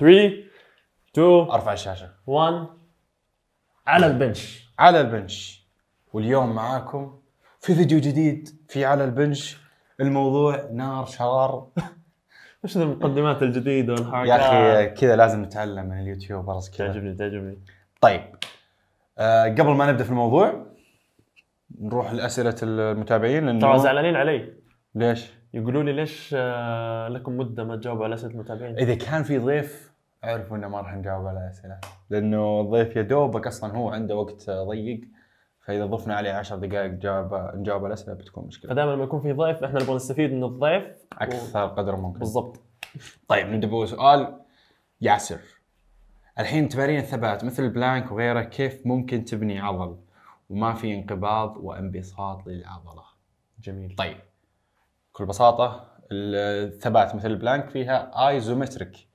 3 0.00 0.32
2 1.14 1.50
أرفع 1.50 1.72
الشاشة. 1.72 2.10
1 2.26 2.66
على 3.86 4.06
البنش. 4.06 4.70
على 4.78 5.00
البنش. 5.00 5.66
واليوم 6.12 6.54
معاكم 6.54 7.18
في 7.60 7.74
فيديو 7.74 7.98
جديد 7.98 8.48
في 8.68 8.84
على 8.84 9.04
البنش. 9.04 9.56
الموضوع 10.00 10.68
نار 10.72 11.06
شرار. 11.06 11.66
إيش 12.64 12.76
المقدمات 12.76 13.42
الجديدة 13.42 13.92
والحركات؟ 13.92 14.28
يا 14.28 14.84
أخي 14.84 14.94
كذا 14.94 15.16
لازم 15.16 15.42
نتعلم 15.42 15.86
من 15.86 16.00
اليوتيوبرز 16.00 16.70
كذا. 16.70 16.86
تعجبني 16.86 17.14
تعجبني. 17.14 17.58
طيب. 18.00 18.22
آه 19.18 19.44
قبل 19.44 19.70
ما 19.70 19.90
نبدأ 19.90 20.04
في 20.04 20.10
الموضوع 20.10 20.66
نروح 21.80 22.12
لأسئلة 22.12 22.56
المتابعين 22.62 23.46
لأنه 23.46 23.60
ترى 23.60 23.78
زعلانين 23.78 24.16
علي. 24.16 24.54
ليش؟ 24.94 25.30
يقولوا 25.54 25.82
لي 25.82 25.92
ليش 25.92 26.34
آه، 26.38 27.08
لكم 27.08 27.36
مدة 27.36 27.64
ما 27.64 27.76
تجاوبوا 27.76 28.04
على 28.04 28.14
أسئلة 28.14 28.32
المتابعين؟ 28.32 28.78
إذا 28.78 28.94
كان 28.94 29.22
في 29.22 29.38
ضيف 29.38 29.89
اعرفوا 30.24 30.56
إنه 30.56 30.68
ما 30.68 30.80
راح 30.80 30.94
نجاوب 30.94 31.26
على 31.26 31.50
اسئله 31.50 31.80
لأنه 32.10 32.60
الضيف 32.60 32.96
يا 32.96 33.02
دوبك 33.02 33.46
أصلا 33.46 33.76
هو 33.76 33.90
عنده 33.90 34.16
وقت 34.16 34.50
ضيق 34.50 35.00
فإذا 35.60 35.86
ضفنا 35.86 36.14
عليه 36.14 36.32
10 36.32 36.56
دقائق 36.56 36.90
جاوب 36.90 37.34
نجاوب 37.54 37.84
على 37.84 37.86
الأسئلة 37.86 38.14
بتكون 38.14 38.46
مشكلة. 38.46 38.70
فدائما 38.70 38.90
لما 38.90 39.04
يكون 39.04 39.20
في 39.20 39.32
ضيف 39.32 39.64
إحنا 39.64 39.82
نبغى 39.82 39.94
نستفيد 39.96 40.32
من 40.32 40.44
الضيف 40.44 40.84
أكثر 41.12 41.66
قدر 41.66 41.96
ممكن. 41.96 42.18
بالضبط. 42.18 42.60
طيب 43.28 43.46
نبدأ 43.46 43.66
بأول 43.66 43.88
سؤال. 43.88 44.40
ياسر 45.00 45.40
الحين 46.38 46.68
تمارين 46.68 46.98
الثبات 46.98 47.44
مثل 47.44 47.62
البلانك 47.62 48.12
وغيره 48.12 48.40
كيف 48.40 48.86
ممكن 48.86 49.24
تبني 49.24 49.60
عضل؟ 49.60 49.96
وما 50.50 50.74
في 50.74 50.94
انقباض 50.94 51.56
وانبساط 51.56 52.46
للعضلة. 52.46 53.02
جميل. 53.60 53.94
طيب 53.96 54.16
بكل 55.10 55.26
بساطة 55.26 55.86
الثبات 56.12 57.14
مثل 57.14 57.30
ال 57.30 57.37
plank 57.37 57.70
فيها 57.70 58.28
isometric 58.28 59.09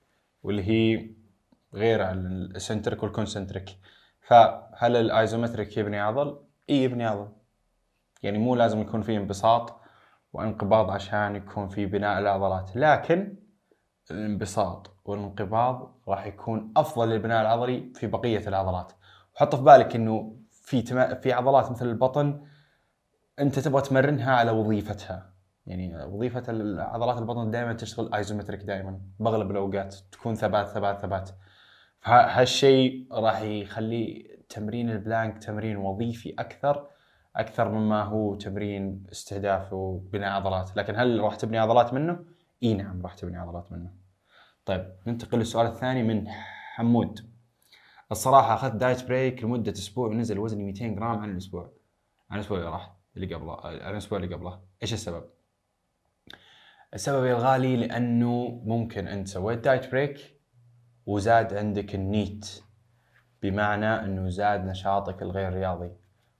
واللي 0.45 0.63
هي 0.63 1.09
غير 1.73 2.01
عن 2.01 2.25
ال 2.55 2.60
eccentric 2.60 3.03
وال 3.03 3.16
concentric 3.16 3.77
فهل 4.21 4.95
ال 4.95 5.03
isometric 5.03 5.77
يبني 5.77 5.99
عضل؟ 5.99 6.39
إي 6.69 6.83
يبني 6.83 7.05
عضل 7.05 7.31
يعني 8.23 8.37
مو 8.37 8.55
لازم 8.55 8.81
يكون 8.81 9.01
في 9.01 9.17
انبساط 9.17 9.81
وانقباض 10.33 10.91
عشان 10.91 11.35
يكون 11.35 11.67
في 11.67 11.85
بناء 11.85 12.19
العضلات 12.19 12.75
لكن 12.75 13.35
الانبساط 14.11 14.91
والانقباض 15.05 16.01
راح 16.07 16.25
يكون 16.25 16.73
أفضل 16.77 17.09
للبناء 17.09 17.41
العضلي 17.41 17.91
في 17.95 18.07
بقية 18.07 18.47
العضلات 18.47 18.91
وحط 19.35 19.55
في 19.55 19.61
بالك 19.61 19.95
إنه 19.95 20.35
في. 20.51 20.81
في 21.21 21.33
عضلات 21.33 21.71
مثل 21.71 21.89
البطن 21.89 22.47
أنت 23.39 23.59
تبغى 23.59 23.81
تمرنها 23.81 24.35
على 24.35 24.51
وظيفتها 24.51 25.34
يعني 25.67 26.05
وظيفة 26.05 26.43
عضلات 26.83 27.17
البطن 27.17 27.51
دائما 27.51 27.73
تشتغل 27.73 28.13
isometric 28.13 28.63
دائما 28.63 28.99
باغلب 29.19 29.51
الأوقات 29.51 29.95
تكون 30.11 30.35
ثبات 30.35 30.67
ثبات 30.67 30.99
ثبات. 30.99 31.29
فهالشيء 31.99 33.07
راح 33.11 33.41
يخلي 33.41 34.35
تمرين 34.49 34.89
ال 34.89 34.97
plank 34.97 35.37
تمرين 35.37 35.77
وظيفي 35.77 36.33
أكثر 36.39 36.87
أكثر 37.35 37.69
مما 37.69 38.03
هو 38.03 38.35
تمرين 38.35 39.03
استهداف 39.11 39.73
وبناء 39.73 40.31
عضلات. 40.31 40.77
لكن 40.77 40.95
هل 40.95 41.19
راح 41.19 41.35
تبني 41.35 41.57
عضلات 41.57 41.93
منه؟ 41.93 42.19
إي 42.63 42.73
نعم 42.73 43.01
راح 43.01 43.13
تبني 43.13 43.37
عضلات 43.37 43.71
منه. 43.71 43.91
طيب 44.65 44.95
ننتقل 45.07 45.37
للسؤال 45.37 45.67
الثاني 45.67 46.03
من 46.03 46.27
حمود. 46.75 47.29
الصراحة 48.11 48.53
أخذت 48.53 48.75
diet 48.75 49.07
break 49.07 49.43
لمدة 49.43 49.71
أسبوع 49.71 50.07
ونزل 50.07 50.39
وزني 50.39 50.63
200 50.63 50.87
جرام 50.87 51.19
عن 51.19 51.31
الأسبوع. 51.31 51.71
عن 52.29 52.37
الأسبوع 52.37 52.57
اللي 52.57 52.69
راح 52.69 52.95
اللي 53.15 53.35
قبله 53.35 53.59
عن 53.65 53.91
الأسبوع 53.91 54.19
اللي 54.19 54.35
قبله. 54.35 54.59
إيش 54.81 54.93
السبب؟ 54.93 55.34
السبب 56.95 57.25
يا 57.25 57.33
الغالي 57.33 57.75
لأنه 57.75 58.61
ممكن 58.65 59.07
أنت 59.07 59.27
سويت 59.27 59.59
diet 59.59 59.91
break 59.91 60.39
وزاد 61.05 61.53
عندك 61.53 61.95
ال 61.95 62.09
NEAT 62.09 62.63
بمعنى 63.41 63.85
إنه 63.85 64.29
زاد 64.29 64.65
نشاطك 64.65 65.21
الغير 65.21 65.53
رياضي. 65.53 65.91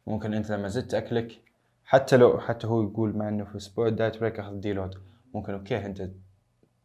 ممكن 0.07 0.33
أنت 0.33 0.51
لما 0.51 0.67
زدت 0.67 0.93
أكلك 0.93 1.41
حتى 1.85 2.17
لو 2.17 2.39
حتى 2.39 2.67
هو 2.67 2.81
يقول 2.83 3.17
مع 3.17 3.29
إنه 3.29 3.45
في 3.45 3.57
أسبوع 3.57 3.87
ال 3.87 3.93
diet 3.93 4.17
break 4.17 4.39
أخذ 4.39 4.59
deload 4.59 4.95
ممكن 5.33 5.53
okay 5.53 5.85
أنت 5.85 6.09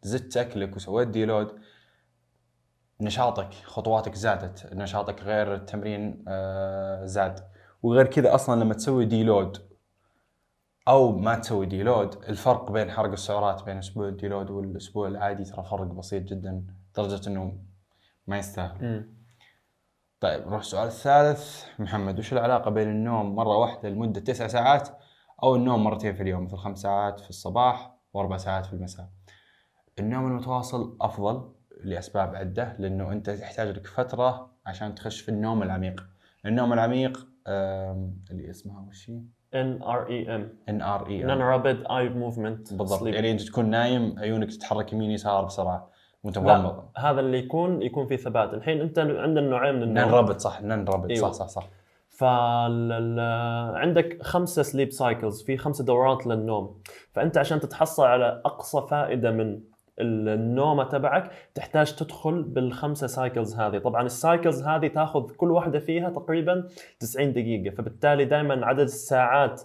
زدت 0.03 0.37
أكلك 0.37 0.77
وسويت 0.77 1.09
deload 1.09 1.59
نشاطك 3.01 3.53
خطواتك 3.55 4.15
زادت 4.15 4.75
نشاطك 4.75 5.23
غير 5.23 5.55
التمرين 5.55 6.25
آه 6.29 7.05
زاد. 7.05 7.41
وغير 7.83 8.07
كذا 8.07 8.35
أصلا 8.35 8.61
لما 8.65 8.75
تسوي 8.75 9.05
deload 9.05 9.70
أو 10.91 11.19
ما 11.19 11.35
تسوي 11.39 11.67
deload 11.67 12.15
الفرق 12.29 12.73
بين 12.73 12.91
حرق 12.91 13.13
السعرات 13.13 13.63
بين 13.63 13.79
أسبوع 13.79 14.09
ال 14.09 14.15
deload 14.15 14.51
والأسبوع 14.51 15.09
العادي 15.09 15.45
ترى 15.45 15.65
فرق 15.65 15.87
بسيط 15.87 16.23
جدا 16.23 16.65
لدرجة 16.93 17.29
إنه 17.29 17.59
ما 18.27 18.39
يستاهل. 18.39 18.79
طيب 20.21 20.47
نروح 20.47 20.61
السؤال 20.61 20.87
الثالث 20.87 21.65
محمد 21.79 22.19
وش 22.19 22.33
العلاقة 22.33 22.71
بين 22.71 22.89
النوم 22.89 23.35
مرة 23.37 23.57
واحدة 23.57 23.89
لمدة 23.89 24.21
تسع 24.21 24.47
ساعات 24.47 24.89
أو 25.43 25.57
النوم 25.57 25.85
مرتين 25.85 26.15
في 26.15 26.23
اليوم 26.23 26.45
مثل 26.45 26.57
خمس 26.57 26.79
ساعات 26.79 27.21
في 27.21 27.31
الصباح 27.31 27.95
وأربع 28.15 28.37
ساعات 28.37 28.67
في 28.67 28.73
المساء 28.73 29.09
النوم 29.99 30.27
المتواصل 30.27 30.97
أفضل 31.01 31.53
لأسباب 31.85 32.35
عدة 32.35 32.77
لأنه 32.79 33.13
أنت 33.13 33.31
تحتاج 33.31 33.69
لك 33.69 33.87
فترة 33.87 34.51
عشان 34.67 34.95
تخش 34.95 35.21
في 35.21 35.29
النوم 35.29 35.63
العميق 35.63 36.07
النوم 36.47 36.73
العميق 36.73 37.27
اللي 38.31 38.51
اسمها 38.51 38.81
وش 38.89 39.11
هي؟ 39.11 39.21
N 39.55 39.83
R 39.83 40.09
E 40.09 40.35
M 40.35 40.53
N 40.69 40.83
R 40.83 41.07
E 41.07 41.23
non 41.23 41.39
rapid 41.39 41.85
eye 41.91 42.09
movement 42.09 42.75
بالضبط. 42.75 43.07
يعني 43.07 43.31
انت 43.31 43.43
تكون 43.43 43.71
نايم 43.71 44.15
عيونك 44.19 44.51
تتحرك 44.51 44.93
يمين 44.93 45.11
يسار 45.11 45.45
بسرعة. 45.45 45.91
وأنت 46.25 46.39
مغمض. 46.39 46.85
هذا 46.97 47.21
اللي 47.21 47.39
يكون 47.39 47.83
يكون 47.83 48.07
في 48.07 48.17
ثبات. 48.17 48.55
الحين 48.55 48.81
أنت 48.81 48.99
عندنا 48.99 49.41
نوعين 49.41 49.75
من 49.75 49.83
النوم 49.83 50.09
non 50.09 50.21
rapid 50.21 50.41
صح. 50.41 50.63
non 50.63 50.79
rapid. 50.79 51.11
أيوة. 51.11 51.31
صح 51.31 51.33
صح 51.33 51.49
صح. 51.49 51.69
ف 52.09 52.65
ال 52.65 53.21
عندك 53.77 54.23
خمسة 54.23 54.63
sleep 54.63 54.91
cycles 54.91 55.43
في 55.43 55.57
خمسة 55.57 55.85
دورات 55.85 56.27
للنوم. 56.27 56.81
فأنت 57.13 57.39
عشان 57.39 57.61
تتحصل 57.61 58.05
على 58.05 58.43
أقصى 58.45 58.87
فائدة 58.91 59.31
من 59.31 59.61
النومة 59.99 60.85
تبعك 60.85 61.31
تحتاج 61.55 61.95
تدخل 61.95 62.43
بالخمسة 62.43 63.07
cycles 63.07 63.55
هذه. 63.55 63.79
طبعا 63.79 64.03
ال 64.03 64.11
cycles 64.11 64.63
هذه 64.63 64.87
تأخذ 64.87 65.31
كل 65.31 65.51
واحدة 65.51 65.79
فيها 65.79 66.11
تقريبا 66.11 66.69
90 67.01 67.33
دقيقة. 67.33 67.75
فبالتالي 67.75 68.25
دائما 68.25 68.67
عدد 68.67 68.81
الساعات 68.81 69.63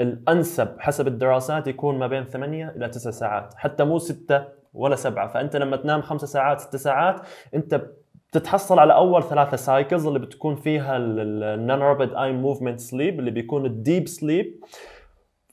الأنسب 0.00 0.68
حسب 0.78 1.06
الدراسات 1.06 1.66
يكون 1.66 1.98
ما 1.98 2.06
بين 2.06 2.24
8 2.24 2.68
إلى 2.68 2.88
9 2.88 3.12
ساعات. 3.12 3.54
حتى 3.54 3.84
مو 3.84 3.98
6 3.98 4.44
ولا 4.74 4.96
7 4.96 5.28
فأنت 5.28 5.56
لما 5.56 5.76
تنام 5.76 6.02
5 6.02 6.26
ساعات 6.26 6.60
6 6.60 6.78
ساعات 6.78 7.20
أنت 7.54 7.82
بتتحصل 8.30 8.78
على 8.78 8.94
أول 8.94 9.22
ثلاثة 9.22 9.56
cycles 9.56 10.06
اللي 10.06 10.18
بتكون 10.18 10.56
فيها 10.56 10.96
ال 10.96 11.16
non 11.16 11.78
rapid 11.78 12.14
eye 12.14 12.32
movement 12.32 12.80
sleep 12.80 13.20
اللي 13.20 13.30
بيكون 13.30 13.66
ال 13.66 13.74
deep 13.74 14.08
sleep 14.08 14.64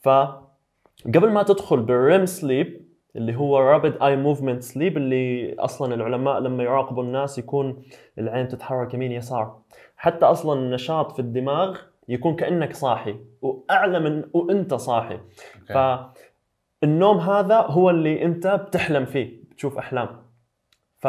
فقبل 0.02 1.32
ما 1.32 1.44
تدخل 1.44 1.80
بال 1.80 1.98
REM 1.98 2.26
sleep 2.26 2.87
اللي 3.18 3.36
هو 3.36 3.60
rapid 3.60 4.02
eye 4.04 4.16
movement 4.16 4.64
sleep 4.64 4.98
اللي 4.98 5.56
أصلا 5.60 5.94
العلماء 5.94 6.40
لما 6.40 6.64
يراقبوا 6.64 7.04
الناس 7.04 7.38
يكون 7.40 7.84
العين 8.18 8.48
تتحرك 8.48 8.94
يمين 8.94 9.12
يسار. 9.12 9.60
حتى 9.98 10.26
أصلا 10.26 10.60
النشاط 10.60 11.12
في 11.12 11.20
الدماغ 11.20 11.78
يكون 12.10 12.36
كأنك 12.36 12.76
صاحي 12.76 13.16
وأعلى 13.42 14.00
من 14.00 14.24
وأنت 14.34 14.74
صاحي. 14.74 15.20
فالنوم 15.68 17.18
هذا 17.18 17.58
هو 17.58 17.90
اللي 17.90 18.24
أنت 18.24 18.48
بتحلم 18.48 19.06
فيه 19.06 19.44
بتشوف 19.52 19.78
أحلام. 19.78 20.10
ف 20.98 21.08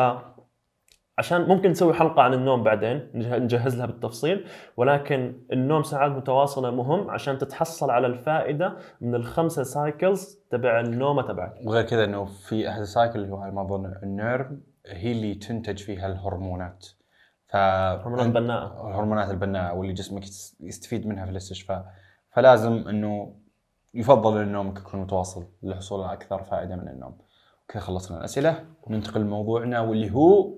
عشان 1.18 1.48
ممكن 1.48 1.70
نسوي 1.70 1.94
حلقة 1.94 2.22
عن 2.22 2.34
النوم 2.34 2.62
بعدين 2.62 3.10
نجه- 3.14 3.38
نجهز 3.38 3.76
لها 3.76 3.86
بالتفصيل 3.86 4.46
ولكن 4.76 5.40
النوم 5.52 5.82
ساعات 5.82 6.10
متواصلة 6.12 6.70
مهم 6.70 7.10
عشان 7.10 7.38
تتحصل 7.38 7.90
على 7.90 8.06
الفائدة 8.06 8.76
من 9.00 9.14
الخمسة 9.14 9.62
cycles 9.62 10.38
تبع 10.50 10.80
النومة 10.80 11.22
تبعك. 11.22 11.54
وغير 11.66 11.82
كذا 11.84 12.04
إنه 12.04 12.24
في 12.24 12.68
أحد 12.68 12.80
ال 12.80 12.87
cycle 12.87 13.18
اللي 13.18 13.32
هو 13.32 13.36
على 13.36 13.52
ما 13.52 13.62
أظن 13.62 13.94
ال 14.02 14.08
non-REM 14.08 14.46
هي 14.86 15.12
اللي 15.12 15.34
تنتج 15.34 15.78
فيها 15.78 16.06
الهرمونات. 16.06 16.86
ف 17.46 17.56
هرمونات 17.56 18.26
بناءة 18.26 18.88
الهرمونات 18.88 19.30
البناءة 19.30 19.74
واللي 19.74 19.92
جسمك 19.92 20.22
يس- 20.22 20.56
يستفيد 20.60 21.06
منها 21.06 21.24
في 21.24 21.30
الاستشفاء. 21.30 21.86
فلازم 22.32 22.72
إنه 22.88 23.34
يفضل 23.94 24.40
إن 24.40 24.52
نومك 24.52 24.78
يكون 24.78 25.00
متواصل 25.00 25.46
للحصول 25.62 26.02
على 26.04 26.12
أكثر 26.12 26.42
فائدة 26.42 26.76
من 26.76 26.88
النوم. 26.88 27.18
كذا 27.68 27.82
خلصنا 27.82 28.18
الأسئلة. 28.18 28.64
ننتقل 28.90 29.20
لموضوعنا 29.20 29.80
واللي 29.80 30.10
هو 30.10 30.57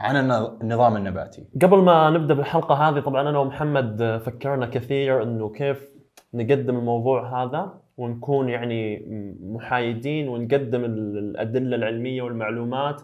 عن 0.00 0.16
النظ- 0.16 0.60
النظام 0.62 0.96
النباتي. 0.96 1.44
قبل 1.62 1.78
ما 1.78 2.10
نبدأ 2.10 2.34
بالحلقة 2.34 2.74
هذه 2.74 3.00
طبعا 3.00 3.28
أنا 3.30 3.38
ومحمد 3.38 4.20
فكرنا 4.26 4.66
كثير 4.66 5.22
إنه 5.22 5.48
كيف 5.48 5.90
نقدم 6.34 6.76
الموضوع 6.78 7.42
هذا 7.44 7.80
ونكون 7.96 8.48
يعني 8.48 9.04
محايدين 9.42 10.28
ونقدم 10.28 10.84
ال- 10.84 11.18
الأدلة 11.18 11.76
العلمية 11.76 12.22
والمعلومات 12.22 13.02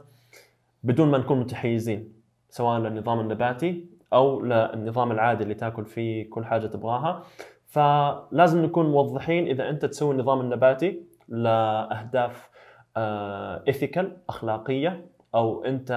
بدون 0.83 1.09
ما 1.11 1.19
نكون 1.19 1.41
متحيزين 1.41 2.13
سواء 2.51 2.79
للنظام 2.81 3.21
النباتي 3.21 3.87
أو 4.13 4.41
للنظام 4.43 5.13
العادي 5.13 5.43
اللي 5.45 5.55
تأكل 5.55 5.85
فيه 5.85 6.31
كل 6.31 6.45
حاجة 6.45 6.67
تبغاها. 6.67 7.23
فلازم 7.67 8.65
نكون 8.65 8.91
موضحين 8.91 9.47
إذا 9.47 9.71
أنت 9.71 9.85
تسوي 9.85 10.13
النظام 10.15 10.41
النباتي 10.41 11.01
لأهداف 11.29 12.51
ايثيكال 12.97 14.17
أخلاقية 14.29 15.07
أو 15.35 15.65
أنت 15.65 15.93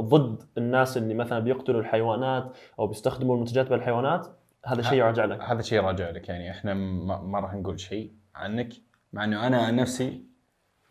ضد 0.00 0.42
الناس 0.58 0.96
اللي 0.96 1.14
مثلا 1.14 1.38
بيقتلوا 1.38 1.80
الحيوانات 1.80 2.56
أو 2.78 2.86
بيستخدموا 2.86 3.34
المنتجات 3.34 3.68
بالحيوانات؟ 3.70 4.26
هذا 4.66 4.82
شيء 4.82 4.98
يراجع 4.98 5.24
لك. 5.24 5.40
هذا 5.42 5.62
شيء 5.62 5.80
راجع 5.80 6.10
لك. 6.10 6.28
يعني 6.28 6.50
إحنا 6.50 6.74
ما, 6.74 7.20
ما 7.22 7.40
راح 7.40 7.54
نقول 7.54 7.80
شيء 7.80 8.12
عنك 8.34 8.72
مع 9.12 9.24
إنه 9.24 9.46
أنا 9.46 9.58
عن 9.58 9.76
نفسي 9.76 10.26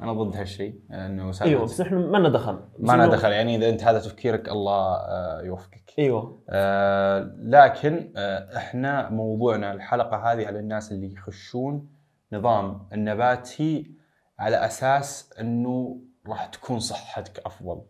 أنا 0.01 0.13
ضد 0.13 0.35
هالشيء 0.35 0.79
انه 0.91 1.31
أيوه 1.41 1.63
بس 1.63 1.81
إحنا 1.81 1.99
ما 1.99 2.17
لنا 2.17 2.29
دخل. 2.29 2.59
ما 2.79 2.93
لنا 2.93 3.07
دخل. 3.07 3.31
يعني 3.31 3.55
إذا 3.55 3.69
أنت 3.69 3.83
هذا 3.83 3.99
تفكيرك 3.99 4.49
الله 4.49 4.95
آه، 4.95 5.41
يوفقك. 5.41 5.93
أيوه. 5.99 6.43
آه 6.49 7.35
لكن 7.39 8.13
آه 8.15 8.57
إحنا 8.57 9.09
موضوعنا 9.09 9.73
الحلقة 9.73 10.17
هذه 10.17 10.47
على 10.47 10.59
الناس 10.59 10.91
اللي 10.91 11.13
يخشون 11.13 11.89
نظام 12.33 12.87
النباتي 12.93 13.91
على 14.39 14.65
أساس 14.65 15.33
إنه 15.39 16.01
راح 16.27 16.45
تكون 16.45 16.79
صحتك 16.79 17.39
أفضل. 17.45 17.81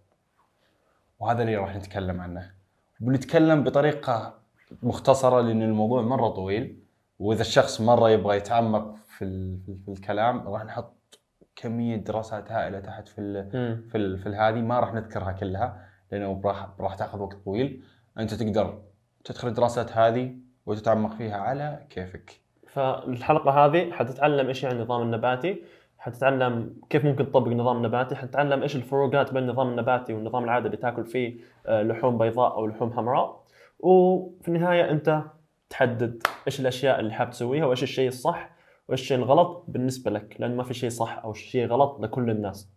وهذا 1.20 1.42
اللي 1.42 1.56
راح 1.56 1.76
نتكلم 1.76 2.22
عنه. 2.22 2.52
بنتكلم 3.00 3.64
بطريقة 3.64 4.40
مختصرة 4.84 5.42
لأن 5.42 5.62
الموضوع 5.62 6.02
مرة 6.02 6.30
طويل. 6.30 6.84
وإذا 7.20 7.42
الشخص 7.42 7.82
مرة 7.82 8.10
يبغى 8.10 8.38
يتعمق 8.38 8.96
في 8.96 9.26
ال- 9.26 9.60
في, 9.86 9.92
الكلام 9.92 10.48
راح 10.48 10.66
نحط 10.66 11.20
كمية 11.56 11.96
دراسات 11.96 12.52
هائلة 12.52 12.80
تحت 12.80 13.08
في 13.08 13.22
ال-. 13.22 13.90
في 13.90 13.98
ال- 13.98 14.18
في 14.18 14.30
هذه. 14.30 14.62
ما 14.62 14.80
راح 14.80 14.94
نذكرها 14.94 15.32
كلها 15.32 15.90
لأنه 16.12 16.42
راح 16.46 16.68
راح 16.80 16.96
تأخذ 16.96 17.20
وقت 17.20 17.38
طويل. 17.38 17.84
أنت 18.20 18.34
تقدر 18.34 18.82
تدخل 19.24 19.48
الدراسات 19.48 19.92
هذه 19.98 20.36
وتتعمق 20.66 21.14
فيها 21.14 21.38
على 21.38 21.86
كيفك. 21.90 22.40
فالحلقة 22.68 23.52
هذه 23.66 23.92
حتتعلم 23.92 24.48
إيش 24.48 24.64
يعني 24.64 24.76
النظام 24.76 25.02
النباتي. 25.02 25.64
حتتعلم 26.06 26.76
كيف 26.90 27.06
ممكن 27.06 27.32
تطبق 27.32 27.48
نظام 27.48 27.86
نباتي 27.86 28.16
حتتعلم 28.16 28.62
إيش 28.62 28.76
الفروقات 28.76 29.34
بين 29.34 29.44
النظام 29.44 29.70
النباتي 29.70 30.14
والنظام 30.14 30.44
العادي 30.44 30.66
اللي 30.66 30.78
تاكل 30.78 31.06
فيه 31.06 31.38
آه، 31.66 31.84
لحوم 31.84 32.18
بيضاء 32.18 32.54
أو 32.54 32.68
لحوم 32.68 32.94
حمراء. 32.94 33.44
وفي 33.80 34.48
النهاية 34.48 34.92
أنت 34.92 35.22
تحدد 35.70 36.24
إيش 36.48 36.60
الأشياء 36.60 37.00
اللي 37.00 37.14
حاب 37.14 37.30
تسويها 37.30 37.66
وإيش 37.66 37.84
الشيء 37.84 38.08
الصح 38.08 38.50
وإيش 38.88 39.02
الشيء 39.02 39.18
الغلط 39.18 39.66
بالنسبة 39.68 40.12
لك 40.12 40.36
لأن 40.40 40.56
ما 40.56 40.64
في 40.64 40.74
شيء 40.74 40.90
صح 40.90 41.22
أو 41.24 41.34
شيء 41.34 41.68
غلط 41.68 42.02
لكل 42.02 42.30
الناس. 42.30 42.70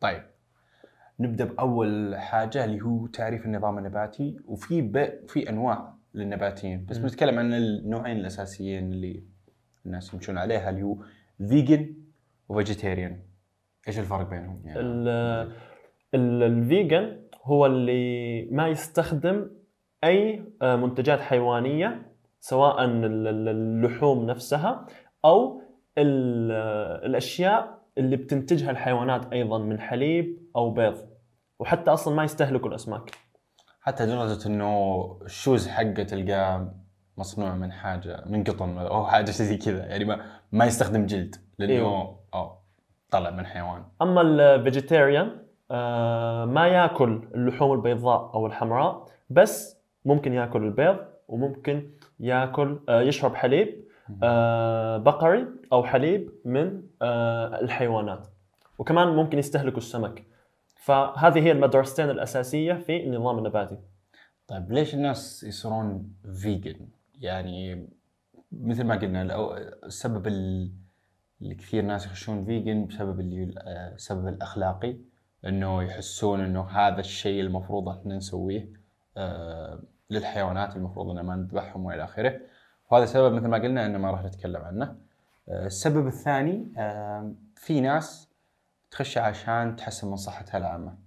طيب 0.00 0.22
نبدأ 1.20 1.44
بأول 1.44 2.16
حاجة 2.16 2.64
اللي 2.64 2.82
هو 2.82 3.06
تعريف 3.06 3.46
النظام 3.46 3.78
النباتي. 3.78 4.36
وفي 4.46 4.82
ب... 4.82 5.26
في 5.28 5.48
أنواع 5.48 5.94
للنباتيين 6.14 6.86
بس. 6.88 6.98
بنتكلم 6.98 7.38
عن 7.38 7.54
النوعين 7.54 8.16
الأساسيين 8.16 8.92
اللي 8.92 9.22
الناس 9.86 10.14
يمشون 10.14 10.38
عليها 10.38 10.70
اللي 10.70 10.82
هو 10.82 10.96
vegan 11.48 12.03
و 12.48 12.55
vegetarian 12.55 13.22
إيش 13.88 13.98
الفرق 13.98 14.30
بينهم؟ 14.30 14.62
يعني 14.64 14.80
ال- 14.80 15.08
ال- 16.14 16.42
ال 16.42 16.55
vegan 16.55 17.20
هو 17.44 17.66
اللي 17.66 18.44
ما 18.50 18.68
يستخدم 18.68 19.50
أي 20.04 20.44
آه، 20.62 20.76
منتجات 20.76 21.20
حيوانية 21.20 22.12
سواء 22.40 22.84
ال- 22.84 23.04
ال- 23.26 23.48
اللحوم 23.48 24.26
نفسها 24.26 24.86
أو 25.24 25.60
آه، 25.98 27.06
الأشياء 27.06 27.78
اللي 27.98 28.16
بتنتجها 28.16 28.70
الحيوانات 28.70 29.32
أيضا 29.32 29.58
من 29.58 29.80
حليب 29.80 30.38
أو 30.56 30.70
بيض. 30.70 31.08
وحتى 31.58 31.90
أصلا 31.90 32.14
ما 32.14 32.24
يستهلكوا 32.24 32.68
الأسماك. 32.68 33.10
حتى 33.80 34.06
لدرجة 34.06 34.46
إنه 34.48 35.18
ال 35.24 35.31
shoes 35.31 35.68
حقه 35.68 36.02
تلقاه 36.02 36.74
مصنوع 37.18 37.54
من 37.54 37.72
حاجة 37.72 38.24
من 38.26 38.44
قطن 38.44 38.78
أو 38.78 39.06
حاجة 39.06 39.30
زي 39.30 39.56
كذا. 39.56 39.86
يعني 39.86 40.04
ما 40.04 40.40
ما 40.52 40.64
يستخدم 40.64 41.06
جلد 41.06 41.36
لأنه 41.58 41.72
أيوه. 41.72 42.20
آه 42.34 42.60
طلع 43.10 43.30
من 43.30 43.46
حيوان. 43.46 43.84
أما 44.02 44.20
الفيجيتيريان 44.20 45.26
ما 46.54 46.66
يأكل 46.68 47.28
اللحوم 47.34 47.72
البيضاء 47.72 48.34
أو 48.34 48.46
الحمراء 48.46 49.06
بس 49.30 49.80
ممكن 50.04 50.32
يأكل 50.32 50.62
البيض 50.64 50.96
وممكن 51.28 51.90
يأكل 52.20 52.80
آه، 52.88 53.00
يشرب 53.00 53.34
حليب 53.34 53.84
آه، 54.22 54.96
بقري 54.96 55.46
أو 55.72 55.84
حليب 55.84 56.30
من 56.44 56.82
آه، 57.02 57.60
الحيوانات. 57.60 58.26
وكمان 58.78 59.08
ممكن 59.08 59.38
يستهلكوا 59.38 59.78
السمك. 59.78 60.24
فهذه 60.76 61.38
هي 61.42 61.52
المدرستين 61.52 62.10
الأساسية 62.10 62.72
في 62.74 63.04
النظام 63.06 63.38
النباتي. 63.38 63.78
طيب 64.48 64.72
ليش 64.72 64.94
الناس 64.94 65.44
يصيرون 65.44 66.12
vegan؟ 66.42 66.88
يعني 67.20 67.88
مثل 68.52 68.84
ما 68.84 68.94
قلنا 68.96 69.22
السبب 69.84 70.26
ال- 70.26 70.72
اللي 71.44 71.54
كثير 71.54 71.84
ناس 71.84 72.06
يخشون 72.06 72.44
vegan 72.44 72.86
بسبب 72.86 73.20
اللي 73.20 73.54
آه، 73.58 73.94
السبب 73.94 74.28
الأخلاقي 74.28 74.96
إنه 75.46 75.82
يحسون 75.82 76.40
إنه 76.40 76.62
هذا 76.62 77.00
الشيء 77.00 77.40
المفروض 77.40 77.88
إحنا 77.88 78.16
نسويه 78.16 78.72
آه، 79.16 79.82
للحيوانات 80.10 80.76
المفروض 80.76 81.10
ان 81.10 81.26
ما 81.26 81.36
نذبحهم 81.36 81.84
وإلى 81.84 82.04
آخره. 82.04 82.40
وهذا 82.90 83.04
السبب 83.04 83.32
مثل 83.32 83.46
ما 83.46 83.58
قلنا 83.58 83.86
إنه 83.86 83.98
ما 83.98 84.10
راح 84.10 84.24
نتكلم 84.24 84.62
عنه. 84.62 84.96
آه، 85.48 85.66
السبب 85.66 86.06
الثاني 86.06 86.72
آه، 86.78 87.34
في 87.56 87.80
ناس 87.80 88.30
تخش 88.90 89.18
عشان 89.18 89.76
تحسن 89.76 90.08
من 90.08 90.16
صحتها 90.16 90.58
العامة. 90.58 91.04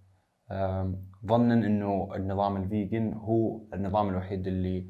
ظنا 1.25 1.53
إنه 1.53 2.09
النظام 2.15 2.57
الفيجن 2.57 3.13
هو 3.13 3.61
النظام 3.73 4.09
الوحيد 4.09 4.47
اللي 4.47 4.87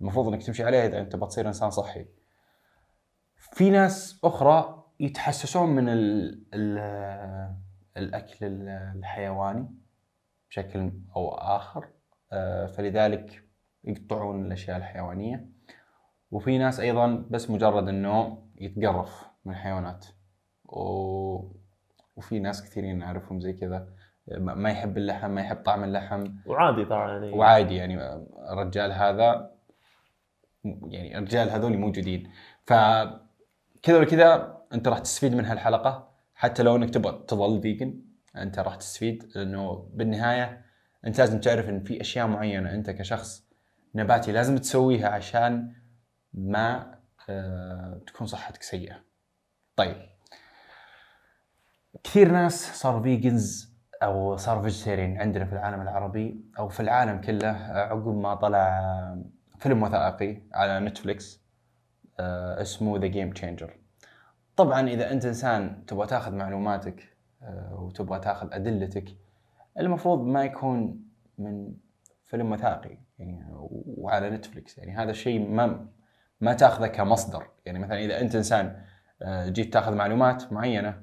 المفروض 0.00 0.28
إنك 0.28 0.42
تمشي 0.42 0.64
عليه 0.64 0.86
إذا 0.86 1.00
أنت 1.00 1.16
بتصير 1.16 1.48
إنسان 1.48 1.70
صحي. 1.70 2.06
في 3.36 3.70
ناس 3.70 4.20
أخرى 4.24 4.79
يتحسسون 5.00 5.70
من 5.70 5.88
ال 5.88 6.42
ال 6.54 6.78
الأكل 7.96 8.46
ال- 8.46 8.68
الحيواني 8.98 9.68
بشكل 10.50 10.92
أو 11.16 11.28
آخر. 11.28 11.88
آه، 12.32 12.66
فلذلك 12.66 13.42
يقطعون 13.84 14.46
الأشياء 14.46 14.76
الحيوانية. 14.76 15.46
وفي 16.30 16.58
ناس 16.58 16.80
أيضا 16.80 17.24
بس 17.30 17.50
مجرد 17.50 17.88
انه 17.88 18.42
يتقرف 18.56 19.26
من 19.44 19.52
الحيوانات. 19.52 20.06
و... 20.64 20.80
وفي 22.16 22.38
ناس 22.38 22.62
كثيرين 22.64 22.98
نعرفهم 22.98 23.40
زي 23.40 23.52
كذا. 23.52 23.88
ما 24.38 24.54
ما 24.54 24.70
يحب 24.70 24.98
اللحم 24.98 25.30
ما 25.30 25.40
يحب 25.40 25.56
طعم 25.56 25.84
اللحم. 25.84 26.24
وعادي 26.46 26.84
طبعا 26.84 27.12
يعني. 27.12 27.30
وعادي 27.32 27.74
يعني 27.76 28.02
الرجال 28.52 28.92
هذا 28.92 29.50
يعني 30.64 31.18
الرجال 31.18 31.50
هذول 31.50 31.78
موجودين 31.78 32.30
فكذا 32.66 34.00
وكذا 34.02 34.59
انت 34.74 34.88
راح 34.88 34.98
تستفيد 34.98 35.34
من 35.34 35.44
هالحلقة 35.44 36.10
حتى 36.34 36.62
لو 36.62 36.76
انك 36.76 36.90
تبغى 36.90 37.24
تظل 37.28 37.62
فيجن 37.62 38.02
انت 38.36 38.58
راح 38.58 38.74
تستفيد 38.76 39.32
لأنه 39.34 39.88
بالنهاية 39.94 40.64
انت 41.06 41.18
لازم 41.18 41.40
تعرف 41.40 41.68
إن 41.68 41.82
في 41.84 42.00
أشياء 42.00 42.26
معينة 42.26 42.74
انت 42.74 42.90
كشخص 42.90 43.44
نباتي 43.94 44.32
لازم 44.32 44.58
تسويها 44.58 45.08
عشان 45.08 45.74
ما 46.34 46.94
آه، 47.28 48.00
تكون 48.06 48.26
صحتك 48.26 48.62
سيئة. 48.62 49.04
طيب 49.76 49.96
كثير 52.04 52.32
ناس 52.32 52.80
صاروا 52.80 53.02
vegans 53.02 53.74
أو 54.02 54.36
صار 54.36 54.62
vegetarian 54.62 55.20
عندنا 55.20 55.44
في 55.44 55.52
العالم 55.52 55.80
العربي 55.80 56.44
أو 56.58 56.68
في 56.68 56.80
العالم 56.80 57.20
كله 57.20 57.48
عقب 57.48 58.16
ما 58.16 58.34
طلع 58.34 58.80
فيلم 59.58 59.82
وثائقي 59.82 60.42
على 60.54 60.80
نتفليكس 60.80 61.40
آه، 62.20 62.62
اسمه 62.62 62.98
The 62.98 63.06
Game 63.06 63.32
Changers 63.32 63.79
طبعا 64.64 64.88
إذا 64.88 65.12
أنت 65.12 65.24
إنسان 65.24 65.86
تبغى 65.86 66.06
تأخذ 66.06 66.34
معلوماتك 66.34 67.16
آه، 67.42 67.80
وتبغى 67.80 68.20
تأخذ 68.20 68.48
أدلتك 68.52 69.16
المفروض 69.78 70.26
ما 70.26 70.44
يكون 70.44 71.04
من 71.38 71.74
فيلم 72.24 72.52
وثائقي 72.52 72.98
يعني 73.18 73.46
وعلى 73.86 74.30
نتفليكس. 74.30 74.78
يعني 74.78 74.96
هذا 74.96 75.10
الشيء 75.10 75.48
ما 75.48 75.86
ما 76.40 76.52
تأخذه 76.52 76.86
كمصدر. 76.86 77.46
يعني 77.66 77.78
مثلا 77.78 77.98
إذا 77.98 78.20
أنت 78.20 78.34
إنسان 78.34 78.84
آه، 79.22 79.48
جيت 79.48 79.72
تأخذ 79.72 79.94
معلومات 79.94 80.52
معينة 80.52 81.02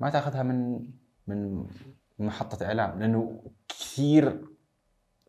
ما 0.00 0.10
تأخذها 0.10 0.42
من 0.42 0.88
من 1.26 1.66
محطة 2.18 2.66
إعلام 2.66 2.98
لأنه 3.00 3.42
كثير 3.68 4.48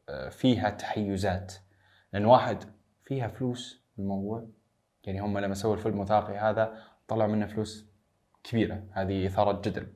آه، 0.10 0.30
فيها 0.30 0.70
تحيزات. 0.70 1.54
لأن 2.14 2.26
واحد 2.26 2.64
فيها 3.04 3.28
فلوس 3.28 3.86
الموضوع. 4.00 4.48
يعني 5.04 5.20
هم 5.20 5.38
لما 5.38 5.54
سووا 5.54 5.74
الفيلم 5.74 5.96
الوثائقي 5.96 6.38
هذا 6.38 6.95
طلعوا 7.08 7.30
منه 7.32 7.46
فلوس 7.48 7.86
كبيرة 8.44 8.84
هذه 8.92 9.26
إثارة 9.28 9.62
جدل. 9.62 9.88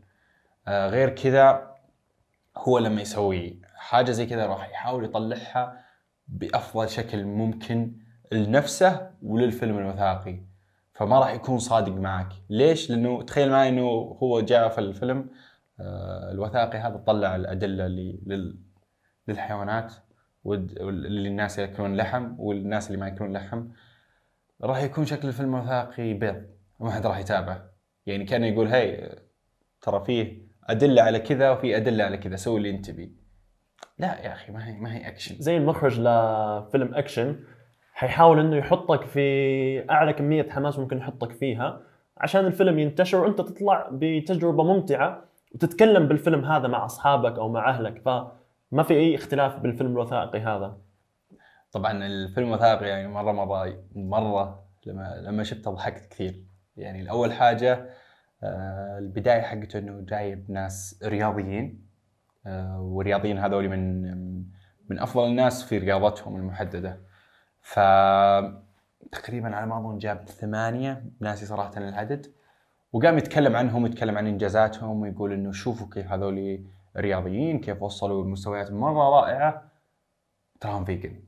آه، 0.67 0.87
غير 0.87 1.09
كذا 1.09 1.75
هو 2.57 2.77
لما 2.79 3.01
يسوي 3.01 3.61
حاجة 3.75 4.11
زي 4.11 4.25
كذا 4.25 4.45
راح 4.45 4.69
يحاول 4.69 5.05
يطلعها 5.05 5.85
بأفضل 6.27 6.89
شكل 6.89 7.23
ممكن 7.25 7.93
لنفسه 8.31 9.11
وللفيلم 9.23 9.77
الوثائقي 9.77 10.39
فما 10.93 11.19
راح 11.19 11.33
يكون 11.33 11.59
صادق 11.59 11.91
معك. 11.91 12.33
ليش؟ 12.49 12.89
لأنه 12.89 13.23
تخيل 13.23 13.51
معي 13.51 13.69
إنه 13.69 13.81
هو 14.23 14.41
جاء 14.41 14.69
في 14.69 14.77
الفيلم 14.77 15.29
آه، 15.79 16.31
الوثائقي 16.31 16.77
هذا 16.77 16.97
طلع 16.97 17.35
الأدلة 17.35 17.85
اللي 17.85 18.19
لل- 18.25 18.59
للحيوانات 19.27 19.93
وللناس 20.43 21.59
اللي 21.59 21.71
ياكلون 21.71 21.95
لحم 21.97 22.35
والناس 22.39 22.87
اللي 22.87 22.97
ما 22.97 23.07
ياكلون 23.07 23.33
لحم. 23.33 23.67
راح 24.63 24.77
يكون 24.77 25.05
شكل 25.05 25.27
الفيلم 25.27 25.55
الوثائقي 25.55 26.13
بيض. 26.13 26.43
ما 26.79 26.91
حد 26.91 27.05
راح 27.05 27.19
يتابعه 27.19 27.69
يعني 28.05 28.25
كان 28.25 28.43
يقول 28.43 28.67
هاي 28.67 29.15
ترى 29.81 30.05
فيه 30.05 30.49
أدلة 30.69 31.01
على 31.01 31.19
كذا 31.19 31.51
وفي 31.51 31.77
أدلة 31.77 32.03
على 32.03 32.17
كذا 32.17 32.35
سوي 32.35 32.57
اللي 32.57 32.69
أنت 32.69 32.91
تبيه. 32.91 33.09
لا 33.97 34.21
يا 34.21 34.33
أخي 34.33 34.51
ما 34.51 34.67
هي 34.67 34.79
ما 34.79 34.95
هي 34.95 35.07
اكشن 35.07 35.35
زي 35.39 35.57
المخرج 35.57 35.99
لفيلم 35.99 36.95
اكشن 36.95 37.39
حيحاول 37.93 38.39
إنه 38.39 38.55
يحطك 38.55 39.05
في 39.05 39.89
أعلى 39.89 40.13
كمية 40.13 40.49
حماس 40.49 40.79
ممكن 40.79 40.97
يحطك 40.97 41.31
فيها 41.31 41.81
عشان 42.17 42.45
الفيلم 42.45 42.79
ينتشر 42.79 43.17
وأنت 43.17 43.41
تطلع 43.41 43.89
بتجربة 43.91 44.63
ممتعة 44.63 45.25
وتتكلم 45.55 46.07
بالفيلم 46.07 46.45
هذا 46.45 46.67
مع 46.67 46.85
أصحابك 46.85 47.39
أو 47.39 47.49
مع 47.49 47.69
أهلك. 47.69 48.01
فما 48.01 48.83
في 48.83 48.93
أي 48.93 49.15
اختلاف 49.15 49.55
بالفيلم 49.59 49.91
الوثائقي 49.91 50.39
هذا. 50.39 50.77
طبعا 51.71 52.05
الفيلم 52.05 52.47
الوثائقي 52.47 52.87
يعني 52.87 53.07
مرة 53.07 53.31
مره 53.31 53.83
مرة 53.95 54.65
لما 54.85 55.21
لما 55.21 55.43
شفته 55.43 55.71
ضحكت 55.71 56.05
كثير. 56.11 56.48
يعني 56.79 57.09
اول 57.09 57.33
حاجة 57.33 57.89
آه، 58.43 58.97
البداية 58.99 59.41
حقته 59.41 59.79
إنه 59.79 60.01
جايب 60.01 60.51
ناس 60.51 60.99
رياضيين 61.03 61.89
آه، 62.45 62.81
والرياضيين 62.81 63.37
هذول 63.37 63.69
من 63.69 64.01
من 64.89 64.99
أفضل 64.99 65.27
الناس 65.27 65.63
في 65.63 65.77
رياضتهم 65.77 66.35
المحددة. 66.35 67.01
ف 67.61 67.79
تقريبا 69.11 69.55
على 69.55 69.65
ما 69.65 69.79
أظن 69.79 69.97
جاب 69.97 70.29
ثمانية 70.29 71.05
ناسي 71.19 71.45
صراحة 71.45 71.71
العدد 71.77 72.33
وقام 72.93 73.17
يتكلم 73.17 73.55
عنهم 73.55 73.85
يتكلم 73.85 74.17
عن 74.17 74.27
إنجازاتهم 74.27 75.01
ويقول 75.01 75.33
إنه 75.33 75.51
شوفوا 75.51 75.87
كيف 75.93 76.11
هذول 76.11 76.65
رياضيين 76.97 77.59
كيف 77.59 77.81
وصلوا 77.81 78.23
لمستويات 78.23 78.71
مرة 78.71 79.09
رائعة. 79.09 79.71
تراهم 80.61 80.85
فيجن 80.85 81.23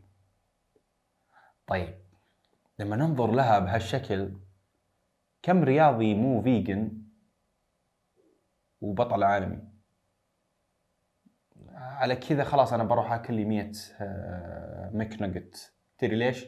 طيب 1.68 1.96
لما 2.80 2.96
ننظر 2.96 3.32
لها 3.32 3.60
بهالشكل 3.60 4.32
كم 5.44 5.64
رياضي 5.64 6.14
مو 6.14 6.42
vegan 6.42 7.02
وبطل 8.82 9.24
عالمي 9.24 9.60
على 11.76 12.16
كذا 12.16 12.44
خلاص 12.44 12.74
أنا 12.74 12.84
بروح 12.84 13.12
آكل 13.12 13.34
لي 13.34 13.46
100 13.46 13.72
McNugget 14.94 15.74
تدري 15.98 16.16
ليش؟ 16.16 16.48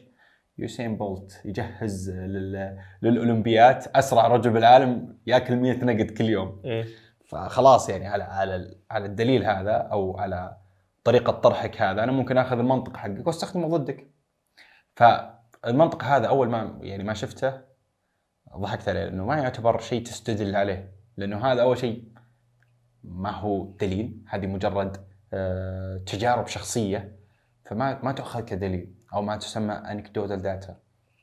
يوسين 0.58 0.96
بولت 0.96 1.42
يجهز 1.44 2.10
لل... 2.10 2.78
للاولمبيات 3.02 3.86
أسرع 3.86 4.26
رجل 4.26 4.50
بالعالم 4.50 5.18
يأكل 5.26 5.56
100 5.56 5.84
nugget 5.84 6.10
كل 6.10 6.24
يوم 6.24 6.62
إيه؟ 6.64 6.84
فخلاص 7.26 7.88
يعني 7.88 8.06
على 8.06 8.24
على 8.24 8.76
على 8.90 9.06
الدليل 9.06 9.44
هذا 9.44 9.72
أو 9.72 10.18
على 10.18 10.56
طريقة 11.04 11.32
طرحك 11.32 11.82
هذا 11.82 12.04
أنا 12.04 12.12
ممكن 12.12 12.38
آخذ 12.38 12.58
المنطق 12.58 12.96
حقك 12.96 13.26
وأستخدمه 13.26 13.68
ضدك 13.68 14.10
فالمنطق 14.96 16.04
هذا 16.04 16.26
أول 16.26 16.48
ما 16.48 16.78
يعني 16.80 17.04
ما 17.04 17.14
شفته 17.14 17.73
ضحكت 18.58 18.88
عليه 18.88 19.04
لأنه 19.04 19.24
ما 19.24 19.36
يعتبر 19.36 19.78
شيء 19.78 20.02
تستدل 20.02 20.56
عليه 20.56 20.92
لأنه 21.16 21.46
هذا 21.46 21.62
أول 21.62 21.78
شيء 21.78 22.04
ما 23.04 23.30
هو 23.30 23.64
دليل 23.80 24.24
هذه 24.28 24.46
مجرد 24.46 24.96
آه، 25.32 25.96
تجارب 26.06 26.46
شخصية 26.46 27.16
فما 27.64 28.00
ما 28.02 28.12
تؤخذ 28.12 28.40
كدليل 28.40 28.94
أو 29.14 29.22
ما 29.22 29.36
تسمى 29.36 29.74
anecdotal 29.74 30.42
data 30.42 30.76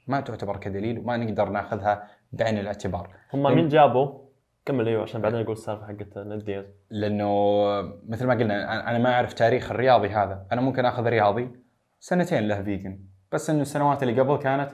ما 0.07 0.21
تعتبر 0.21 0.57
كدليل 0.57 0.99
وما 0.99 1.17
نقدر 1.17 1.49
ناخذها 1.49 2.07
بعين 2.33 2.57
الاعتبار. 2.57 3.15
هم 3.33 3.55
مين 3.55 3.67
جابوا؟ 3.67 4.21
كمل 4.65 4.87
إيوه 4.87 5.03
عشان 5.03 5.21
بعدين 5.21 5.41
نقول 5.41 5.53
السالفة 5.53 5.87
حقت 5.87 6.17
دياز 6.45 6.65
لأنه 6.89 7.27
مثل 8.07 8.27
ما 8.27 8.33
قلنا 8.33 8.89
أنا 8.89 8.97
ما 8.97 9.13
أعرف 9.13 9.33
تاريخ 9.33 9.71
الرياضي 9.71 10.07
هذا. 10.07 10.47
أنا 10.51 10.61
ممكن 10.61 10.85
آخذ 10.85 11.03
رياضي 11.03 11.51
سنتين 11.99 12.47
له 12.47 12.63
vegan 12.63 12.99
بس 13.31 13.49
إنه 13.49 13.61
السنوات 13.61 14.03
اللي 14.03 14.21
قبل 14.21 14.37
كانت 14.37 14.71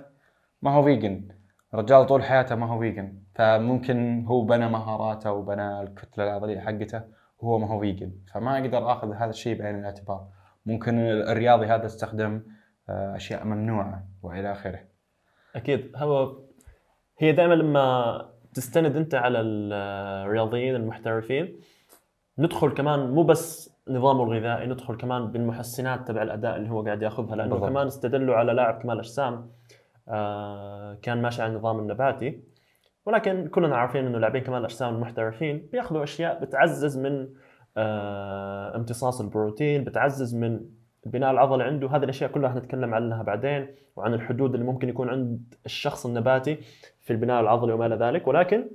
ما 0.61 0.71
هو 0.71 0.83
vegan 0.83 1.27
الرجال 1.73 2.05
طول 2.05 2.23
حياته 2.23 2.55
ما 2.55 2.65
هو 2.65 2.79
vegan 2.79 3.13
فممكن 3.35 4.25
هو 4.25 4.41
بنى 4.41 4.69
مهاراته 4.69 5.31
وبنى 5.31 5.81
الكتلة 5.81 6.23
العضليه 6.23 6.59
حقته 6.59 7.01
وهو 7.39 7.59
ما 7.59 7.67
هو 7.67 7.79
vegan 7.79 8.11
فما 8.33 8.59
أقدر 8.59 8.91
آخذ 8.91 9.13
هذا 9.13 9.29
الشيء 9.29 9.59
بعين 9.59 9.79
الاعتبار. 9.79 10.27
ممكن 10.65 10.99
الرياضي 10.99 11.65
هذا 11.65 11.85
استخدم 11.85 12.41
آه، 12.89 13.15
أشياء 13.15 13.45
ممنوعة 13.45 14.07
وإلى 14.23 14.51
آخره. 14.51 14.79
أكيد. 15.55 15.91
هو 15.95 16.37
هي 17.17 17.31
دائما 17.31 17.53
لما 17.53 18.25
تستند 18.53 18.95
أنت 18.95 19.15
على 19.15 19.39
الرياضيين 19.41 20.75
المحترفين 20.75 21.59
ندخل 22.37 22.69
كمان 22.69 23.11
مو 23.11 23.23
بس 23.23 23.77
نظامه 23.89 24.23
الغذائي 24.23 24.67
ندخل 24.67 24.97
كمان 24.97 25.31
بالمحسنات 25.31 26.07
تبع 26.07 26.21
الأداء 26.21 26.55
اللي 26.55 26.69
هو 26.69 26.83
قاعد 26.83 27.01
يأخذها 27.01 27.35
لأنه 27.35 27.49
بالضبط. 27.51 27.69
كمان 27.69 27.87
استدلوا 27.87 28.35
على 28.35 28.53
لاعب 28.53 28.81
كمال 28.81 28.99
أجسام. 28.99 29.33
آه 29.33 29.56
كان 31.01 31.21
ماشي 31.21 31.41
على 31.41 31.51
النظام 31.51 31.79
النباتي. 31.79 32.43
ولكن 33.05 33.47
كلنا 33.47 33.77
عارفين 33.77 34.05
إنه 34.05 34.17
لاعبين 34.17 34.43
كمال 34.43 34.59
الأجسام 34.59 34.95
المحترفين 34.95 35.69
بيأخذوا 35.71 36.03
أشياء 36.03 36.43
بتعزز 36.43 36.97
من 36.97 37.29
آه 37.77 38.75
امتصاص 38.75 39.21
البروتين 39.21 39.83
بتعزز 39.83 40.35
من 40.35 40.59
البناء 41.05 41.31
العضلي 41.31 41.63
عنده. 41.63 41.87
هذه 41.87 42.03
الأشياء 42.03 42.31
كلها 42.31 42.49
حنتكلم 42.49 42.93
عنها 42.93 43.23
بعدين 43.23 43.67
وعن 43.95 44.13
الحدود 44.13 44.53
اللي 44.53 44.65
ممكن 44.65 44.89
يكون 44.89 45.09
عند 45.09 45.53
الشخص 45.65 46.05
النباتي 46.05 46.55
في 47.01 47.13
البناء 47.13 47.41
العضلي 47.41 47.73
وما 47.73 47.85
إلى 47.85 47.95
ذلك. 47.95 48.27
ولكن 48.27 48.67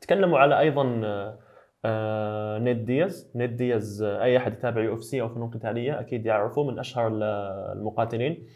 تكلموا 0.00 0.38
على 0.38 0.58
أيضا 0.58 1.00
آه، 1.04 1.38
آه، 1.84 2.58
نيت 2.58 2.84
دياز. 2.84 3.32
نيت 3.34 3.56
دياز 3.56 4.02
آه، 4.02 4.22
أي 4.22 4.36
أحد 4.36 4.52
يتابع 4.52 4.82
UFC 4.82 5.20
أو 5.20 5.28
فنون 5.28 5.50
قتالية 5.50 6.00
أكيد 6.00 6.26
يعرفه 6.26 6.64
من 6.64 6.78
أشهر 6.78 7.08
ال- 7.08 7.22
المقاتلين 7.78 8.46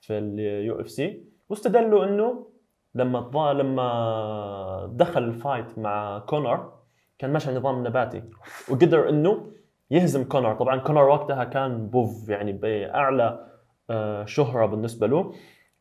في 0.00 0.18
ال 0.18 0.80
UFC. 0.80 1.31
واستدلوا 1.48 2.04
انه 2.04 2.46
لما 2.94 3.52
لما 3.52 4.92
دخل 4.92 5.24
ال 5.24 5.33
fight 5.33 5.78
مع 5.78 6.18
كونر 6.18 6.72
كان 7.18 7.32
ماشي 7.32 7.48
على 7.48 7.56
النظام 7.56 7.78
النباتي 7.78 8.22
وقدر 8.70 9.08
انه 9.08 9.52
يهزم 9.90 10.24
كونر. 10.24 10.54
طبعا 10.54 10.76
كونر 10.76 11.08
وقتها 11.08 11.44
كان 11.44 11.86
above 11.86 12.28
يعني 12.28 12.52
بأعلى 12.52 13.46
آه، 13.90 14.24
شهرة 14.24 14.66
بالنسبة 14.66 15.06
له. 15.06 15.32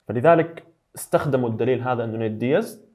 فلذلك 0.08 0.64
استخدموا 0.96 1.50
الدليل 1.50 1.82
هذا 1.82 2.04
إنه 2.04 2.18
نيت 2.18 2.38
دياز 2.38 2.92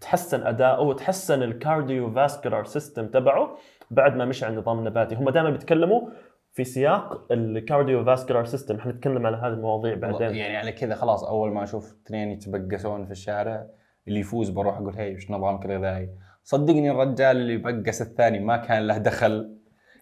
تحسن 0.00 0.46
اداؤه 0.46 0.80
وتحسن 0.80 1.42
ال 1.42 2.10
cardiovascular 2.10 2.64
system 2.64 3.06
تبعه 3.06 3.56
بعد 3.90 4.16
ما 4.16 4.24
مشى 4.24 4.44
على 4.44 4.54
النظام 4.54 4.78
النباتي 4.78 5.14
هم 5.14 5.30
دائما 5.30 5.50
بيتكلموا 5.50 6.08
في 6.54 6.64
سياق 6.64 7.32
ال 7.32 8.04
cardiovascular 8.04 8.44
system 8.44 8.80
حنتكلم 8.80 9.26
على 9.26 9.36
هذه 9.36 9.46
المواضيع 9.52 9.94
بعدين. 9.94 10.34
يعني 10.34 10.56
على 10.56 10.72
كذا 10.72 10.94
خلاص 10.94 11.24
أول 11.24 11.52
ما 11.52 11.64
أشوف 11.64 11.94
اثنين 12.06 12.30
يتبقسون 12.30 13.04
في 13.04 13.10
الشارع 13.10 13.66
اللي 14.08 14.20
يفوز 14.20 14.50
بروح 14.50 14.76
أقول 14.76 14.94
هي 14.94 15.14
وش 15.14 15.30
نظامك 15.30 15.66
الغذائي؟ 15.66 16.08
صدقني 16.44 16.90
الرجال 16.90 17.36
اللي 17.36 17.56
بقس 17.56 18.02
الثاني 18.02 18.38
ما 18.40 18.56
كان 18.56 18.86
له 18.86 18.98
دخل. 18.98 19.56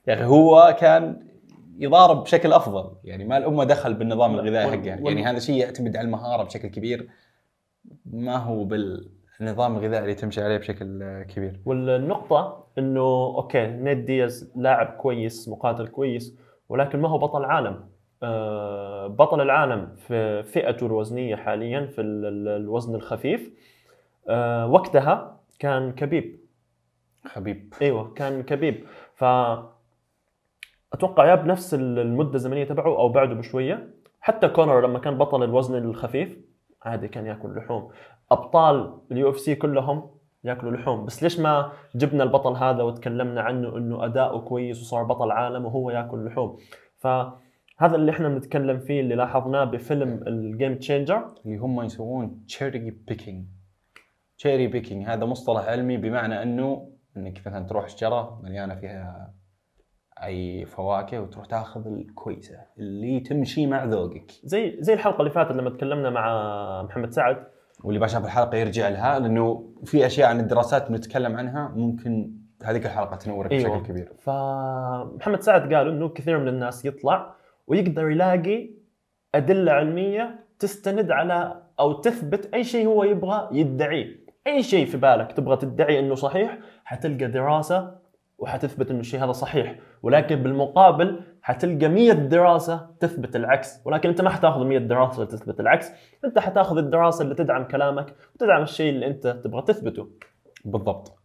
يا 0.07 0.15
أخي 0.15 0.25
هو 0.25 0.77
كان 0.81 1.27
يضارب 1.79 2.23
بشكل 2.23 2.53
أفضل. 2.53 2.91
يعني 3.05 3.25
ما 3.25 3.37
الأمة 3.37 3.65
دخل 3.65 3.95
بالنظام 3.95 4.35
الغذائي 4.35 4.67
حقه. 4.71 5.03
وال- 5.03 5.07
يعني 5.19 5.25
هذا 5.25 5.39
شيء 5.39 5.57
يعتمد 5.57 5.97
على 5.97 6.05
المهارة 6.07 6.43
بشكل 6.43 6.69
كبير. 6.69 7.09
ما 8.07 8.37
هو 8.37 8.65
بالنظام 8.65 9.77
الغذائي 9.77 10.03
اللي 10.03 10.15
تمشي 10.15 10.43
عليه 10.43 10.57
بشكل 10.57 11.23
كبير. 11.23 11.61
والنقطة 11.65 12.67
إنه 12.79 13.01
أوكي 13.37 13.67
نيد 13.67 14.05
دياز 14.05 14.53
لاعب 14.57 14.87
كويس 14.87 15.49
مقاتل 15.49 15.87
كويس 15.89 16.37
ولكن 16.73 17.01
ما 17.01 17.09
هو 17.09 17.19
بطل 17.19 17.45
عالم 17.45 17.89
آه، 18.23 19.07
بطل 19.07 19.41
العالم 19.41 19.97
في 19.97 20.43
فئته 20.43 20.87
الوزنية 20.87 21.37
حاليا 21.37 21.87
في 21.87 22.01
ال- 22.01 22.27
ال- 22.27 22.49
الوزن 22.63 22.95
الخفيف. 22.95 23.51
آه، 24.29 24.67
وقتها 24.67 25.41
كان 25.59 25.93
كبيب. 25.93 26.41
خبيب. 27.27 27.75
إيوه 27.83 28.13
كان 28.15 28.43
خبيب. 28.43 28.85
ف 29.15 29.25
أتوقع 30.93 31.27
يا 31.27 31.35
بنفس 31.35 31.75
المدة 31.75 32.35
الزمنية 32.35 32.65
تبعه 32.65 32.87
أو 32.99 33.09
بعده 33.09 33.35
بشوية. 33.35 33.89
حتى 34.21 34.49
كونر 34.49 34.81
لما 34.81 34.99
كان 34.99 35.19
بطل 35.19 35.43
الوزن 35.43 35.75
الخفيف 35.85 36.39
عادي 36.83 37.09
كان 37.09 37.27
يأكل 37.27 37.57
لحوم. 37.57 37.91
أبطال 38.31 38.99
ال 39.13 39.31
UFC 39.31 39.55
كلهم 39.55 40.11
ياكلوا 40.45 40.73
لحوم. 40.73 41.05
بس 41.05 41.23
ليش 41.23 41.41
ما 41.41 41.73
جبنا 41.95 42.25
البطل 42.25 42.53
هذا 42.57 42.83
وتكلمنا 42.83 43.41
عنه 43.43 43.77
إنه 43.77 44.05
أداؤه 44.05 44.41
كويس 44.41 44.81
وصار 44.81 45.05
بطل 45.05 45.31
عالم 45.31 45.65
وهو 45.65 45.91
ياكل 45.91 46.25
لحوم؟ 46.25 46.57
فهذا 46.99 47.97
اللي 47.97 48.13
إحنا 48.13 48.29
بنتكلم 48.29 48.79
فيه 48.79 49.01
اللي 49.01 49.15
لاحظناه 49.15 49.65
بفيلم 49.65 50.25
ال 50.27 50.36
Game 50.36 50.75
Changers 50.75 51.27
اللي 51.45 51.57
هم 51.57 51.83
يسوون 51.83 52.45
cherry 52.47 52.91
picking 52.91 53.47
تشيري 54.39 54.67
بيكينج 54.67 55.07
هذا 55.09 55.25
مصطلح 55.25 55.65
علمي 55.69 55.97
بمعنى 55.97 56.43
إنه 56.43 56.93
إنك 57.17 57.39
مثلا 57.47 57.67
تروح 57.67 57.89
شجره 57.89 58.41
مليانة 58.43 58.75
فيها 58.75 59.35
أي 60.23 60.67
فواكه 60.67 61.21
وتروح 61.21 61.47
تاخذ 61.47 61.87
الكويسة 61.87 62.57
اللي 62.79 63.21
تمشي 63.21 63.67
مع 63.67 63.85
ذوقك. 63.85 64.33
زي 64.45 64.77
زي 64.81 64.95
الحلقة 64.95 65.21
اللي 65.21 65.31
فاتت 65.31 65.53
لما 65.53 65.71
تكلمنا 65.71 66.11
مع 66.11 66.83
محمد 66.83 67.11
سعد 67.11 67.47
واللي 67.85 68.01
ما 68.01 68.07
شاف 68.07 68.25
الحلقة 68.25 68.57
يرجع 68.57 68.89
لها 68.89 69.19
لأنه 69.19 69.73
في 69.85 70.07
أشياء 70.07 70.29
عن 70.29 70.41
الدراسات 70.41 70.89
بنتكلم 70.91 71.37
عنها 71.37 71.73
ممكن 71.77 72.33
هذيك 72.65 72.87
الحلقة 72.87 73.17
تنورك 73.17 73.53
أيوة. 73.53 73.71
بشكل 73.71 73.87
كبير 73.87 74.13
فمحمد 74.19 75.41
سعد 75.41 75.75
قال 75.75 75.89
إنه 75.89 76.09
كثير 76.09 76.39
من 76.39 76.49
الناس 76.49 76.85
يطلع 76.85 77.35
ويقدر 77.67 78.11
يلاقي 78.11 78.71
أدلة 79.35 79.73
علمية 79.73 80.45
تستند 80.59 81.11
على 81.11 81.63
أو 81.81 81.93
تثبت 81.93 82.55
أي 82.55 82.65
شيء 82.65 82.87
هو 82.87 83.05
يبغى 83.05 83.49
يدعيه 83.53 84.23
أي 84.47 84.63
شيء 84.63 84.87
في 84.87 84.97
بالك 84.97 85.33
تبغى 85.33 85.57
تدعي 85.57 85.99
إنه 85.99 86.15
صحيح 86.15 86.59
حتلقى 86.85 87.27
دراسة 87.27 88.02
وحتثبت 88.43 88.91
إنه 88.91 89.01
الشيء 89.01 89.25
هذا 89.25 89.33
صحيح. 89.33 89.77
ولكن 90.03 90.37
بالمقابل 90.43 91.21
حتلقى 91.43 91.89
100 91.89 92.13
دراسة 92.13 92.91
تثبت 93.01 93.37
العكس. 93.37 93.81
ولكن 93.87 94.09
أنت 94.09 94.21
ما 94.21 94.31
حتاخذ 94.31 94.65
100 94.65 94.79
دراسة 94.79 95.25
تثبت 95.25 95.61
العكس. 95.61 95.91
أنت 96.25 96.39
حتاخذ 96.39 96.79
الدراسة 96.79 97.23
اللي 97.23 97.35
تدعم 97.35 97.65
كلامك 97.65 98.15
وتدعم 98.35 98.63
الشيء 98.63 98.91
اللي 98.95 99.07
أنت 99.07 99.27
تبغى 99.45 99.63
تثبته. 99.63 100.09
بالضبط. 100.65 101.19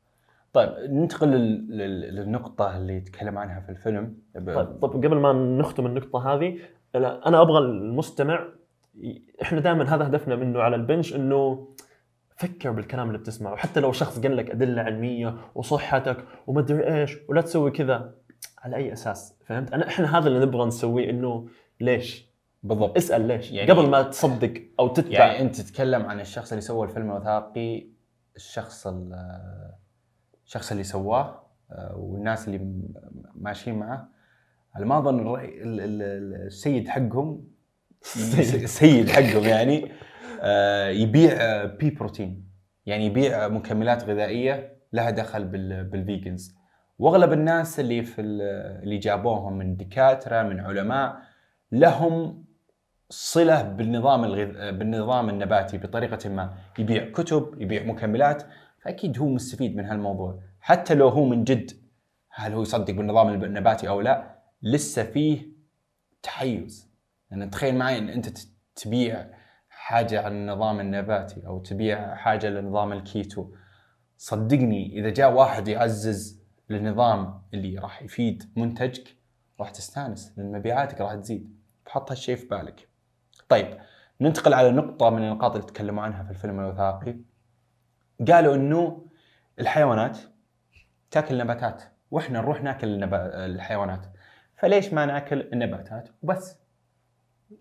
طيب 0.54 0.70
ننتقل 0.92 1.28
لل- 1.28 1.78
لل- 1.78 2.16
للنقطة 2.16 2.78
اللي 2.78 2.94
يتكلم 2.98 3.38
عنها 3.38 3.60
في 3.60 3.70
الفيلم. 3.70 4.16
طيب, 4.36 4.46
طيب 4.82 4.92
قبل 5.06 5.18
ما 5.18 5.34
نختم 5.34 5.86
النقطة 5.86 6.34
هذه 6.34 6.58
أنا 6.96 7.42
أبغى 7.42 7.58
المستمع 7.60 8.46
إحنا 9.42 9.60
دائما 9.60 9.96
هذا 9.96 10.08
هدفنا 10.08 10.36
منه 10.36 10.60
على 10.62 10.76
البنش 10.76 11.16
إنه 11.16 11.68
فكر 12.38 12.72
بالكلام 12.72 13.08
اللي 13.08 13.18
بتسمعه. 13.18 13.56
حتى 13.56 13.80
لو 13.80 13.92
شخص 13.92 14.20
قال 14.20 14.38
لك 14.38 14.50
أدلة 14.52 14.82
علمية 14.82 15.38
وصحتك 15.56 16.26
ومدري 16.48 16.94
إيش 17.02 17.18
ولا 17.30 17.42
تسوي 17.42 17.72
كذا 17.72 18.14
على 18.60 18.76
أي 18.76 18.94
أساس؟ 18.94 19.36
فهمت؟ 19.46 19.74
أنا 19.74 19.88
إحنا 19.88 20.18
هذا 20.18 20.28
اللي 20.28 20.40
نبغى 20.46 20.66
نسويه 20.66 21.10
إنه 21.10 21.48
ليش؟ 21.82 22.28
بالضبط. 22.64 22.98
اسأل 22.98 23.28
ليش؟ 23.28 23.52
يعني- 23.52 23.72
قبل 23.72 23.90
ما 23.90 24.02
تصدق 24.02 24.54
أو 24.80 24.88
تتبع. 24.88 25.12
يعني 25.12 25.42
أنت 25.42 25.62
تتكلم 25.62 26.06
عن 26.06 26.20
الشخص 26.20 26.52
اللي 26.52 26.62
سوى 26.62 26.88
الفيلم 26.88 27.12
الوثائقي 27.12 27.88
الشخص 28.36 28.88
ال- 28.88 29.74
الشخص 30.46 30.72
اللي 30.72 30.84
سواه 30.84 31.44
آه، 31.72 31.96
والناس 31.98 32.48
اللي 32.48 32.82
ماشيين 33.36 33.80
معه. 33.80 34.10
على 34.76 34.86
ما 34.86 34.98
أظن 34.98 35.38
السيد 35.42 36.88
حقهم 36.88 37.48
السيد 38.40 39.10
حقهم 39.10 39.44
يعني. 39.44 39.92
يبيع 40.90 41.32
آه، 41.34 41.66
pea 41.66 41.90
protein 41.90 42.48
يعني 42.86 43.06
يبيع 43.06 43.46
آه، 43.46 43.48
مكملات 43.48 44.04
غذائية 44.04 44.78
لها 44.94 45.10
دخل 45.10 45.44
بال- 45.46 45.84
بال 45.84 46.02
vegans 46.02 46.56
واغلب 47.00 47.34
الناس 47.34 47.80
اللي 47.80 48.04
في 48.04 48.22
ال- 48.22 48.84
اللي 48.84 48.98
جابوهم 48.98 49.54
من 49.58 49.78
دكاترة 49.78 50.44
من 50.44 50.60
علماء 50.60 51.18
لهم 51.72 52.44
صلة 53.10 53.62
بالنظام 53.62 54.24
الغذ... 54.24 54.72
بالنظام 54.78 55.30
النباتي 55.30 55.78
بطريقة 55.78 56.30
ما. 56.30 56.54
يبيع 56.80 57.12
كتب 57.12 57.62
يبيع 57.62 57.84
مكملات 57.84 58.44
فأكيد 58.82 59.20
هو 59.20 59.28
مستفيد 59.28 59.76
من 59.76 59.86
هالموضوع. 59.86 60.40
حتى 60.62 60.96
لو 60.96 61.08
هو 61.08 61.26
من 61.26 61.44
جد 61.44 61.72
هل 62.30 62.54
هو 62.54 62.62
يصدق 62.62 62.94
بالنظام 62.94 63.44
النباتي 63.44 63.90
أو 63.90 64.02
لا 64.02 64.36
لسه 64.62 65.04
فيه 65.04 65.48
تحيز. 66.24 66.90
يعني 67.32 67.48
تخيل 67.50 67.76
معي 67.76 67.98
إن 67.98 68.10
أنت 68.10 68.40
تبيع 68.76 69.26
حاجة 69.88 70.22
عن 70.22 70.32
النظام 70.32 70.80
النباتي 70.80 71.48
أو 71.48 71.60
تبيع 71.60 72.16
حاجة 72.16 72.50
لنظام 72.50 72.94
الكيتو. 72.94 73.52
صدقني 74.18 75.00
إذا 75.00 75.10
جاء 75.10 75.34
واحد 75.34 75.68
يعزز 75.68 76.44
للنظام 76.70 77.42
اللي 77.54 77.78
راح 77.78 78.02
يفيد 78.02 78.52
منتجك 78.56 79.18
راح 79.60 79.70
تستانس 79.70 80.34
لأن 80.38 80.52
مبيعاتك 80.52 81.02
راح 81.02 81.16
تزيد. 81.16 81.56
فحط 81.86 82.12
هالشيء 82.12 82.36
في 82.36 82.46
بالك. 82.46 82.90
طيب 83.50 83.78
ننتقل 84.22 84.54
على 84.54 84.72
نقطة 84.72 85.10
من 85.10 85.24
النقاط 85.24 85.56
اللي 85.56 85.68
تكلموا 85.68 86.04
عنها 86.04 86.24
في 86.24 86.30
الفيلم 86.30 86.60
الوثائقي. 86.60 87.18
قالوا 88.32 88.56
إنه 88.56 89.06
الحيوانات 89.60 90.18
تاكل 91.12 91.38
نباتات 91.38 91.84
وإحنا 92.12 92.42
نروح 92.42 92.62
ناكل 92.62 92.88
النبا... 92.88 93.46
الحيوانات. 93.46 94.06
فليش 94.56 94.94
ما 94.94 95.06
ناكل 95.06 95.42
النباتات 95.54 96.10
وبس؟ 96.24 96.58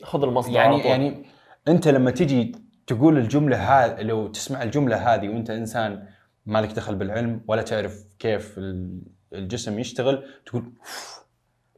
خذ 0.03 0.23
المصدر 0.23 0.55
يعني. 0.55 0.81
يعني 0.81 1.37
انت 1.69 1.89
لما 1.89 2.11
تجي 2.11 2.53
تقول 2.87 3.19
الجملة 3.19 3.57
هذه 3.57 4.03
لو 4.03 4.27
تسمع 4.27 4.63
الجملة 4.63 5.15
هذه 5.15 5.29
وانت 5.29 5.51
انسان 5.51 6.07
ما 6.47 6.59
لك 6.61 6.73
دخل 6.73 6.95
بالعلم 6.95 7.41
ولا 7.49 7.63
تعرف 7.63 8.05
كيف 8.19 8.59
ال- 8.59 9.03
الجسم 9.33 9.79
يشتغل 9.79 10.25
تقول 10.47 10.63
"أوف، 10.81 11.25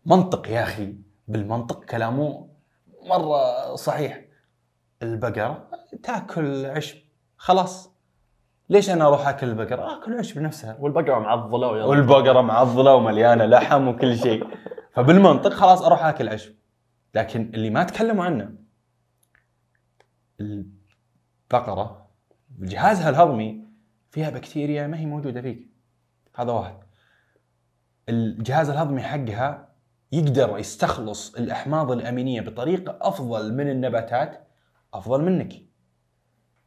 منطق 0.07 0.49
يا 0.49 0.62
أخي. 0.62 0.95
بالمنطق 1.28 1.85
كلامه 1.85 2.49
مرة 3.02 3.75
صحيح. 3.75 4.25
البقرة 5.02 5.69
تاكل 6.02 6.67
عشب. 6.67 6.97
خلاص. 7.36 7.91
ليش 8.71 8.91
أنا 8.91 9.06
أروح 9.06 9.28
أكل 9.28 9.49
البقرة؟ 9.49 9.99
أكل 9.99 10.19
عشب 10.19 10.39
نفسها. 10.41 10.76
والبقرة 10.80 11.19
معضلة 11.19 11.67
ويلا 11.69 11.84
والبقرة 11.84 12.41
معضلة 12.41 12.95
ومليانة 12.95 13.45
لحم 13.47 13.89
وكل 13.89 14.19
شيء. 14.19 14.47
فبالمنطق 14.95 15.52
خلاص 15.52 15.82
أروح 15.82 16.04
أكل 16.04 16.28
عشب. 16.28 16.52
لكن 17.15 17.50
اللي 17.54 17.71
ما 17.71 17.84
تكلموا 17.84 18.25
عنه 18.25 18.50
البقرة 20.40 22.08
جهازها 22.58 23.10
الهضمي 23.10 23.64
فيها 24.10 24.30
بكتيريا 24.30 24.86
ما 24.86 24.98
هي 24.98 25.06
موجودة 25.06 25.42
فيك. 25.42 25.68
هذا 26.34 26.52
واحد. 26.52 26.76
الجهاز 28.08 28.70
الهضمي 28.70 29.02
حقها 29.02 29.68
يقدر 30.12 30.58
يستخلص 30.58 31.34
الأحماض 31.34 31.90
الأمينية 31.92 32.40
بطريقة 32.40 32.98
أفضل 33.00 33.54
من 33.54 33.70
النباتات 33.70 34.48
أفضل 34.94 35.22
منك. 35.24 35.52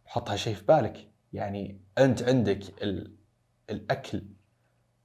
حط 0.05 0.29
هالشيء 0.29 0.55
في 0.55 0.65
بالك. 0.65 1.11
يعني 1.33 1.81
أنت 1.97 2.23
عندك 2.23 2.83
ال... 2.83 3.15
الأكل 3.69 4.17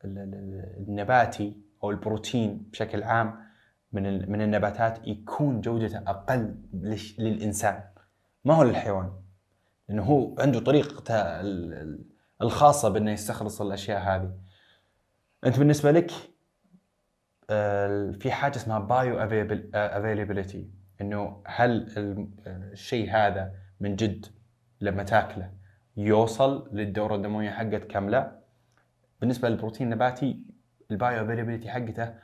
ال- 0.05 0.19
ال- 0.19 0.85
النباتي 0.89 1.57
أو 1.83 1.91
البروتين 1.91 2.69
بشكل 2.73 3.03
عام 3.03 3.47
من 3.93 4.31
من 4.33 4.43
النباتات 4.43 5.09
يكون 5.09 5.61
جودته 5.61 5.99
أقل 5.99 6.55
للإنسان. 7.19 7.85
ما 8.47 8.55
هو 8.55 8.63
للحيوان؟ 8.63 9.13
لأنه 9.89 10.03
هو 10.03 10.35
عنده 10.39 10.61
طريقته 10.61 11.15
ال- 11.15 11.75
ال- 11.75 12.05
الخاصة 12.43 12.89
بأنه 12.89 13.11
يستخلص 13.11 13.61
الأشياء 13.61 14.01
هذه. 14.01 14.35
أنت 15.47 15.59
بالنسبة 15.59 15.91
لك 15.91 16.11
آه، 17.51 18.11
في 18.11 18.31
حاجة 18.31 18.57
اسمها 18.57 18.79
بايو 18.79 19.19
availability 19.75 20.71
إنه 21.01 21.43
هل 21.47 21.71
ال- 21.99 22.29
الشيء 22.47 23.11
هذا 23.11 23.53
من 23.81 23.97
جد 23.97 24.27
لما 24.81 25.03
تاكله 25.03 25.53
يوصل 25.97 26.69
للدورة 26.73 27.15
الدموية 27.15 27.51
حقتك 27.51 27.97
ام 27.97 28.11
لا؟ 28.11 28.39
بالنسبة 29.21 29.49
للبروتين 29.49 29.87
النباتي 29.93 30.43
ال 30.91 31.25
bioavailability 31.25 31.69
حقته 31.71 32.15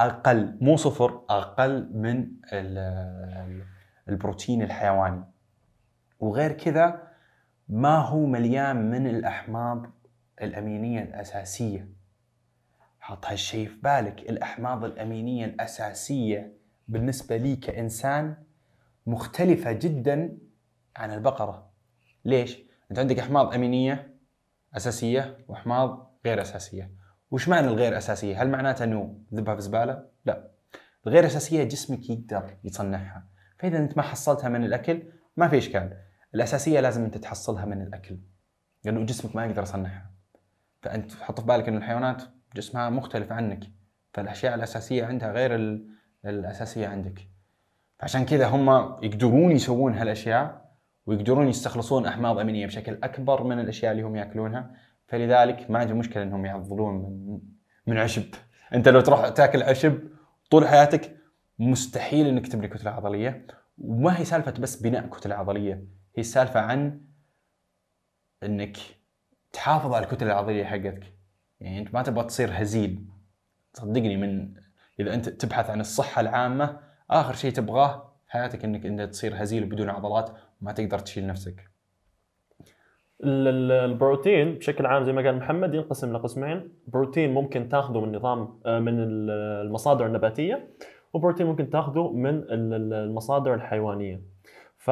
أقل 0.00 0.58
مو 0.60 0.76
صفر 0.76 1.22
أقل 1.30 1.90
من 1.96 2.30
ال- 2.52 3.64
البروتين 4.08 4.62
الحيواني. 4.62 5.24
وغير 6.22 6.52
كذا 6.52 7.02
ما 7.68 7.98
هو 7.98 8.26
مليان 8.26 8.90
من 8.90 9.06
الأحماض 9.06 9.86
الأمينية 10.42 11.02
الأساسية. 11.02 11.88
حط 13.00 13.26
هالشيء 13.26 13.68
في 13.68 13.80
بالك 13.80 14.20
الأحماض 14.20 14.84
الأمينية 14.84 15.44
الأساسية 15.44 16.56
بالنسبة 16.88 17.36
لي 17.36 17.56
كإنسان 17.56 18.36
مختلفة 19.06 19.72
جدا 19.72 20.38
عن 20.96 21.10
البقرة. 21.10 21.70
ليش؟ 22.24 22.58
أنت 22.90 22.98
عندك 22.98 23.18
أحماض 23.18 23.54
أمينية 23.54 24.14
أساسية 24.76 25.38
وأحماض 25.48 26.18
غير 26.24 26.42
أساسية. 26.42 26.90
وش 27.30 27.48
معنى 27.48 27.66
الغير 27.66 27.98
أساسية؟ 27.98 28.42
هل 28.42 28.48
معناته 28.50 28.84
إنه 28.84 29.18
ذبها 29.34 29.54
في 29.54 29.60
زبالة؟ 29.60 30.06
لا. 30.24 30.50
الغير 31.06 31.26
أساسية 31.26 31.64
جسمك 31.64 32.10
يقدر 32.10 32.56
يصنعها. 32.64 33.26
فإذا 33.58 33.78
أنت 33.78 33.96
ما 33.96 34.02
حصلتها 34.02 34.48
من 34.48 34.64
الأكل 34.64 35.02
ما 35.36 35.48
في 35.48 35.58
إشكال. 35.58 36.11
الأساسية 36.34 36.80
لازم 36.80 37.04
أنت 37.04 37.18
تحصلها 37.18 37.64
من 37.64 37.82
الأكل 37.82 38.18
لأنه 38.84 39.06
جسمك 39.06 39.36
ما 39.36 39.44
يقدر 39.46 39.62
يصنعها. 39.62 40.10
فأنت 40.82 41.12
حط 41.12 41.40
في 41.40 41.46
بالك 41.46 41.68
ان 41.68 41.76
الحيوانات 41.76 42.22
جسمها 42.56 42.90
مختلف 42.90 43.32
عنك 43.32 43.64
فالأشياء 44.14 44.54
الأساسية 44.54 45.04
عندها 45.04 45.32
غير 45.32 45.54
ال- 45.54 45.88
الأساسية 46.24 46.86
عندك. 46.88 47.28
فعشان 47.98 48.24
كذا 48.24 48.46
هم 48.46 48.70
يقدرون 49.04 49.52
يسوون 49.52 49.94
هالأشياء 49.94 50.72
ويقدرون 51.06 51.48
يستخلصون 51.48 52.06
أحماض 52.06 52.38
أمينية 52.38 52.66
بشكل 52.66 52.98
أكبر 53.02 53.42
من 53.44 53.60
الأشياء 53.60 53.92
اللي 53.92 54.02
هم 54.02 54.16
يأكلونها. 54.16 54.70
فلذلك 55.08 55.70
ما 55.70 55.78
عندهم 55.78 55.98
مشكلة 55.98 56.22
إنهم 56.22 56.46
يعضلون 56.46 56.94
من 56.94 57.40
من 57.86 57.98
عشب. 57.98 58.24
أنت 58.74 58.88
لو 58.88 59.00
تروح 59.00 59.28
تاكل 59.28 59.62
عشب 59.62 59.98
طول 60.50 60.68
حياتك 60.68 61.16
مستحيل 61.58 62.26
إنك 62.26 62.46
تبني 62.48 62.68
كتلة 62.68 62.90
عضلية. 62.90 63.46
وما 63.78 64.18
هي 64.20 64.24
سالفة 64.24 64.50
بس 64.52 64.76
بناء 64.76 65.06
كتلة 65.06 65.34
عضلية. 65.34 65.84
هي 66.14 66.20
السالفه 66.20 66.60
عن 66.60 67.00
إنك 68.42 68.76
تحافظ 69.52 69.94
على 69.94 70.04
الكتلة 70.04 70.32
العضلية 70.32 70.64
حقتك. 70.64 71.14
يعني 71.60 71.78
أنت 71.78 71.94
ما 71.94 72.02
تبغى 72.02 72.24
تصير 72.24 72.48
هزيل. 72.52 73.04
صدقني 73.72 74.16
من 74.16 74.54
إذا 75.00 75.14
أنت 75.14 75.28
تبحث 75.28 75.70
عن 75.70 75.80
الصحة 75.80 76.20
العامة 76.20 76.80
آخر 77.10 77.34
شيء 77.34 77.52
تبغاه 77.52 78.12
حياتك 78.28 78.64
إنك 78.64 78.86
أنت 78.86 79.00
تصير 79.00 79.42
هزيل 79.42 79.64
بدون 79.64 79.90
عضلات 79.90 80.30
وما 80.62 80.72
تقدر 80.72 80.98
تشيل 80.98 81.26
نفسك. 81.26 81.70
ال- 83.24 83.48
ال- 83.48 83.72
البروتين 83.72 84.54
بشكل 84.54 84.86
عام 84.86 85.04
زي 85.04 85.12
ما 85.12 85.22
قال 85.22 85.36
محمد 85.36 85.74
ينقسم 85.74 86.12
لقسمين. 86.12 86.72
بروتين 86.86 87.34
ممكن 87.34 87.68
تاخذه 87.68 88.00
من 88.00 88.16
نظام 88.16 88.60
آه، 88.66 88.78
من 88.78 89.00
ال- 89.00 89.30
المصادر 89.66 90.06
النباتية 90.06 90.68
وبروتين 91.12 91.46
ممكن 91.46 91.70
تاخذه 91.70 92.10
من 92.12 92.30
ال- 92.34 92.74
ال- 92.74 92.92
المصادر 92.92 93.54
الحيوانية. 93.54 94.22
ف 94.76 94.90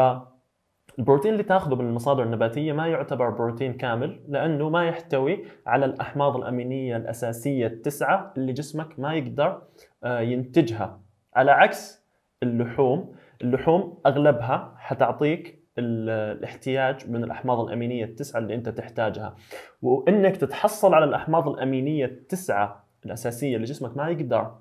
البروتين 1.00 1.32
اللي 1.32 1.42
تاخذه 1.42 1.74
من 1.74 1.86
المصادر 1.86 2.22
النباتية 2.22 2.72
ما 2.72 2.86
يعتبر 2.86 3.30
بروتين 3.30 3.72
كامل 3.72 4.20
لأنه 4.28 4.68
ما 4.68 4.88
يحتوي 4.88 5.44
على 5.66 5.84
الأحماض 5.84 6.36
الأمينية 6.36 6.96
الأساسية 6.96 7.66
التسعة 7.66 8.32
اللي 8.36 8.52
جسمك 8.52 8.98
ما 8.98 9.14
يقدر 9.14 9.62
آه، 10.04 10.20
ينتجها. 10.20 11.00
على 11.34 11.50
عكس 11.50 12.06
اللحوم 12.42 13.12
اللحوم 13.42 13.98
أغلبها 14.06 14.74
حتعطيك 14.78 15.60
الاحتياج 15.78 17.10
من 17.10 17.24
الأحماض 17.24 17.60
الأمينية 17.60 18.04
التسعة 18.04 18.40
اللي 18.40 18.54
أنت 18.54 18.68
تحتاجها. 18.68 19.36
وإنك 19.82 20.36
تتحصل 20.36 20.94
على 20.94 21.04
الأحماض 21.04 21.48
الأمينية 21.48 22.04
التسعة 22.04 22.84
الأساسية 23.06 23.56
اللي 23.56 23.66
جسمك 23.66 23.96
ما 23.96 24.08
يقدر 24.08 24.54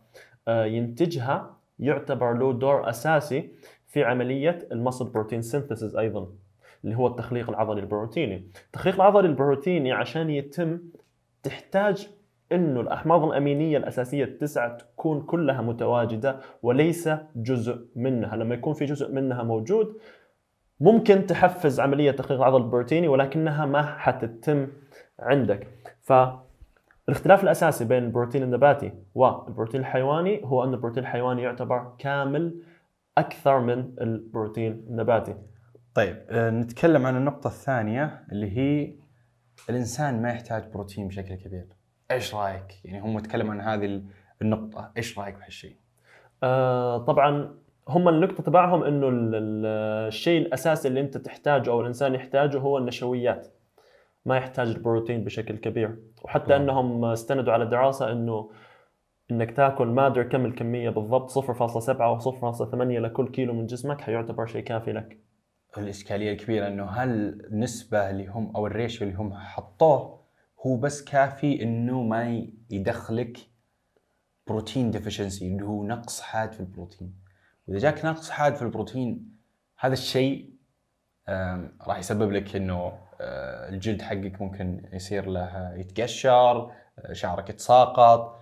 آه، 0.47 0.65
ينتجها 0.65 1.55
يعتبر 1.79 2.33
له 2.33 2.53
دور 2.53 2.89
أساسي 2.89 3.51
في 3.89 4.03
عملية 4.03 4.67
ال 4.71 4.77
muscle 4.77 5.09
protein 5.09 5.41
synthesis 5.41 5.95
أيضا 5.95 6.27
اللي 6.83 6.95
هو 6.95 7.07
التخليق 7.07 7.49
العضلي 7.49 7.81
البروتيني. 7.81 8.51
التخليق 8.65 8.95
العضلي 8.95 9.27
البروتيني 9.27 9.91
عشان 9.91 10.29
يتم 10.29 10.79
تحتاج 11.43 12.09
إنه 12.51 12.81
الأحماض 12.81 13.23
الأمينية 13.23 13.77
الأساسية 13.77 14.23
التسعة 14.23 14.77
تكون 14.77 15.21
كلها 15.21 15.61
متواجدة 15.61 16.39
وليس 16.63 17.09
جزء 17.35 17.85
منها. 17.95 18.35
لما 18.35 18.55
يكون 18.55 18.73
في 18.73 18.85
جزء 18.85 19.11
منها 19.11 19.43
موجود 19.43 19.97
ممكن 20.79 21.25
تحفز 21.25 21.79
عملية 21.79 22.11
تخليق 22.11 22.39
العضل 22.39 22.61
البروتيني 22.61 23.07
ولكنها 23.07 23.65
ما 23.65 23.81
حتتم 23.81 24.67
عندك. 25.19 25.67
فالاختلاف 26.01 27.43
الأساسي 27.43 27.85
بين 27.85 28.03
البروتين 28.03 28.43
النباتي 28.43 28.91
والبروتين 29.15 29.81
الحيواني 29.81 30.41
هو 30.45 30.63
أن 30.63 30.73
البروتين 30.73 31.03
الحيواني 31.03 31.41
يعتبر 31.41 31.91
كامل 31.99 32.61
أكثر 33.19 33.59
من 33.59 33.93
البروتين 34.01 34.71
النباتي 34.71 35.35
طيب 35.93 36.25
آه، 36.29 36.49
نتكلم 36.49 37.05
عن 37.05 37.17
النقطة 37.17 37.47
الثانية 37.47 38.23
اللي 38.31 38.57
هي 38.57 38.93
الإنسان 39.69 40.21
ما 40.21 40.29
يحتاج 40.29 40.71
بروتين 40.73 41.07
بشكل 41.07 41.35
كبير. 41.35 41.65
إيش 42.11 42.35
رأيك؟ 42.35 42.85
يعني 42.85 43.01
هم 43.01 43.19
تكلموا 43.19 43.53
عن 43.53 43.61
هذه 43.61 44.01
النقطة، 44.41 44.91
إيش 44.97 45.19
رأيك 45.19 45.35
بهالشيء؟ 45.35 45.75
آه 46.43 46.97
طبعا 46.97 47.55
هم 47.87 48.09
النقطة 48.09 48.43
تبعهم 48.43 48.83
إنه 48.83 49.09
الشيء 49.11 50.41
الأساسي 50.41 50.87
اللي 50.87 50.99
أنت 50.99 51.17
تحتاجه 51.17 51.69
أو 51.69 51.81
الإنسان 51.81 52.15
يحتاجه 52.15 52.57
هو 52.57 52.77
النشويات. 52.77 53.47
ما 54.25 54.37
يحتاج 54.37 54.67
البروتين 54.67 55.23
بشكل 55.23 55.57
كبير، 55.57 55.95
وحتى 56.23 56.49
نعم. 56.49 56.61
إنهم 56.61 57.05
استندوا 57.05 57.53
على 57.53 57.65
دراسة 57.65 58.11
إنه 58.11 58.49
إنك 59.31 59.51
تاكل 59.51 59.87
ما 59.87 60.07
أدري 60.07 60.23
كم 60.23 60.45
الكمية 60.45 60.89
بالضبط 60.89 61.31
0.7 61.31 61.89
أو 61.89 62.19
0.8 62.19 62.73
لكل 62.73 63.31
كيلو 63.31 63.53
من 63.53 63.65
جسمك 63.65 64.01
حيعتبر 64.01 64.45
شيء 64.45 64.63
كافي 64.63 64.91
لك. 64.91 65.17
الإشكالية 65.77 66.31
الكبيرة 66.31 66.67
إنه 66.67 66.85
هل 66.85 67.09
النسبة 67.51 68.09
اللي 68.09 68.27
هم 68.27 68.55
أو 68.55 68.67
ال 68.67 68.74
ratio 68.74 69.07
اللي 69.07 69.19
هم 69.19 69.33
حطوه 69.33 70.19
هو 70.65 70.77
بس 70.77 71.03
كافي 71.03 71.63
إنه 71.63 72.01
ما 72.01 72.47
يدخلك 72.69 73.37
protein 74.47 74.91
deficiency 74.91 75.47
اللي 75.47 75.65
هو 75.65 75.83
نقص 75.83 76.21
حاد 76.21 76.53
في 76.53 76.59
البروتين. 76.59 77.13
وإذا 77.67 77.79
جاك 77.79 78.05
نقص 78.05 78.29
حاد 78.29 78.55
في 78.55 78.61
البروتين 78.61 79.35
هذا 79.79 79.93
الشيء 79.93 80.49
راح 81.87 81.99
يسبب 81.99 82.31
لك 82.31 82.55
إنه 82.55 82.93
آه، 83.21 83.69
الجلد 83.69 84.01
حقك 84.01 84.41
ممكن 84.41 84.89
يصير 84.93 85.25
له 85.25 85.73
يتقشر 85.75 86.71
آه، 86.99 87.13
شعرك 87.13 87.49
يتساقط 87.49 88.38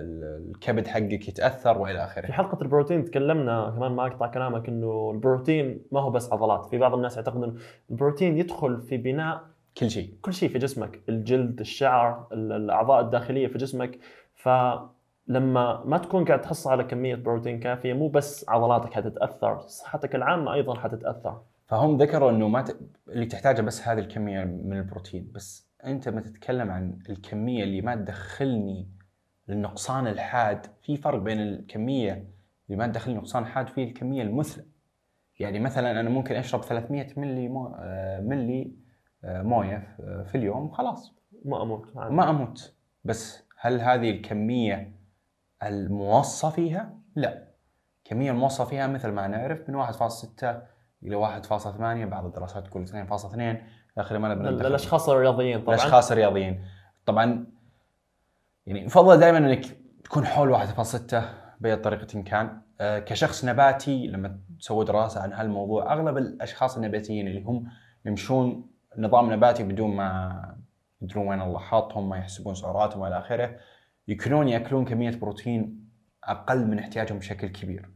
الكبد 0.00 0.86
حقك 0.86 1.28
يتأثر 1.28 1.78
وإلى 1.78 2.04
آخره. 2.04 2.26
في 2.26 2.32
حلقة 2.32 2.62
البروتين 2.62 3.04
تكلمنا 3.04 3.70
كمان 3.76 3.92
ما 3.92 4.06
أقطع 4.06 4.26
كلامك 4.26 4.68
إنه 4.68 5.10
البروتين 5.14 5.82
ما 5.92 6.00
هو 6.00 6.10
بس 6.10 6.32
عضلات، 6.32 6.66
في 6.66 6.78
بعض 6.78 6.94
الناس 6.94 7.16
يعتقد 7.16 7.36
إنه 7.36 7.54
البروتين 7.90 8.38
يدخل 8.38 8.80
في 8.80 8.96
بناء 8.96 9.40
كل 9.78 9.90
شيء 9.90 10.14
كل 10.22 10.32
شيء 10.32 10.48
في 10.48 10.58
جسمك، 10.58 11.00
الجلد، 11.08 11.60
الشعر، 11.60 12.26
الأعضاء 12.32 13.00
الداخلية 13.00 13.46
في 13.46 13.58
جسمك، 13.58 13.98
فلما 14.34 15.82
ما 15.84 15.98
تكون 15.98 16.24
قاعد 16.24 16.40
تحصل 16.40 16.70
على 16.70 16.84
كمية 16.84 17.14
بروتين 17.14 17.60
كافية 17.60 17.92
مو 17.92 18.08
بس 18.08 18.48
عضلاتك 18.48 18.94
حتتأثر، 18.94 19.60
صحتك 19.60 20.14
العامة 20.14 20.54
أيضا 20.54 20.74
حتتأثر. 20.74 21.40
فهم 21.66 21.96
ذكروا 21.96 22.30
إنه 22.30 22.48
ما 22.48 22.62
ت... 22.62 22.76
اللي 23.08 23.26
تحتاجه 23.26 23.62
بس 23.62 23.88
هذه 23.88 23.98
الكمية 23.98 24.44
من 24.44 24.78
البروتين، 24.78 25.30
بس 25.34 25.67
أنت 25.90 26.08
ما 26.08 26.20
تتكلم 26.20 26.70
عن 26.70 26.98
الكمية 27.08 27.64
اللي 27.64 27.80
ما 27.80 27.94
تدخلني 27.94 28.88
للنقصان 29.48 30.06
الحاد 30.06 30.66
في 30.82 30.96
فرق 30.96 31.18
بين 31.18 31.40
الكمية 31.40 32.12
اللي 32.66 32.78
ما 32.78 32.86
تدخلني 32.86 33.16
نقصان 33.16 33.46
حاد 33.46 33.68
في 33.68 33.84
الكمية 33.84 34.22
المثلى. 34.22 34.64
يعني 35.38 35.60
مثلا 35.60 36.00
أنا 36.00 36.10
ممكن 36.10 36.34
أشرب 36.34 36.62
300 36.62 37.06
ملي 37.16 37.48
مو... 37.48 37.76
آه، 37.78 38.20
ملي 38.20 38.72
آه، 39.24 39.42
موية 39.42 39.96
في 40.26 40.34
اليوم 40.34 40.70
خلاص. 40.70 41.14
ما 41.44 41.62
أموت 41.62 41.96
عادي. 41.96 42.14
ما 42.14 42.30
أموت. 42.30 42.74
بس 43.04 43.44
هل 43.60 43.80
هذه 43.80 44.10
الكمية 44.10 44.92
الموصى 45.62 46.50
فيها؟ 46.50 46.98
لا. 47.16 47.48
الكميه 47.98 48.30
الموصى 48.30 48.66
فيها 48.66 48.86
مثل 48.86 49.08
ما 49.08 49.26
نعرف 49.26 49.70
من 49.70 49.74
1.6 49.74 50.44
إلى 51.02 51.42
1.8 51.42 52.08
بعض 52.10 52.24
الدراسات 52.24 52.66
تقول 52.66 52.88
2.2 52.88 52.92
آخر 54.00 54.18
ما 54.18 54.34
نبي 54.34 54.48
للاشخاص 54.48 55.08
الرياضيين 55.08 55.62
طبعا. 55.62 55.74
الأشخاص 55.74 56.10
الرياضيين. 56.10 56.64
طبعا 57.06 57.46
يعني 58.66 58.84
يفضل 58.84 59.20
دائما 59.20 59.38
إنك 59.38 59.64
تكون 60.04 60.26
حول 60.26 60.54
1.6 60.54 61.14
بأي 61.60 61.76
طريقة 61.76 62.22
كان. 62.22 62.62
أه 62.80 62.98
كشخص 62.98 63.44
نباتي 63.44 64.06
لما 64.06 64.40
تسوي 64.58 64.84
دراسة 64.84 65.22
عن 65.22 65.32
هالموضوع 65.32 65.92
أغلب 65.92 66.18
الأشخاص 66.18 66.76
النباتيين 66.76 67.28
اللي 67.28 67.42
هم 67.42 67.70
يمشون 68.04 68.70
نظام 68.98 69.32
نباتي 69.32 69.62
بدون 69.62 69.96
ما 69.96 70.58
يدرون 71.02 71.28
وين 71.28 71.40
الله 71.42 71.58
حاطهم 71.58 72.08
ما 72.08 72.16
يحسبون 72.16 72.54
سعراتهم 72.54 73.00
وإلى 73.00 73.18
آخره 73.18 73.56
يكونون 74.08 74.48
يأكلون 74.48 74.84
كمية 74.84 75.16
بروتين 75.16 75.88
أقل 76.24 76.66
من 76.66 76.78
احتياجهم 76.78 77.18
بشكل 77.18 77.48
كبير. 77.48 77.90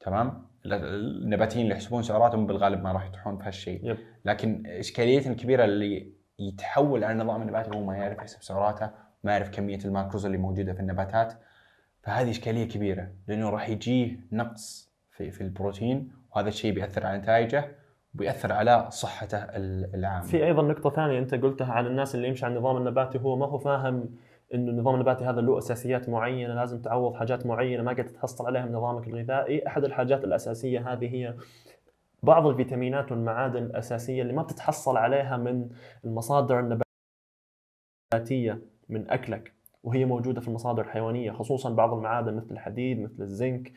تمام؟ 0.00 0.47
النباتيين 0.76 1.64
اللي 1.64 1.74
يحسبون 1.74 2.02
سعراتهم 2.02 2.46
بالغالب 2.46 2.82
ما 2.82 2.92
راح 2.92 3.06
يطيحون 3.06 3.36
بهالشيء 3.38 3.96
لكن 4.24 4.66
اشكاليتنا 4.66 5.32
الكبيرة 5.32 5.64
اللي 5.64 6.12
يتحول 6.38 7.04
على 7.04 7.12
النظام 7.12 7.42
النباتي 7.42 7.76
هو 7.76 7.84
ما 7.84 7.96
يعرف 7.96 8.18
يحسب 8.18 8.42
سعراته 8.42 8.90
ما 9.24 9.32
يعرف 9.32 9.50
كمية 9.50 9.78
الماكروز 9.84 10.26
اللي 10.26 10.38
موجودة 10.38 10.72
في 10.72 10.80
النباتات. 10.80 11.34
فهذه 12.02 12.30
إشكالية 12.30 12.68
كبيرة 12.68 13.08
لأنه 13.28 13.50
راح 13.50 13.68
يجيه 13.68 14.20
نقص 14.32 14.92
في 15.10 15.30
في 15.30 15.40
البروتين 15.40 16.12
وهذا 16.36 16.48
الشيء 16.48 16.74
بيأثر 16.74 17.06
على 17.06 17.18
نتائجه 17.18 17.64
وبيأثر 18.14 18.52
على 18.52 18.86
صحته 18.90 19.38
العامة. 19.94 20.26
في 20.26 20.44
أيضا 20.44 20.62
نقطة 20.62 20.90
ثانية 20.90 21.18
أنت 21.18 21.34
قلتها 21.34 21.72
عن 21.72 21.86
الناس 21.86 22.14
اللي 22.14 22.28
يمشي 22.28 22.44
على 22.44 22.54
النظام 22.54 22.76
النباتي 22.76 23.18
هو 23.18 23.36
ما 23.36 23.46
هو 23.46 23.58
فاهم 23.58 24.10
إنه 24.54 24.70
النظام 24.70 24.94
النباتي 24.94 25.24
هذا 25.24 25.40
له 25.40 25.58
أساسيات 25.58 26.08
معينة 26.08 26.54
لازم 26.54 26.82
تعوض 26.82 27.14
حاجات 27.14 27.46
معينة 27.46 27.82
ما 27.82 27.92
قد 27.92 28.04
تحصل 28.04 28.46
عليها 28.46 28.66
من 28.66 28.72
نظامك 28.72 29.08
الغذائي. 29.08 29.66
أحد 29.66 29.84
الحاجات 29.84 30.24
الأساسية 30.24 30.92
هذه 30.92 31.14
هي 31.14 31.34
بعض 32.22 32.46
الفيتامينات 32.46 33.12
والمعادن 33.12 33.62
الأساسية 33.62 34.22
اللي 34.22 34.32
ما 34.32 34.42
بتتحصل 34.42 34.96
عليها 34.96 35.36
من 35.36 35.68
المصادر 36.04 36.60
النباتية 36.60 38.62
من 38.88 39.10
أكلك 39.10 39.52
وهي 39.82 40.04
موجودة 40.04 40.40
في 40.40 40.48
المصادر 40.48 40.82
الحيوانية 40.82 41.32
خصوصا 41.32 41.70
بعض 41.70 41.94
المعادن 41.94 42.36
مثل 42.36 42.50
الحديد 42.50 43.00
مثل 43.00 43.22
الزنك 43.22 43.72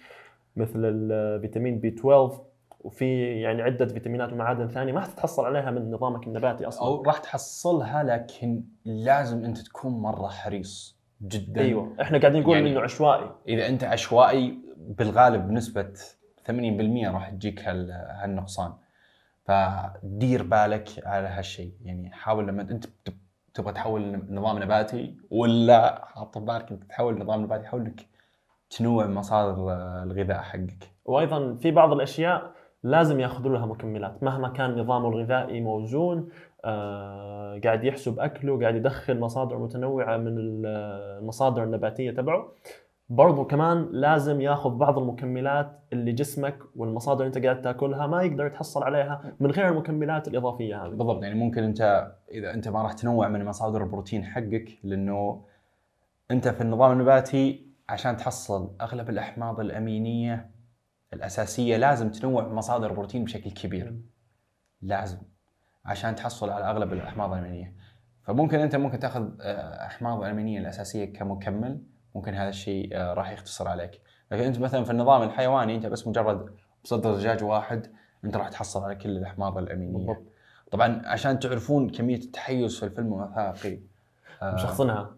مثل 0.55 0.85
الفيتامين 0.85 1.79
بي 1.79 1.87
12 1.87 2.41
وفي 2.83 3.39
يعني 3.41 3.61
عدة 3.61 3.85
فيتامينات 3.85 4.33
ومعادن 4.33 4.67
ثانية 4.67 4.93
ما 4.93 5.01
حتتحصل 5.01 5.45
عليها 5.45 5.71
من 5.71 5.91
نظامك 5.91 6.27
النباتي 6.27 6.67
أصلا. 6.67 6.87
أو 6.87 7.01
راح 7.01 7.17
تحصلها 7.17 8.03
لكن 8.03 8.63
لازم 8.85 9.45
أنت 9.45 9.57
تكون 9.57 9.91
مرة 9.91 10.27
حريص 10.27 10.97
جدا. 11.21 11.61
أيوه. 11.61 11.95
إحنا 12.01 12.19
قاعدين 12.19 12.41
نقول 12.41 12.55
يعني 12.55 12.71
إنه 12.71 12.81
عشوائي. 12.81 13.31
إذا 13.47 13.67
أنت 13.67 13.83
عشوائي 13.83 14.57
بالغالب 14.77 15.47
بنسبة 15.47 15.93
80% 16.47 16.51
راح 17.13 17.29
تجيك 17.29 17.61
هالنقصان. 17.67 18.73
فدير 19.45 20.43
بالك 20.43 20.89
على 21.05 21.27
هالشيء. 21.27 21.73
يعني 21.83 22.11
حاول 22.11 22.47
لما 22.47 22.61
أنت 22.61 22.85
تبغى 23.53 23.73
تحول 23.73 24.25
نظام 24.29 24.63
نباتي 24.63 25.17
ولا 25.31 26.05
حاط 26.05 26.37
بالك 26.37 26.71
انك 26.71 26.83
تحول 26.83 27.19
نظام 27.19 27.41
نباتي 27.41 27.65
حاول 27.65 27.81
إنك 27.81 28.05
تنوع 28.69 29.07
مصادر 29.07 29.73
الغذاء 30.03 30.41
حقك. 30.41 30.91
وأيضا 31.05 31.55
في 31.55 31.71
بعض 31.71 31.93
الأشياء 31.93 32.51
لازم 32.83 33.19
ياخذوا 33.19 33.51
لها 33.57 33.65
مكملات. 33.65 34.23
مهما 34.23 34.49
كان 34.49 34.79
نظامه 34.79 35.09
الغذائي 35.09 35.61
موزون 35.61 36.29
آه، 36.65 37.59
قاعد 37.63 37.83
يحسب 37.83 38.19
أكله 38.19 38.59
قاعد 38.59 38.75
يدخل 38.75 39.19
مصادر 39.19 39.57
متنوعة 39.57 40.17
من 40.17 40.35
المصادر 40.37 41.63
النباتية 41.63 42.11
تبعه. 42.11 42.51
برضو 43.09 43.45
كمان 43.45 43.89
لازم 43.91 44.41
ياخذ 44.41 44.69
بعض 44.69 44.97
المكملات 44.97 45.79
اللي 45.93 46.11
جسمك 46.11 46.57
والمصادر 46.75 47.25
اللي 47.25 47.35
انت 47.35 47.45
قاعد 47.45 47.61
تاكلها 47.61 48.07
ما 48.07 48.23
يقدر 48.23 48.45
يتحصل 48.45 48.83
عليها 48.83 49.21
من 49.39 49.51
غير 49.51 49.69
المكملات 49.69 50.27
الإضافية 50.27 50.85
هذه. 50.85 50.89
بالضبط 50.89 51.23
يعني 51.23 51.35
ممكن 51.35 51.63
انت 51.63 52.11
إذا 52.31 52.53
انت 52.53 52.67
ما 52.67 52.81
راح 52.81 52.93
تنوع 52.93 53.27
من 53.27 53.45
مصادر 53.45 53.83
البروتين 53.83 54.25
حقك 54.25 54.79
لأنه 54.83 55.41
انت 56.31 56.47
في 56.47 56.61
النظام 56.61 56.91
النباتي 56.91 57.65
عشان 57.89 58.17
تحصل 58.17 58.69
أغلب 58.81 59.09
الأحماض 59.09 59.59
الأمينية 59.59 60.49
الأساسية 61.13 61.77
لازم 61.77 62.11
تنوع 62.11 62.47
مصادر 62.47 62.89
البروتين 62.89 63.23
بشكل 63.23 63.51
كبير. 63.51 64.01
لازم. 64.81 65.17
عشان 65.85 66.15
تحصل 66.15 66.49
على 66.49 66.65
أغلب 66.69 66.93
الأحماض 66.93 67.33
الأمينية. 67.33 67.73
فممكن 68.23 68.59
أنت 68.59 68.75
ممكن 68.75 68.99
تأخذ 68.99 69.29
آه، 69.41 69.85
أحماض 69.85 70.23
الامينيه 70.23 70.59
الأساسية 70.59 71.13
كمكمل. 71.13 71.81
ممكن 72.15 72.33
هذا 72.33 72.49
الشيء 72.49 72.89
آه، 72.93 73.13
راح 73.13 73.31
يختصر 73.31 73.67
عليك. 73.67 74.01
لكن 74.31 74.43
أنت 74.43 74.59
مثلا 74.59 74.83
في 74.83 74.91
النظام 74.91 75.23
الحيواني 75.23 75.75
أنت 75.75 75.85
بس 75.85 76.07
مجرد 76.07 76.55
مصدر 76.85 77.15
دجاج 77.15 77.43
واحد 77.43 77.91
أنت 78.25 78.37
راح 78.37 78.49
تحصل 78.49 78.83
على 78.83 78.95
كل 78.95 79.09
الأحماض 79.09 79.57
الأمينية. 79.57 79.93
بالضبط. 79.93 80.23
طبعا 80.71 81.01
عشان 81.05 81.39
تعرفون 81.39 81.89
كمية 81.89 82.17
التحيز 82.17 82.79
في 82.79 82.85
الفيلم 82.85 83.13
الوثائقي 83.13 83.79
آه، 84.41 84.53
مشخصنها. 84.53 85.15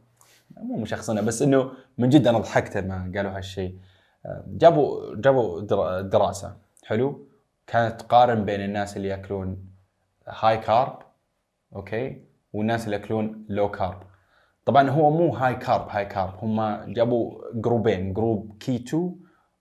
مو 0.57 0.77
مشخصنه 0.77 1.21
بس 1.21 1.41
إنه 1.41 1.71
من 1.97 2.09
جد 2.09 2.27
أنا 2.27 2.39
ضحكت 2.39 2.77
لما 2.77 3.11
قالوا 3.15 3.37
هالشيء. 3.37 3.79
جابوا 4.47 5.15
جابوا 5.15 5.61
در- 5.61 6.01
دراسة. 6.01 6.57
حلو؟ 6.85 7.27
كانت 7.67 8.01
تقارن 8.01 8.45
بين 8.45 8.61
الناس 8.61 8.97
اللي 8.97 9.07
ياكلون 9.07 9.57
high 10.27 10.57
carb 10.57 10.99
أوكي؟ 11.75 12.21
والناس 12.53 12.85
اللي 12.85 12.95
ياكلون 12.95 13.45
low 13.49 13.71
carb 13.71 14.03
طبعا 14.65 14.89
هو 14.89 15.09
مو 15.09 15.29
high 15.35 15.55
carb 15.55 15.87
high 15.89 16.05
carb 16.05 16.33
هم 16.41 16.83
جابوا 16.93 17.41
group 17.53 17.96
ين 17.96 18.13
group 18.13 18.57
keto 18.59 19.15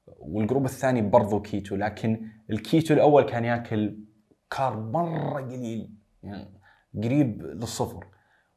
وال 0.07 0.23
group 0.23 0.65
الثاني 0.65 1.03
برضو 1.03 1.41
كيتو 1.41 1.77
لكن 1.77 2.29
الكيتو 2.51 2.95
الأول 2.95 3.23
كان 3.23 3.45
ياكل 3.45 3.99
carb 4.51 4.93
مرة 4.93 5.41
قليل 5.41 5.91
يعني 6.23 6.49
قريب 7.05 7.43
للصفر. 7.43 8.07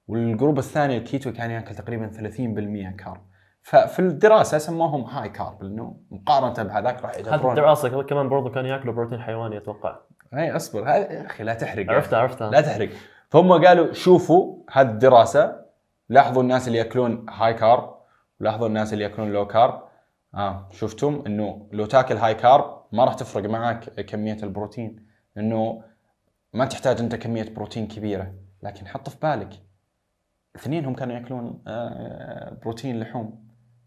وال 0.08 0.22
group 0.22 0.58
الثاني 0.60 0.98
الكيتو 0.98 1.34
كان 1.34 1.52
ياكل 1.52 1.76
تقريبا 1.76 2.12
30% 2.12 2.96
carb 2.98 3.22
ففي 3.66 4.00
الدراسة 4.00 4.58
سموهم 4.58 5.02
high 5.02 5.30
carb 5.30 5.64
لأنه 5.64 5.98
مقارنة 6.12 6.64
بهذاك 6.64 7.02
راح 7.02 7.12
هذه 7.12 7.28
يعتبرون 7.28 7.58
الدراسة 7.58 8.04
كمان 8.04 8.30
برضو 8.30 8.52
كانوا 8.52 8.70
يأكلوا 8.70 8.94
بروتين 8.94 9.22
حيواني 9.22 9.58
أتوقع. 9.58 10.00
هاي 10.34 10.56
أصبر. 10.56 10.88
يا 10.88 11.26
أخي 11.26 11.44
لا 11.44 11.54
تحرق 11.54 11.86
أخي. 11.86 11.96
عرفتها 11.96 12.20
عرفتها. 12.20 12.52
لا 12.52 12.62
تحرق. 12.62 12.90
فهم 13.30 13.66
قالوا 13.66 13.94
شوفوا 13.94 14.64
هذه 14.72 14.90
الدراسة 14.90 15.66
لاحظوا 16.10 16.42
الناس 16.42 16.68
اللي 16.68 16.78
يأكلون 16.78 17.26
high 17.30 17.54
carb 17.54 17.96
ولاحظوا 18.40 18.68
الناس 18.68 18.94
اللي 18.94 19.04
يأكلون 19.04 19.32
low 19.34 19.48
carb 19.48 19.82
آه 20.36 20.70
شفتم 20.72 21.24
إنه 21.28 21.68
لو 21.72 21.86
تاكل 21.86 22.18
high 22.18 22.36
carb 22.36 22.82
ما 22.92 23.06
راح 23.06 23.14
تفرق 23.14 23.50
معك 23.50 23.90
كمية 23.90 24.38
البروتين 24.44 25.06
انه 25.38 25.84
ما 26.54 26.66
تحتاج 26.66 27.00
أنت 27.00 27.16
كمية 27.16 27.54
بروتين 27.56 27.88
كبيرة. 27.88 28.34
لكن 28.64 28.88
حط 28.88 29.10
في 29.10 29.18
بالك 29.22 29.50
اثنينهم 30.56 30.94
كانوا 30.94 31.16
يأكلون 31.16 31.64
آه، 31.68 32.58
بروتين 32.62 33.00
لحوم. 33.00 33.45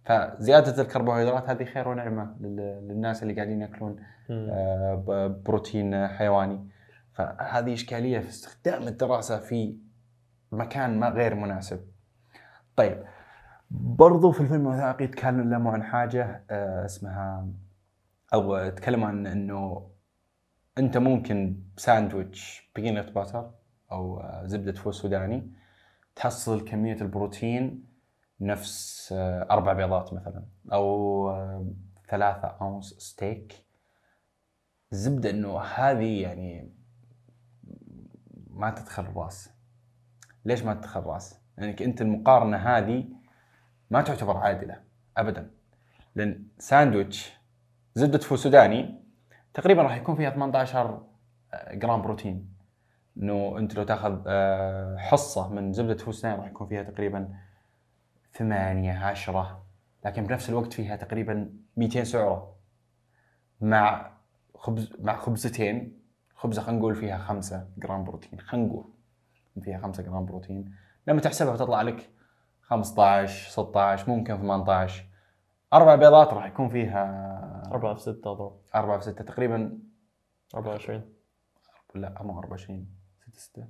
فزيادة 0.09 0.83
الكربوهيدرات 0.83 1.49
هذه 1.51 1.64
خير 1.64 1.88
ونعمة 1.88 2.37
لل- 2.40 2.88
للناس 2.88 3.23
اللي 3.23 3.35
قاعدين 3.35 3.61
يأكلون. 3.62 3.97
آه، 4.31 5.27
بروتين 5.47 6.07
حيواني 6.09 6.68
فهذه 7.12 7.73
إشكالية 7.73 8.18
في 8.18 8.29
استخدام 8.29 8.83
الدراسة 8.83 9.38
في 9.38 9.79
مكان 10.53 10.99
ما 10.99 11.09
غير 11.09 11.35
مناسب. 11.35 11.81
طيب 12.77 13.05
برضو 13.71 14.31
في 14.33 14.40
الفيلم 14.40 14.68
الوثائقي 14.68 15.07
تكلموا 15.07 15.73
عن 15.73 15.83
حاجة 15.83 16.44
آه، 16.51 16.85
اسمها 16.85 17.49
أو 18.35 18.68
تكلموا 18.68 19.09
عن 19.09 19.27
إنه 19.27 19.90
أنت 20.79 20.99
ممكن 20.99 21.61
بساندويتش 21.77 22.71
peanut 22.76 23.11
butter 23.11 23.50
أو 23.92 24.21
آه، 24.21 24.47
زبدة 24.47 24.73
فول 24.73 24.94
سوداني 24.94 25.53
تحصل 26.16 26.64
كمية 26.64 26.97
البروتين 27.01 27.85
نفس 28.40 29.12
آه، 29.12 29.46
أربع 29.51 29.72
بيضات 29.72 30.12
مثلا 30.12 30.44
أو 30.72 31.31
آه، 31.31 31.66
ثلاثة 32.11 32.48
أونس 32.48 32.94
ستيك. 32.98 33.64
الزبدة 34.92 35.31
إنه 35.31 35.61
هذه 35.61 36.22
يعني 36.22 36.72
ما 38.51 38.70
تدخل 38.70 39.03
الرأس. 39.03 39.51
ليش 40.44 40.62
ما 40.62 40.74
تدخل 40.74 41.01
الرأس؟ 41.01 41.40
لأنك 41.59 41.83
أنت 41.83 42.01
المقارنة 42.01 42.57
هذه 42.57 43.05
ما 43.90 44.03
تعتبر 44.03 44.37
عادلة 44.37 44.81
ابدا. 45.16 45.51
لأن 46.14 46.46
ساندويتش 46.59 47.33
زبدة 47.94 48.18
فول 48.18 48.38
سوداني 48.38 49.03
تقريبا 49.55 49.83
راح 49.83 49.96
يكون 49.96 50.16
فيها 50.16 50.31
18 50.31 51.03
جرام 51.72 52.03
بروتين. 52.03 52.59
إنه 53.16 53.59
أنت 53.59 53.74
لو 53.74 53.83
تاخذ 53.85 54.22
آه، 54.27 54.96
حصة 54.96 55.48
من 55.48 55.72
زبدة 55.72 55.96
فول 55.96 56.14
سوداني 56.14 56.38
راح 56.38 56.46
يكون 56.46 56.66
فيها 56.68 56.83
تقريبا 56.83 57.35
8 58.38 58.98
10 58.98 59.66
لكن 60.05 60.27
بنفس 60.27 60.48
الوقت 60.48 60.72
فيها 60.72 60.96
تقريبا 60.96 61.53
200 61.77 62.05
سعرة 62.05 62.57
مع 63.61 64.12
خبز 64.55 64.92
مع 65.01 65.16
خبزتين. 65.16 65.98
خبزة 66.35 66.62
خلينا 66.62 66.79
نقول 66.79 66.94
فيها 66.94 67.18
5 67.18 67.68
جرام 67.79 68.05
بروتين. 68.05 68.40
خلينا 68.40 68.66
نقول 68.66 68.85
فيها 69.62 69.79
5 69.79 70.03
جرام 70.03 70.27
بروتين. 70.27 70.74
لما 71.07 71.20
تحسبها 71.20 71.55
بتطلع 71.55 71.83
لك 71.83 72.11
15 72.62 73.51
16 73.51 74.11
ممكن 74.11 74.37
18 74.37 75.05
أربع 75.72 75.94
بيضات 75.94 76.33
راح 76.33 76.46
يكون 76.46 76.68
فيها 76.68 77.05
4 77.72 77.94
في 77.94 78.01
6 78.01 78.35
ضرب 78.35 78.61
أربعة 78.74 78.98
في 78.98 79.05
ستة 79.05 79.24
تقريبا 79.24 79.79
24 80.55 81.12
لا 81.94 82.22
مو 82.22 82.38
24 82.38 82.87
6 83.27 83.38
6 83.38 83.68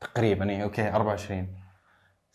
تقريبا 0.00 0.50
اي 0.50 0.62
okay 0.62 0.90
24 0.90 1.67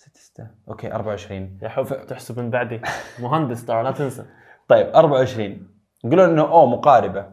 6 0.04 0.20
6 0.20 0.48
okay 0.70 0.94
24 0.94 1.58
يا 1.62 1.70
حب 1.70 2.06
تحسب 2.08 2.40
من 2.40 2.50
بعدي. 2.50 2.82
مهندس 3.20 3.66
ترى 3.66 3.84
لا 3.84 3.92
تنسى. 3.92 4.26
طيب 4.70 4.88
24 4.88 5.68
يقولون 6.04 6.30
إنه 6.30 6.42
اوه 6.42 6.66
مقاربة. 6.66 7.26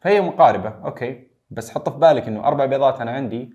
فهي 0.00 0.20
مقاربة 0.20 0.68
okay. 0.68 1.26
بس 1.50 1.70
حط 1.70 1.88
في 1.88 1.98
بالك 1.98 2.28
إنه 2.28 2.44
أربع 2.44 2.64
بيضات 2.64 3.00
أنا 3.00 3.10
عندي 3.10 3.52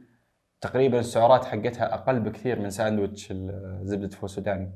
تقريبا 0.62 1.00
السعرات 1.00 1.46
حقتها 1.46 1.94
أقل 1.94 2.20
بكثير 2.20 2.60
من 2.60 2.70
ساندويتش 2.70 3.34
زبده 3.82 4.06
الفول 4.06 4.30
السوداني 4.30 4.72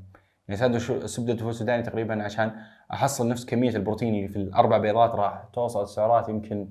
يعني 0.48 0.60
ساندويتش 0.60 0.92
زبده 0.92 1.34
الفول 1.34 1.50
السوداني 1.50 1.84
تقريبا 1.84 2.24
عشان 2.24 2.52
أحصل 2.94 3.28
نفس 3.28 3.46
كمية 3.46 3.70
البروتين 3.70 4.16
اللي 4.16 4.28
في 4.28 4.36
الأربع 4.36 4.78
بيضات 4.78 5.12
راح 5.16 5.44
توصل 5.54 5.84
السعرات 5.84 6.30
يمكن 6.30 6.70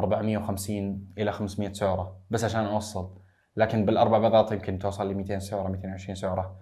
450 0.00 1.06
إلى 1.18 1.32
500 1.32 1.72
سعرة. 1.72 2.16
بس 2.30 2.44
عشان 2.44 2.64
أوصل. 2.64 3.10
لكن 3.56 3.84
بالأربع 3.84 4.18
بيضات 4.18 4.52
يمكن 4.52 4.78
توصل 4.78 5.10
ل 5.10 5.14
200 5.14 5.38
سعرة 5.38 5.68
220 5.68 6.14
سعرة. 6.14 6.56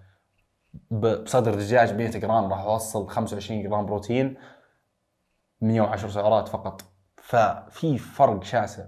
بصدر 0.91 1.55
دجاج 1.55 1.93
100 1.93 2.09
جرام 2.09 2.51
راح 2.51 2.59
أوصل 2.59 3.07
25 3.07 3.63
جرام 3.63 3.85
بروتين 3.85 4.37
110 5.61 6.09
سعرات 6.09 6.47
فقط. 6.47 6.81
ففي 7.17 7.97
فرق 7.97 8.43
شاسع. 8.43 8.85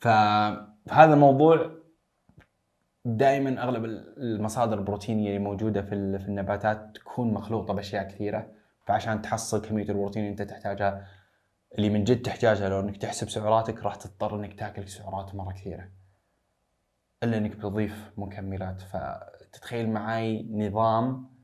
فهذا 0.00 1.14
الموضوع 1.14 1.70
دائما 3.04 3.62
أغلب 3.62 3.84
المصادر 4.16 4.78
البروتينية 4.78 5.28
اللي 5.28 5.38
موجودة 5.38 5.82
في 5.82 6.18
في 6.18 6.28
النباتات 6.28 6.96
تكون 6.96 7.34
مخلوطة 7.34 7.74
بأشياء 7.74 8.08
كثيرة. 8.08 8.46
فعشان 8.86 9.22
تحصل 9.22 9.62
كمية 9.62 9.88
البروتين 9.88 10.22
اللي 10.22 10.32
أنت 10.32 10.42
تحتاجها 10.42 11.06
اللي 11.78 11.90
من 11.90 12.04
جد 12.04 12.22
تحتاجها 12.22 12.68
لو 12.68 12.80
إنك 12.80 12.96
تحسب 12.96 13.28
سعراتك 13.28 13.82
راح 13.82 13.94
تضطر 13.94 14.36
إنك 14.36 14.54
تاكل 14.58 14.88
سعرات 14.88 15.34
مرة 15.34 15.52
كثيرة. 15.52 15.88
إلا 17.22 17.38
إنك 17.38 17.56
بتضيف 17.56 18.12
مكملات 18.16 18.80
فتتخيل 18.80 19.90
معاي 19.90 20.48
نظام 20.50 21.34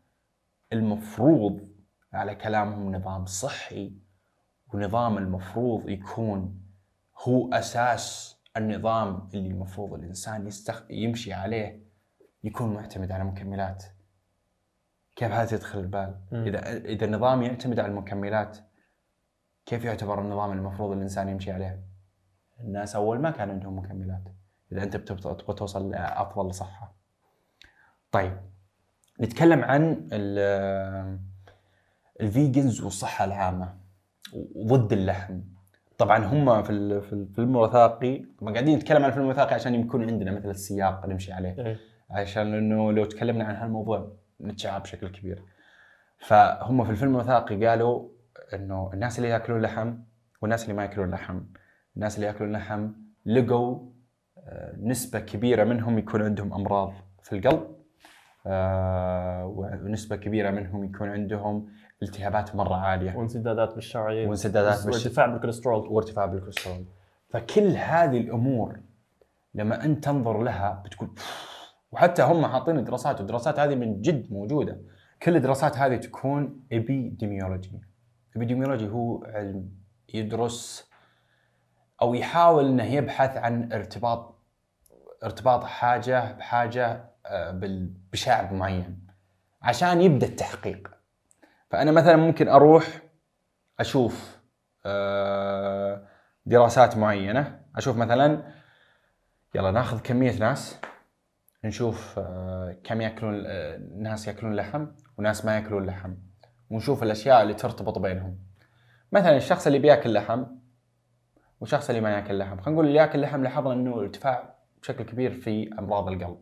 المفروض 0.72 1.68
على 2.12 2.34
كلامهم 2.34 2.94
نظام 2.94 3.26
صحي 3.26 3.92
ونظام 4.74 5.18
المفروض 5.18 5.88
يكون 5.88 6.62
هو 7.28 7.52
أساس 7.52 8.36
النظام 8.56 9.28
اللي 9.34 9.48
المفروض 9.48 9.94
الإنسان 9.94 10.46
يستخ... 10.46 10.84
يمشي 10.90 11.32
عليه 11.32 11.84
يكون 12.44 12.74
معتمد 12.74 13.12
على 13.12 13.24
مكملات 13.24 13.84
كيف 15.16 15.32
هذا 15.32 15.54
يدخل 15.54 15.78
البال؟ 15.78 16.20
مم. 16.32 16.44
إذا 16.46 16.76
إذا 16.76 17.04
النظام 17.06 17.42
يعتمد 17.42 17.78
على 17.78 17.88
المكملات 17.88 18.58
كيف 19.66 19.84
يعتبر 19.84 20.20
النظام 20.20 20.52
المفروض 20.52 20.92
الإنسان 20.92 21.28
يمشي 21.28 21.52
عليه؟ 21.52 21.84
الناس 22.60 22.96
أول 22.96 23.18
ما 23.18 23.30
كان 23.30 23.50
عندهم 23.50 23.78
مكملات 23.78 24.22
إذا 24.72 24.82
أنت 24.82 24.96
تبغى 24.96 25.34
توصل 25.34 25.90
لأفضل 25.90 26.54
صحة. 26.54 26.94
طيب 28.12 28.36
نتكلم 29.20 29.64
عن 29.64 30.08
ال- 30.12 31.18
الفيجنز 32.20 32.80
والصحة 32.80 33.24
العامة 33.24 33.74
وضد 34.54 34.92
اللحم. 34.92 35.40
طبعا 35.98 36.24
هم 36.24 36.62
في 36.62 37.00
في 37.00 37.12
الفيلم 37.12 37.56
الوثائقي 37.56 38.24
طبعا 38.38 38.52
قاعدين 38.52 38.78
نتكلم 38.78 39.02
عن 39.02 39.08
الفيلم 39.08 39.24
الوثائقي 39.24 39.54
عشان 39.54 39.74
يكون 39.74 40.10
عندنا 40.10 40.30
مثل 40.32 40.50
السياق 40.50 41.06
نمشي 41.06 41.32
عليه. 41.32 41.66
إيه. 41.66 41.78
عشان 42.10 42.54
إنه 42.54 42.92
لو 42.92 43.04
تكلمنا 43.04 43.44
عن 43.44 43.54
هالموضوع 43.54 44.12
نتشعب 44.40 44.82
بشكل 44.82 45.08
كبير. 45.08 45.42
فهم 46.18 46.84
في 46.84 46.90
الفيلم 46.90 47.14
الوثائقي 47.14 47.66
قالوا 47.66 48.08
إنه 48.54 48.90
الناس 48.94 49.18
اللي 49.18 49.28
يأكلون 49.28 49.60
لحم 49.60 49.94
والناس 50.42 50.62
اللي 50.62 50.74
ما 50.74 50.82
يأكلون 50.82 51.10
لحم، 51.10 51.40
الناس 51.96 52.16
اللي 52.16 52.26
يأكلون 52.26 52.52
لحم 52.52 52.88
لقوا 53.26 53.90
نسبة 54.82 55.20
كبيرة 55.20 55.64
منهم 55.64 55.98
يكون 55.98 56.22
عندهم 56.22 56.52
أمراض 56.54 56.92
في 57.22 57.36
القلب 57.36 57.66
آه، 58.46 59.46
ونسبة 59.46 60.16
كبيرة 60.16 60.50
منهم 60.50 60.84
يكون 60.84 61.08
عندهم 61.08 61.68
التهابات 62.02 62.56
مرة 62.56 62.74
عالية. 62.74 63.16
وانسدادات 63.16 63.74
بالشرايين 63.74 64.28
وانسدادات 64.28 64.78
بالش- 64.78 64.86
وارتفاع 64.86 65.26
بالكوليسترول. 65.26 65.88
وارتفاع 65.88 66.26
بالكوليسترول. 66.26 66.84
فكل 67.28 67.66
هذه 67.76 68.20
الأمور 68.20 68.80
لما 69.54 69.84
أنت 69.84 70.04
تنظر 70.04 70.42
لها 70.42 70.82
بتقول 70.86 71.10
وحتى 71.92 72.22
هم 72.22 72.46
حاطين 72.46 72.84
دراسات 72.84 73.18
والدراسات 73.18 73.58
هذه 73.58 73.74
من 73.74 74.00
جد 74.00 74.32
موجودة. 74.32 74.80
كل 75.22 75.36
الدراسات 75.36 75.78
هذه 75.78 75.96
تكون 75.96 76.60
epidemiology 76.72 77.70
ابيديميولوجي 78.36 78.88
هو 78.88 79.24
علم 79.24 79.70
يدرس 80.14 80.89
أو 82.02 82.14
يحاول 82.14 82.66
إنه 82.66 82.84
يبحث 82.84 83.36
عن 83.36 83.72
ارتباط 83.72 84.40
ارتباط 85.24 85.64
حاجة 85.64 86.32
بحاجة 86.32 87.10
آه، 87.26 87.60
بشعب 88.12 88.52
معين 88.52 89.06
عشان 89.62 90.00
يبدأ 90.02 90.26
التحقيق. 90.26 90.90
فأنا 91.70 91.90
مثلا 91.92 92.16
ممكن 92.16 92.48
أروح 92.48 92.86
أشوف 93.80 94.38
آه، 94.86 96.06
دراسات 96.46 96.96
معينة 96.96 97.60
أشوف 97.76 97.96
مثلا 97.96 98.52
يلا 99.54 99.70
ناخذ 99.70 100.00
كمية 100.00 100.38
ناس 100.38 100.80
نشوف 101.64 102.18
آه، 102.18 102.76
كم 102.84 103.00
يأكلون 103.00 103.44
ناس 104.02 104.28
يأكلون 104.28 104.56
لحم 104.56 104.86
وناس 105.18 105.44
ما 105.44 105.56
يأكلون 105.56 105.86
لحم 105.86 106.14
ونشوف 106.70 107.02
الأشياء 107.02 107.42
اللي 107.42 107.54
ترتبط 107.54 107.98
بينهم. 107.98 108.38
مثلا 109.12 109.36
الشخص 109.36 109.66
اللي 109.66 109.78
بيأكل 109.78 110.12
لحم 110.12 110.44
والشخص 111.60 111.88
اللي 111.88 112.00
ما 112.00 112.10
ياكل 112.10 112.38
لحم. 112.38 112.56
خلينا 112.56 112.70
نقول 112.70 112.86
اللي 112.86 112.98
ياكل 112.98 113.20
لحم 113.20 113.42
لاحظنا 113.42 113.72
إنه 113.72 114.00
ارتفاع 114.00 114.54
بشكل 114.82 115.04
كبير 115.04 115.32
في 115.32 115.70
أمراض 115.78 116.08
القلب. 116.08 116.38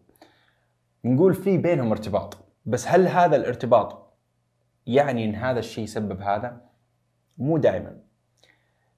نقول 1.04 1.34
في 1.34 1.58
بينهم 1.58 1.90
ارتباط. 1.90 2.36
بس 2.66 2.88
هل 2.88 3.08
هذا 3.08 3.36
الارتباط 3.36 4.18
يعني 4.86 5.24
إن 5.24 5.34
هذا 5.34 5.58
الشيء 5.58 5.84
يسبب 5.84 6.20
هذا؟ 6.22 6.60
مو 7.38 7.58
دائما. 7.58 7.96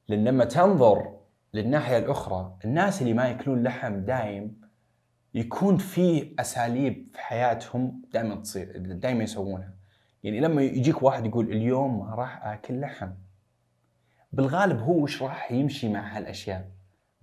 لأن 0.08 0.24
لما 0.24 0.44
تنظر 0.44 1.16
للناحية 1.54 1.98
الأخرى 1.98 2.56
الناس 2.64 3.02
اللي 3.02 3.14
ما 3.14 3.28
يأكلون 3.28 3.62
لحم 3.62 4.00
دايم 4.00 4.60
يكون 5.34 5.76
في 5.76 6.34
أساليب 6.38 7.08
في 7.12 7.20
حياتهم 7.20 8.02
دائما 8.12 8.34
تصير 8.34 8.72
دائما 8.76 9.24
يسوونها. 9.24 9.74
يعني 10.22 10.40
لما 10.40 10.62
يجيك 10.62 11.02
واحد 11.02 11.26
يقول 11.26 11.52
اليوم 11.52 11.98
ما 11.98 12.14
راح 12.14 12.46
آكل 12.46 12.80
لحم. 12.80 13.10
بالغالب 14.32 14.80
هو 14.80 15.02
وش 15.02 15.22
راح 15.22 15.52
يمشي 15.52 15.88
مع 15.88 16.16
هالأشياء. 16.16 16.70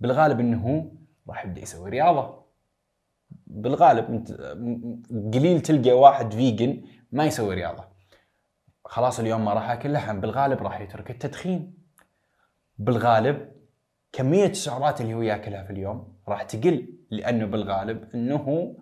بالغالب 0.00 0.40
إنه 0.40 0.66
هو 0.66 0.90
راح 1.28 1.44
يبدأ 1.44 1.62
يسوي 1.62 1.90
رياضة. 1.90 2.44
بالغالب 3.46 4.10
أنت 4.10 4.32
قليل 5.34 5.60
تلقى 5.60 5.92
واحد 5.92 6.32
فيجن 6.32 6.82
ما 7.12 7.24
يسوي 7.24 7.54
رياضة. 7.54 7.84
خلاص 8.84 9.20
اليوم 9.20 9.44
ما 9.44 9.52
راح 9.52 9.70
أكل 9.70 9.92
لحم 9.92 10.20
بالغالب 10.20 10.62
راح 10.62 10.80
يترك 10.80 11.10
التدخين. 11.10 11.74
بالغالب 12.78 13.52
كمية 14.12 14.46
السعرات 14.46 15.00
اللي 15.00 15.14
هو 15.14 15.22
ياكلها 15.22 15.64
في 15.64 15.70
اليوم 15.70 16.18
راح 16.28 16.42
تقل 16.42 16.98
لأنه 17.10 17.46
بالغالب 17.46 18.08
إنه 18.14 18.76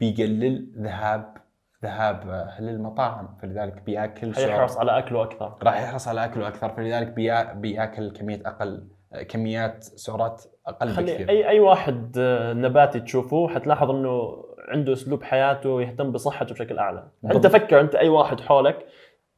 بيقلل 0.00 0.72
ذهاب 0.76 1.39
ذهاب 1.84 2.28
آه، 2.28 2.60
للمطاعم 2.60 3.28
فلذلك 3.42 3.82
بيأكل 3.82 4.34
سعر- 4.34 4.50
حيحرص 4.50 4.78
على 4.78 4.98
أكله 4.98 5.22
أكثر. 5.22 5.54
راح 5.62 5.82
يحرص 5.82 6.08
على 6.08 6.24
أكله 6.24 6.48
أكثر 6.48 6.68
فلذلك 6.68 7.06
بيا 7.08 7.52
بيأكل 7.52 8.10
كمية 8.10 8.42
أقل 8.46 8.84
كميات 9.28 9.84
سعرات 9.84 10.44
أقل 10.66 10.88
خلي 10.88 11.12
بكثير. 11.12 11.28
أي 11.28 11.48
أي 11.48 11.60
واحد 11.60 12.16
آه، 12.18 12.52
نباتي 12.52 13.00
تشوفه 13.00 13.48
حتلاحظ 13.48 13.90
إنه 13.90 14.44
عنده 14.68 14.92
أسلوب 14.92 15.22
حياته 15.22 15.82
يهتم 15.82 16.12
بصحته 16.12 16.54
بشكل 16.54 16.78
أعلى. 16.78 16.98
أنت 17.24 17.32
بالضبط. 17.32 17.52
فكر 17.52 17.80
أنت 17.80 17.94
أي 17.94 18.08
واحد 18.08 18.40
حولك 18.40 18.86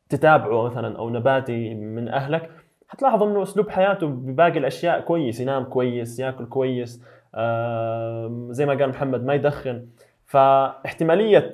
تتابعه 0.09 0.63
مثلا 0.71 0.99
أو 0.99 1.11
نباتي 1.11 1.75
من 1.75 2.09
أهلك 2.09 2.51
حتلاحظ 2.89 3.23
إنه 3.23 3.43
أسلوب 3.43 3.71
حياته 3.71 4.07
بباقي 4.07 4.59
الأشياء 4.59 5.01
كويس 5.01 5.41
ينام 5.41 5.65
كويس 5.65 6.21
يأكل 6.21 6.47
كويس 6.47 7.03
آم، 7.35 8.53
زي 8.53 8.67
ما 8.67 8.73
قال 8.75 8.89
محمد 8.89 9.25
ما 9.25 9.35
يدخن. 9.35 9.87
فاحتمالية 10.27 11.53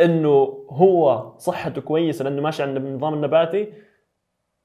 إنه 0.00 0.66
هو 0.70 1.32
صحته 1.38 1.80
كويسة 1.80 2.24
لأنه 2.24 2.42
ماشي 2.42 2.62
على 2.62 2.76
النظام 2.76 3.14
النباتي 3.14 3.72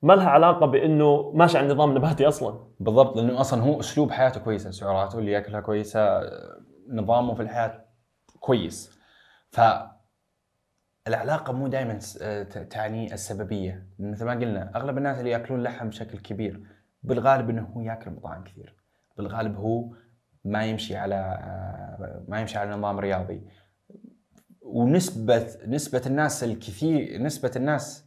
ما 0.01 0.13
لها 0.13 0.29
علاقة 0.29 0.65
بإنه 0.65 1.31
ماشي 1.31 1.57
على 1.57 1.67
النظام 1.67 1.89
النباتي 1.89 2.27
أصلا. 2.27 2.67
بالضبط 2.79 3.17
لأنه 3.17 3.41
أصلا 3.41 3.63
هو 3.63 3.79
أسلوب 3.79 4.11
حياته 4.11 4.39
كويسة 4.39 4.71
سعراته 4.71 5.19
اللي 5.19 5.31
يأكلها 5.31 5.61
كويسة 5.61 6.21
نظامه 6.89 7.33
في 7.35 7.41
الحياة 7.41 7.85
كويس. 8.39 8.99
ف 9.51 9.61
العلاقة 11.07 11.53
مو 11.53 11.67
دائما 11.67 11.99
تعني 12.69 13.13
السببية. 13.13 13.87
مثل 13.99 14.25
ما 14.25 14.31
قلنا 14.31 14.71
أغلب 14.75 14.97
الناس 14.97 15.19
اللي 15.19 15.29
يأكلون 15.29 15.63
لحم 15.63 15.89
بشكل 15.89 16.17
كبير 16.17 16.63
بالغالب 17.03 17.49
إنه 17.49 17.61
هو 17.61 17.81
يأكل 17.81 18.11
مطاعم 18.11 18.43
كثير. 18.43 18.75
بالغالب 19.17 19.57
هو 19.57 19.85
ما 20.45 20.65
يمشي 20.65 20.95
على 20.95 21.15
آه، 21.15 22.23
ما 22.27 22.41
يمشي 22.41 22.57
على 22.57 22.71
نظام 22.71 22.99
رياضي. 22.99 23.41
ونسبة 24.73 25.47
نسبة 25.67 26.01
الناس 26.05 26.43
الكثير 26.43 27.21
نسبة 27.21 27.51
الناس 27.55 28.05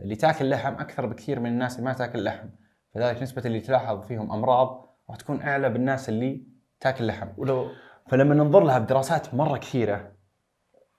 اللي 0.00 0.16
تاكل 0.16 0.50
لحم 0.50 0.74
أكثر 0.74 1.06
بكثير 1.06 1.40
من 1.40 1.46
الناس 1.46 1.72
اللي 1.78 1.84
ما 1.84 1.92
تاكل 1.92 2.24
لحم. 2.24 2.48
فذلك 2.94 3.22
نسبة 3.22 3.42
اللي 3.46 3.60
تلاحظ 3.60 4.06
فيهم 4.06 4.32
أمراض 4.32 4.96
راح 5.10 5.16
تكون 5.16 5.42
أعلى 5.42 5.68
بالناس 5.68 6.08
اللي 6.08 6.46
تاكل 6.80 7.06
لحم. 7.06 7.28
ولو 7.36 7.70
فلما 8.08 8.34
ننظر 8.34 8.64
لها 8.64 8.78
بدراسات 8.78 9.34
مرة 9.34 9.58
كثيرة 9.58 10.12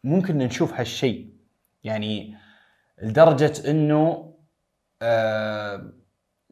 ممكن 0.04 0.38
نشوف 0.38 0.74
هالشيء. 0.74 1.34
يعني 1.84 2.38
لدرجة 3.02 3.70
إنه 3.70 4.34
آه 5.02 5.94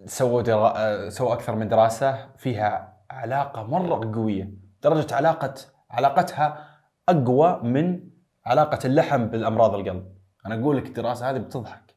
سووا 0.06 0.42
درا... 0.42 0.74
آه 0.78 1.10
سووا 1.10 1.34
أكثر 1.34 1.56
من 1.56 1.68
دراسة 1.68 2.30
فيها 2.38 2.98
علاقة 3.12 3.64
مرة 3.64 4.14
قوية. 4.16 4.54
درجة 4.84 5.16
علاقة 5.16 5.54
علاقتها 5.92 6.68
أقوى 7.10 7.60
من 7.64 8.13
علاقة 8.46 8.80
اللحم 8.86 9.26
بالأمراض 9.26 9.76
القلب. 9.76 10.14
أنا 10.46 10.56
أقول 10.56 10.78
لك 10.78 10.86
الدراسة 10.88 11.30
هذه 11.30 11.38
بتضحك. 11.38 11.96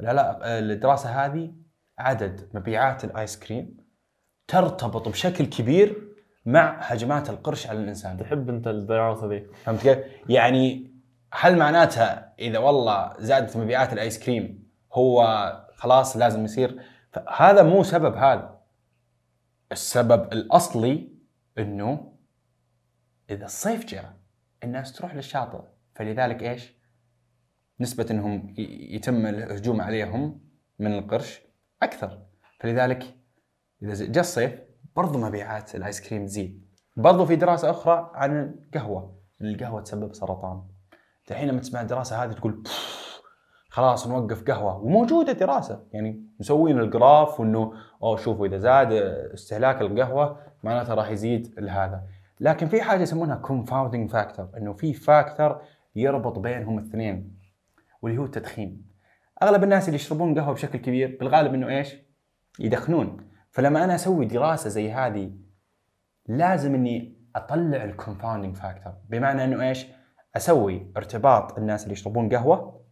العلاقة 0.00 0.58
الدراسة 0.58 1.24
هذه 1.24 1.54
عدد 1.98 2.50
مبيعات 2.54 3.04
الآيس 3.04 3.38
كريم 3.38 3.76
ترتبط 4.48 5.08
بشكل 5.08 5.46
كبير 5.46 6.14
مع 6.46 6.78
هجمات 6.80 7.30
القرش 7.30 7.66
على 7.66 7.78
الإنسان. 7.78 8.16
تحب 8.16 8.48
أنت 8.48 8.66
الدراسة 8.66 9.26
ذي 9.26 9.46
فهمت 9.64 9.80
كيف؟ 9.80 9.98
يعني 10.28 10.94
هل 11.32 11.58
معناتها 11.58 12.34
إذا 12.38 12.58
والله 12.58 13.12
زادت 13.18 13.56
مبيعات 13.56 13.92
الآيس 13.92 14.24
كريم 14.24 14.68
هو 14.92 15.26
خلاص 15.76 16.16
لازم 16.16 16.44
يصير؟ 16.44 16.80
هذا 17.36 17.62
مو 17.62 17.82
سبب 17.82 18.16
هذا. 18.16 18.60
السبب 19.72 20.32
الأصلي 20.32 21.14
إنه 21.58 22.12
إذا 23.30 23.44
الصيف 23.44 23.84
جاء 23.84 24.16
الناس 24.64 24.92
تروح 24.92 25.14
للشاطئ. 25.14 25.60
فلذلك 25.94 26.42
إيش؟ 26.42 26.74
نسبة 27.80 28.06
إنهم 28.10 28.54
يتم 28.94 29.26
الهجوم 29.26 29.80
عليهم 29.80 30.40
من 30.78 30.94
القرش 30.98 31.40
أكثر. 31.82 32.18
فلذلك 32.60 33.14
إذا 33.82 34.06
جاء 34.06 34.20
الصيف 34.20 34.60
برضو 34.96 35.18
مبيعات 35.18 35.74
الآيس 35.74 36.08
كريم 36.08 36.26
تزيد. 36.26 36.64
برضو 36.96 37.26
في 37.26 37.36
دراسة 37.36 37.70
أخرى 37.70 38.10
عن 38.14 38.54
القهوة. 38.64 39.20
القهوة 39.40 39.80
تسبب 39.80 40.14
سرطان. 40.14 40.62
الحين 41.30 41.48
لما 41.48 41.60
تسمع 41.60 41.80
الدراسة 41.80 42.24
هذه 42.24 42.32
تقول 42.32 42.52
"بوف، 42.52 43.22
خلاص 43.68 44.06
نوقف 44.06 44.50
قهوة. 44.50 44.76
وموجودة 44.76 45.32
دراسة. 45.32 45.86
يعني 45.92 46.26
مسوين 46.40 46.80
ال 46.80 46.90
graph 46.90 47.40
وإنه 47.40 47.72
أوه 48.02 48.16
شوفوا 48.16 48.46
إذا 48.46 48.58
زاد 48.58 48.92
استهلاك 49.34 49.80
القهوة 49.80 50.40
معناته 50.62 50.94
راح 50.94 51.10
يزيد 51.10 51.68
هذا 51.68 52.06
لكن 52.40 52.68
في 52.68 52.82
حاجة 52.82 53.02
يسمونها 53.02 53.42
confounding 53.46 54.12
factor 54.12 54.56
إنه 54.56 54.72
في 54.72 54.92
factor 54.92 55.62
يربط 55.96 56.38
بينهم 56.38 56.78
الاثنين 56.78 57.38
واللي 58.02 58.18
هو 58.18 58.24
التدخين. 58.24 58.86
أغلب 59.42 59.64
الناس 59.64 59.88
اللي 59.88 59.96
يشربون 59.96 60.38
قهوة 60.38 60.54
بشكل 60.54 60.78
كبير 60.78 61.16
بالغالب 61.20 61.54
إنه 61.54 61.68
إيش؟ 61.68 61.96
يدخنون. 62.58 63.16
فلما 63.50 63.84
أنا 63.84 63.94
أسوي 63.94 64.26
دراسة 64.26 64.70
زي 64.70 64.92
هذه 64.92 65.32
لازم 66.26 66.74
إني 66.74 67.24
أطلع 67.36 67.84
ال 67.84 67.90
confounding 67.90 68.56
factor 68.56 68.92
بمعنى 69.08 69.44
إنه 69.44 69.68
إيش؟ 69.68 69.86
أسوي 70.36 70.92
ارتباط 70.96 71.58
الناس 71.58 71.82
اللي 71.82 71.92
يشربون 71.92 72.28
قهوة 72.28 72.84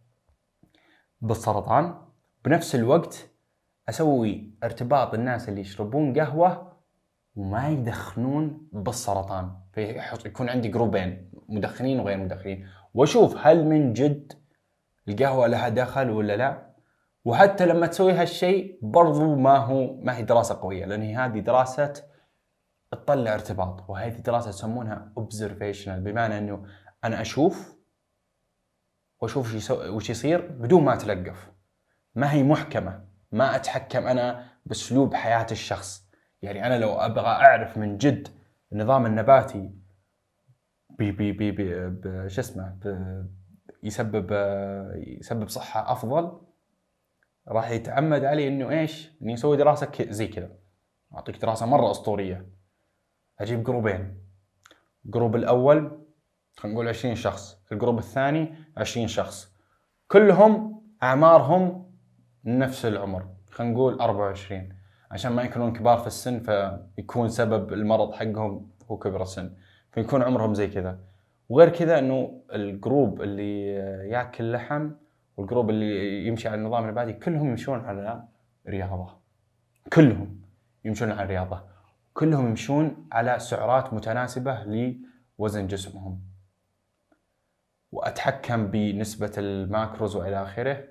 بالسرطان 1.21 1.95
بنفس 2.45 2.75
الوقت 2.75 3.29
أسوي 3.89 4.53
ارتباط 4.63 5.13
الناس 5.13 5.49
اللي 5.49 5.61
يشربون 5.61 6.19
قهوة 6.19 6.72
وما 7.35 7.69
يدخنون 7.69 8.67
بالسرطان. 8.71 9.51
فيحط 9.73 10.25
يكون 10.25 10.49
عندي 10.49 10.67
group 10.67 11.13
ين 11.13 11.31
مدخنين 11.49 11.99
وغير 11.99 12.17
مدخنين. 12.17 12.67
وأشوف 12.93 13.37
هل 13.37 13.65
من 13.65 13.93
جد 13.93 14.33
القهوة 15.07 15.47
لها 15.47 15.69
دخل 15.69 16.09
ولا 16.09 16.37
لا. 16.37 16.73
وحتى 17.25 17.65
لما 17.65 17.87
تسوي 17.87 18.13
هالشيء 18.13 18.79
برضو 18.81 19.35
ما 19.35 19.57
هو 19.57 19.95
ما 20.01 20.17
هي 20.17 20.23
دراسة 20.23 20.59
قوية 20.61 20.85
لأن 20.85 21.03
هذه 21.15 21.39
دراسة 21.39 21.93
تطلع 22.91 23.33
ارتباط. 23.33 23.89
وهذه 23.89 24.17
دراسة 24.17 24.49
يسمونها 24.49 25.13
observational. 25.19 25.89
بمعنى 25.89 26.37
إنه 26.37 26.65
أنا 27.03 27.21
أشوف 27.21 27.75
وأشوف 29.21 29.55
وش 29.55 29.71
وش 29.71 30.09
يصير 30.09 30.41
بدون 30.41 30.83
ما 30.83 30.93
أتلقف. 30.93 31.51
ما 32.15 32.31
هي 32.31 32.43
محكمة 32.43 33.05
ما 33.31 33.55
أتحكم 33.55 34.07
أنا 34.07 34.45
بأسلوب 34.65 35.13
حياة 35.13 35.47
الشخص. 35.51 36.02
يعني 36.43 36.65
أنا 36.65 36.79
لو 36.79 36.93
أبغى 36.93 37.27
أعرف 37.27 37.77
من 37.77 37.97
جد 37.97 38.27
النظام 38.71 39.05
النباتي 39.05 39.71
بي 40.89 41.11
بي 41.11 41.31
بي 41.31 41.51
بي 41.51 41.69
شو 42.29 42.41
اسمه 42.41 42.77
يسبب 43.83 44.31
يسبب 44.95 45.49
صحة 45.49 45.91
أفضل 45.91 46.41
راح 47.47 47.71
يتعمد 47.71 48.25
علي 48.25 48.47
إنه 48.47 48.69
إيش؟ 48.69 49.11
إني 49.21 49.33
أسوي 49.33 49.57
دراسة 49.57 49.91
زي 50.01 50.27
كذا. 50.27 50.49
أعطيك 51.15 51.41
دراسة 51.41 51.65
مرة 51.65 51.91
أسطورية. 51.91 52.49
أجيب 53.39 53.63
group 53.63 53.97
ين. 53.97 54.17
ال 55.05 55.10
group 55.10 55.35
الأول 55.35 56.05
خلينا 56.57 56.75
نقول 56.75 56.87
20 56.87 57.15
شخص. 57.15 57.63
ال 57.71 57.75
group 57.75 57.97
الثاني 57.97 58.55
20 58.77 59.07
شخص. 59.07 59.55
كلهم 60.07 60.81
أعمارهم 61.03 61.91
نفس 62.45 62.85
العمر. 62.85 63.27
خلينا 63.51 63.73
نقول 63.73 63.99
24 63.99 64.82
عشان 65.13 65.31
ما 65.31 65.43
يكونون 65.43 65.73
كبار 65.73 65.97
في 65.97 66.07
السن 66.07 66.39
فيكون 66.95 67.29
سبب 67.29 67.73
المرض 67.73 68.13
حقهم 68.13 68.71
هو 68.91 68.97
كبر 68.97 69.21
السن. 69.21 69.53
فيكون 69.91 70.23
عمرهم 70.23 70.53
زي 70.53 70.67
كذا. 70.67 70.99
وغير 71.49 71.69
كذا 71.69 71.99
إنه 71.99 72.41
ال 72.53 72.64
group 72.64 73.21
اللي 73.21 73.73
ياكل 74.09 74.51
لحم 74.51 74.91
وال 75.37 75.46
group 75.46 75.69
اللي 75.69 76.27
يمشي 76.27 76.47
على 76.47 76.61
النظام 76.61 76.83
النباتي 76.83 77.13
كلهم 77.13 77.49
يمشون 77.49 77.79
على 77.79 78.23
رياضة. 78.67 79.17
كلهم 79.93 80.41
يمشون 80.85 81.11
على 81.11 81.29
رياضة. 81.29 81.63
كلهم 82.13 82.47
يمشون 82.47 83.07
على 83.11 83.39
سعرات 83.39 83.93
متناسبة 83.93 84.63
لوزن 84.63 85.67
جسمهم. 85.67 86.21
وأتحكم 87.91 88.67
بنسبة 88.67 89.31
ال 89.37 89.48
macros 89.48 90.15
وإلى 90.15 90.43
آخره. 90.43 90.83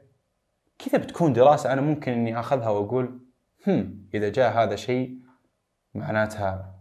كذا 0.79 0.99
بتكون 0.99 1.33
دراسة 1.33 1.73
أنا 1.73 1.81
ممكن 1.81 2.13
إني 2.13 2.41
أخذها 2.41 2.69
وأقول 2.69 3.22
هم 3.67 4.09
إذا 4.15 4.29
جاء 4.29 4.53
هذا 4.53 4.77
شيء 4.77 5.15
معناتها 5.95 6.73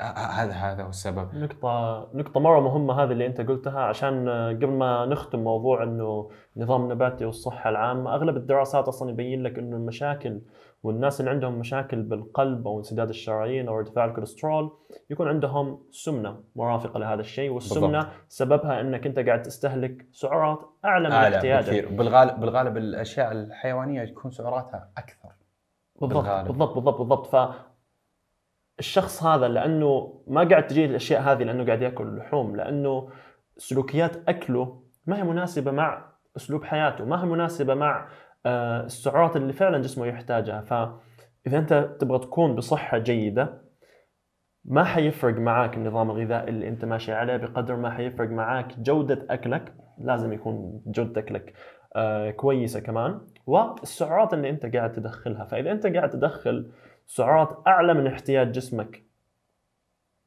هذا 0.00 0.52
هذا 0.52 0.82
هو 0.82 0.88
السبب. 0.88 1.34
نقطة 1.34 2.08
نقطة 2.14 2.40
مرة 2.40 2.60
مهمة 2.60 3.02
هذه 3.02 3.12
اللي 3.12 3.26
أنت 3.26 3.40
قلتها 3.40 3.80
عشان 3.80 4.28
قبل 4.56 4.70
ما 4.70 5.06
نختم 5.06 5.38
موضوع 5.38 5.82
إنه 5.82 6.30
النظام 6.56 6.82
النباتي 6.82 7.24
والصحة 7.24 7.70
العامة 7.70 8.14
أغلب 8.14 8.36
الدراسات 8.36 8.88
أصلا 8.88 9.10
يبين 9.10 9.42
لك 9.42 9.58
إنه 9.58 9.76
المشاكل 9.76 10.40
والناس 10.82 11.20
اللي 11.20 11.30
عندهم 11.30 11.58
مشاكل 11.58 12.02
بالقلب 12.02 12.66
أو 12.66 12.78
انسداد 12.78 13.08
الشرايين 13.08 13.68
أو 13.68 13.78
ارتفاع 13.78 14.04
الكوليسترول 14.04 14.70
يكون 15.10 15.28
عندهم 15.28 15.82
سمنة 15.90 16.40
مرافقة 16.56 16.98
لهذا 16.98 17.20
الشيء 17.20 17.50
والسمنة 17.50 17.98
بالضبط. 17.98 18.12
سببها 18.28 18.80
إنك 18.80 19.06
أنت 19.06 19.18
قاعد 19.18 19.42
تستهلك 19.42 20.06
سعرات 20.12 20.58
أعلى 20.84 21.08
من 21.08 21.14
احتياجك. 21.14 21.92
بالغالب 21.92 22.40
بالغالب 22.40 22.76
الأشياء 22.76 23.32
الحيوانية 23.32 24.04
تكون 24.04 24.30
سعراتها 24.30 24.90
أكثر. 24.98 25.28
بالضبط 26.06 26.24
بالغالب. 26.24 26.46
بالضبط 26.48 26.74
بالضبط 26.74 26.98
بالضبط. 26.98 27.26
ف 27.26 27.54
الشخص 28.78 29.22
هذا 29.22 29.48
لأنه 29.48 30.20
ما 30.26 30.48
قاعد 30.48 30.66
تجيه 30.66 30.86
الأشياء 30.86 31.22
هذه 31.22 31.42
لأنه 31.42 31.66
قاعد 31.66 31.82
يأكل 31.82 32.16
لحوم 32.16 32.56
لأنه 32.56 33.08
سلوكيات 33.56 34.28
أكله 34.28 34.82
ما 35.06 35.18
هي 35.18 35.22
مناسبة 35.22 35.70
مع 35.70 36.12
أسلوب 36.36 36.64
حياته 36.64 37.04
ما 37.04 37.22
هي 37.22 37.26
مناسبة 37.26 37.74
مع 37.74 38.08
آه، 38.46 38.84
السعرات 38.84 39.36
اللي 39.36 39.52
فعلا 39.52 39.78
جسمه 39.78 40.06
يحتاجها. 40.06 40.60
فاذا 40.60 41.58
أنت 41.58 41.96
تبغى 42.00 42.18
تكون 42.18 42.54
بصحة 42.54 42.98
جيدة 42.98 43.64
ما 44.64 44.84
حيفرق 44.84 45.34
معاك 45.34 45.76
النظام 45.76 46.10
الغذائي 46.10 46.48
اللي 46.48 46.68
أنت 46.68 46.84
ماشي 46.84 47.12
عليه 47.12 47.36
بقدر 47.36 47.76
ما 47.76 47.90
حيفرق 47.90 48.28
معاك 48.28 48.78
جودة 48.78 49.26
أكلك. 49.30 49.74
لازم 49.98 50.32
يكون 50.32 50.82
جودة 50.86 51.20
أكلك 51.20 51.54
آه، 51.96 52.30
كويسة 52.30 52.80
كمان. 52.80 53.20
والسعرات 53.46 54.34
اللي 54.34 54.50
انت 54.50 54.76
قاعد 54.76 54.92
تدخلها. 54.92 55.44
فإذا 55.44 55.72
انت 55.72 55.86
قاعد 55.86 56.10
تدخل 56.10 56.70
سعرات 57.06 57.62
أعلى 57.66 57.94
من 57.94 58.06
احتياج 58.06 58.52
جسمك 58.52 59.02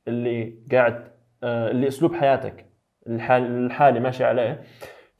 اللي 0.07 0.59
قاعد 0.71 1.11
آه، 1.43 1.71
اللي 1.71 1.87
أسلوب 1.87 2.13
حياتك 2.13 2.65
الحال 3.07 3.65
الحالي 3.65 3.99
ماشي 3.99 4.23
عليه 4.23 4.63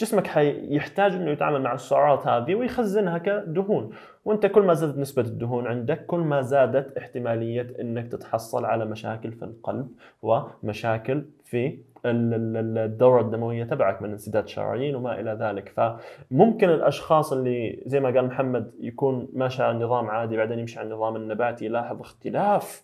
جسمك 0.02 0.28
حيحتاج 0.28 1.14
إنه 1.14 1.32
يتعامل 1.32 1.62
مع 1.62 1.74
السعرات 1.74 2.28
هذه 2.28 2.56
ويخزنها 2.56 3.18
كدهون. 3.18 3.90
وأنت 4.26 4.46
كل 4.46 4.62
ما 4.62 4.74
زادت 4.74 4.98
نسبة 4.98 5.22
الدهون 5.22 5.68
عندك 5.68 6.06
كل 6.06 6.20
ما 6.20 6.42
زادت 6.42 6.98
احتمالية 6.98 7.76
إنك 7.82 8.12
تتحصل 8.12 8.66
على 8.66 8.86
مشاكل 8.86 9.32
في 9.32 9.46
القلب 9.46 9.88
ومشاكل 10.22 11.26
في 11.44 11.80
الدورة 12.06 13.22
الدموية 13.22 13.64
تبعك 13.64 14.02
من 14.02 14.12
انسداد 14.12 14.48
شرايين 14.48 14.96
وما 14.96 15.20
إلى 15.20 15.38
ذلك. 15.42 15.70
فممكن 15.70 16.70
الأشخاص 16.70 17.34
اللي 17.34 17.84
زي 17.86 18.00
ما 18.00 18.10
قال 18.10 18.26
محمد 18.26 18.72
يكون 18.80 19.28
ماشي 19.34 19.64
على 19.64 19.86
نظام 19.86 20.10
عادي 20.10 20.38
بعدين 20.38 20.60
يمشي 20.60 20.80
على 20.80 20.88
النظام 20.88 21.16
النباتي 21.16 21.66
يلاحظ 21.66 22.02
اختلاف 22.02 22.84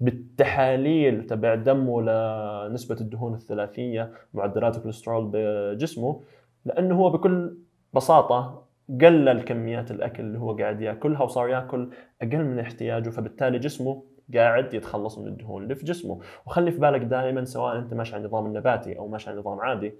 بالتحاليل 0.00 1.26
تبع 1.26 1.54
دمه 1.54 2.02
لنسبة 2.02 2.96
الدهون 3.00 3.34
الثلاثية 3.34 4.12
معدلات 4.34 4.76
الكوليسترول 4.76 5.30
بجسمه 5.32 6.20
لأنه 6.64 6.94
هو 6.94 7.10
بكل 7.10 7.56
بساطة 7.94 8.66
قلل 9.00 9.42
كميات 9.42 9.90
الأكل 9.90 10.22
اللي 10.22 10.38
هو 10.38 10.56
قاعد 10.56 10.80
يأكلها 10.80 11.22
وصار 11.22 11.48
يأكل 11.48 11.90
أقل 12.22 12.44
من 12.44 12.58
احتياجه 12.58 13.10
فبالتالي 13.10 13.58
جسمه 13.58 14.02
قاعد 14.36 14.74
يتخلص 14.74 15.18
من 15.18 15.26
الدهون 15.26 15.62
اللي 15.62 15.74
في 15.74 15.84
جسمه. 15.84 16.20
وخلي 16.46 16.70
في 16.70 16.78
بالك 16.78 17.00
دائما 17.00 17.44
سواء 17.44 17.78
أنت 17.78 17.94
ماشي 17.94 18.14
على 18.14 18.24
النظام 18.24 18.46
النباتي 18.46 18.98
أو 18.98 19.08
ماشي 19.08 19.30
على 19.30 19.38
نظام 19.38 19.60
عادي 19.60 19.94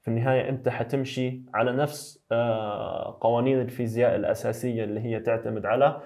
في 0.00 0.08
النهاية 0.08 0.48
أنت 0.48 0.68
حتمشي 0.68 1.42
على 1.54 1.72
نفس 1.72 2.24
آه، 2.32 3.18
قوانين 3.20 3.60
الفيزياء 3.60 4.16
الأساسية 4.16 4.84
اللي 4.84 5.00
هي 5.00 5.20
تعتمد 5.20 5.66
على 5.66 6.00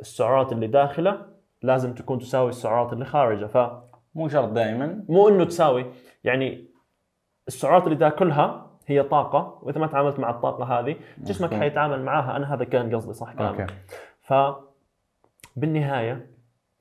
السعرات 0.00 0.52
اللي 0.52 0.66
داخلة. 0.66 1.26
لازم 1.62 1.94
تكون 1.94 2.18
تساوي 2.18 2.48
السعرات 2.48 2.92
اللي 2.92 3.04
خارجة. 3.04 3.46
فمو 3.46 3.80
مو 4.14 4.28
شرط 4.28 4.48
دائما. 4.48 5.04
إنه 5.10 5.44
تساوي 5.44 5.86
يعني 6.24 6.70
السعرات 7.48 7.84
اللي 7.84 7.96
تاكلها 7.96 8.70
هي 8.86 9.02
طاقة. 9.02 9.58
وإذا 9.62 9.80
ما 9.80 9.86
تعاملت 9.86 10.18
مع 10.18 10.30
الطاقة 10.30 10.64
هذه 10.64 10.96
جسمك. 11.18 11.54
حيتعامل 11.54 12.02
معاها. 12.02 12.36
أنا 12.36 12.54
هذا 12.54 12.64
كان 12.64 12.94
قصدي 12.94 13.12
صح 13.12 13.34
كلامك. 13.34 13.74
ف 14.22 14.34
بالنهاية 15.56 16.30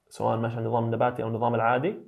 سواء 0.10 0.38
ماشي 0.38 0.55
على 0.55 0.66
النظام 0.66 0.86
النباتي 0.86 1.24
أو 1.24 1.28
النظام 1.28 1.55
العادي 1.55 1.99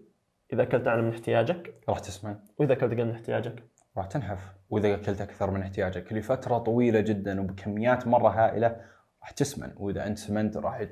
إذا 0.54 0.64
أكلت 0.64 0.88
أعلى 0.88 1.02
من 1.02 1.10
احتياجك. 1.10 1.76
راح 1.90 2.00
تسمن 2.00 2.36
وإذا 2.60 2.74
أكلت 2.74 2.94
أقل 2.94 3.06
من 3.06 3.12
احتياجك. 3.12 3.64
راح 3.98 4.06
تنحف. 4.06 4.54
وإذا 4.70 4.94
أكلت 4.94 5.22
أكثر 5.22 5.52
من 5.52 5.62
احتياجك. 5.62 6.14
لفترة 6.14 6.58
طويلة 6.58 7.00
جدا 7.00 7.42
وبكميات 7.42 8.08
مرة 8.08 8.30
هائلة 8.30 8.82
راح 9.22 9.32
تسمن. 9.32 9.74
وإذا 9.78 10.08
أنت 10.08 10.18
سمنت 10.18 10.58
راح 10.58 10.88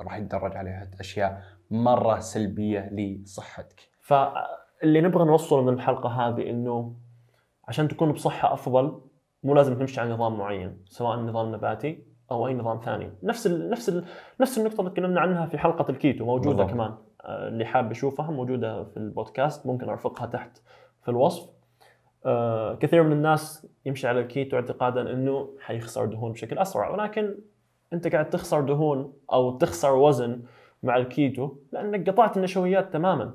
راح 0.00 0.16
يتدرج 0.16 0.56
عليها 0.56 0.90
أشياء 1.00 1.42
مرة 1.70 2.18
سلبية 2.18 2.90
لصحتك. 2.92 3.90
فاللي 4.00 5.00
نبغى 5.00 5.24
نوصله 5.24 5.62
من 5.62 5.72
الحلقة 5.72 6.08
هذه 6.08 6.50
إنه 6.50 6.96
عشان 7.68 7.88
تكون 7.88 8.12
بصحة 8.12 8.52
أفضل 8.52 9.00
مو 9.42 9.54
لازم 9.54 9.78
تمشي 9.78 10.00
على 10.00 10.10
نظام 10.10 10.38
معين 10.38 10.84
سواء 10.84 11.18
نظام 11.18 11.54
نباتي 11.54 12.15
أو 12.30 12.46
أي 12.46 12.54
نظام 12.54 12.80
ثاني 12.84 13.10
نفس 13.22 13.46
ال 13.46 13.70
نفس 13.70 13.88
ال 13.88 14.04
نفس 14.40 14.58
النقطة 14.58 14.80
اللي 14.80 14.90
تكلمنا 14.90 15.20
عنها 15.20 15.46
في 15.46 15.58
حلقة 15.58 15.90
الكيتو 15.90 16.24
موجودة 16.24 16.56
بالضبط. 16.56 16.70
كمان 16.70 16.94
آه، 17.24 17.48
اللي 17.48 17.64
حاب 17.64 17.92
يشوفها 17.92 18.30
موجودة 18.30 18.84
في 18.84 18.96
البودكاست 18.96 19.66
ممكن 19.66 19.88
أرفقها 19.88 20.26
تحت 20.26 20.58
في 21.02 21.08
الوصف 21.10 21.50
آه، 22.26 22.74
كثير 22.74 23.02
من 23.02 23.12
الناس 23.12 23.66
يمشي 23.86 24.08
على 24.08 24.20
الكيتو 24.20 24.56
اعتقادا 24.56 25.12
إنه 25.12 25.50
حيخسر 25.60 26.04
دهون 26.04 26.32
بشكل 26.32 26.58
أسرع 26.58 26.90
ولكن 26.90 27.34
أنت 27.92 28.08
قاعد 28.08 28.30
تخسر 28.30 28.60
دهون 28.60 29.12
أو 29.32 29.58
تخسر 29.58 29.94
وزن 29.94 30.42
مع 30.82 30.96
الكيتو 30.96 31.56
لأنك 31.72 32.10
قطعت 32.10 32.36
النشويات 32.36 32.92
تماما 32.92 33.34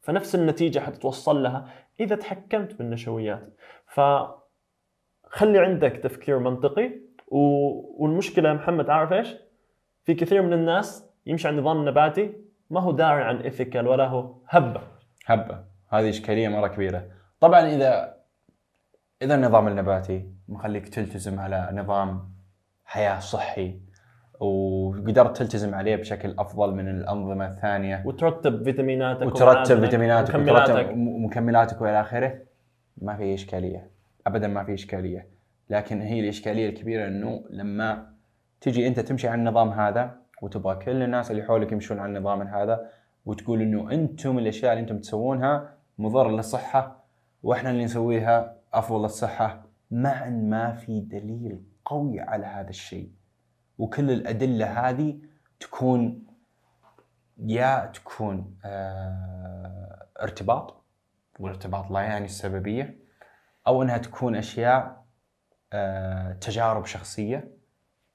فنفس 0.00 0.34
النتيجة 0.34 0.78
حتتوصل 0.78 1.42
لها 1.42 1.66
إذا 2.00 2.16
تحكمت 2.16 2.74
بالنشويات 2.74 3.48
فخلي 3.86 5.58
عندك 5.58 5.96
تفكير 5.96 6.38
منطقي. 6.38 6.92
والمشكلة 7.32 8.48
يا 8.48 8.54
محمد 8.54 8.90
عارف 8.90 9.12
إيش؟ 9.12 9.36
في 10.04 10.14
كثير 10.14 10.42
من 10.42 10.52
الناس 10.52 11.10
يمشي 11.26 11.48
على 11.48 11.56
النظام 11.56 11.80
النباتي 11.80 12.32
ما 12.70 12.80
هو 12.80 12.92
داري 12.92 13.22
عن 13.22 13.36
ethical 13.36 13.86
ولا 13.86 14.06
هو 14.06 14.34
هبة. 14.48 14.80
هبة. 15.26 15.64
هذه 15.88 16.08
إشكالية 16.08 16.48
مرة 16.48 16.68
كبيرة. 16.68 17.04
طبعا 17.40 17.60
إذا 17.60 18.16
إذا 19.22 19.34
النظام 19.34 19.68
النباتي 19.68 20.28
مخليك 20.48 20.88
تلتزم 20.88 21.40
على 21.40 21.68
نظام 21.72 22.32
حياة 22.84 23.18
صحي 23.18 23.80
وقدرت 24.40 25.36
تلتزم 25.36 25.74
عليه 25.74 25.96
بشكل 25.96 26.34
أفضل 26.38 26.74
من 26.74 26.88
الأنظمة 26.88 27.46
الثانية. 27.46 28.02
وترتب 28.06 28.64
فيتاميناتك 28.64 29.26
وترتب 29.26 29.80
فيتاميناتك 29.80 30.34
ومكملاتك. 30.34 30.74
وترتب 30.74 30.96
مكملاتك 30.96 31.80
وإلى 31.80 32.00
آخره 32.00 32.38
ما 32.96 33.16
في 33.16 33.34
إشكالية. 33.34 33.90
ابدا 34.26 34.48
ما 34.48 34.64
في 34.64 34.74
إشكالية. 34.74 35.31
لكن 35.72 36.00
هي 36.00 36.20
الإشكالية 36.20 36.68
الكبيرة 36.68 37.08
إنه 37.08 37.44
لما 37.50 38.12
تجي 38.60 38.86
أنت 38.86 39.00
تمشي 39.00 39.28
على 39.28 39.38
النظام 39.38 39.68
هذا 39.68 40.16
وتبغى 40.42 40.84
كل 40.84 41.02
الناس 41.02 41.30
اللي 41.30 41.42
حولك 41.42 41.72
يمشون 41.72 41.98
على 41.98 42.16
النظام 42.18 42.42
هذا 42.42 42.90
وتقول 43.24 43.62
إنه 43.62 43.92
أنتم 43.92 44.38
الأشياء 44.38 44.72
اللي 44.72 44.82
أنتم 44.82 44.98
تسوونها 44.98 45.74
مضر 45.98 46.30
للصحة 46.30 47.04
وإحنا 47.42 47.70
اللي 47.70 47.84
نسويها 47.84 48.56
أفضل 48.72 49.02
للصحة. 49.02 49.62
مع 49.90 50.28
ان 50.28 50.50
ما 50.50 50.72
في 50.72 51.00
دليل 51.00 51.62
قوي 51.84 52.20
على 52.20 52.46
هذا 52.46 52.70
الشيء. 52.70 53.10
وكل 53.78 54.10
الأدلة 54.10 54.88
هذه 54.88 55.18
تكون 55.60 56.26
يا 57.38 57.86
تكون 57.94 58.58
آه 58.64 60.06
ارتباط 60.22 60.84
والارتباط 61.38 61.90
لا 61.90 62.00
يعني 62.00 62.24
السببية 62.24 62.98
أو 63.66 63.82
إنها 63.82 63.98
تكون 63.98 64.36
أشياء 64.36 65.01
تجارب 66.40 66.84
شخصية. 66.86 67.50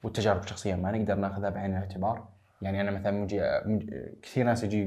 والتجارب 0.03 0.43
الشخصية 0.43 0.75
ما 0.75 0.91
نقدر 0.91 1.15
ناخذها 1.15 1.49
بعين 1.49 1.71
الاعتبار. 1.77 2.27
يعني 2.61 2.81
أنا 2.81 2.91
مثلا 2.91 3.11
مجي 3.11 3.41
مج- 3.65 3.93
كثير 4.21 4.45
ناس 4.45 4.63
يجي 4.63 4.81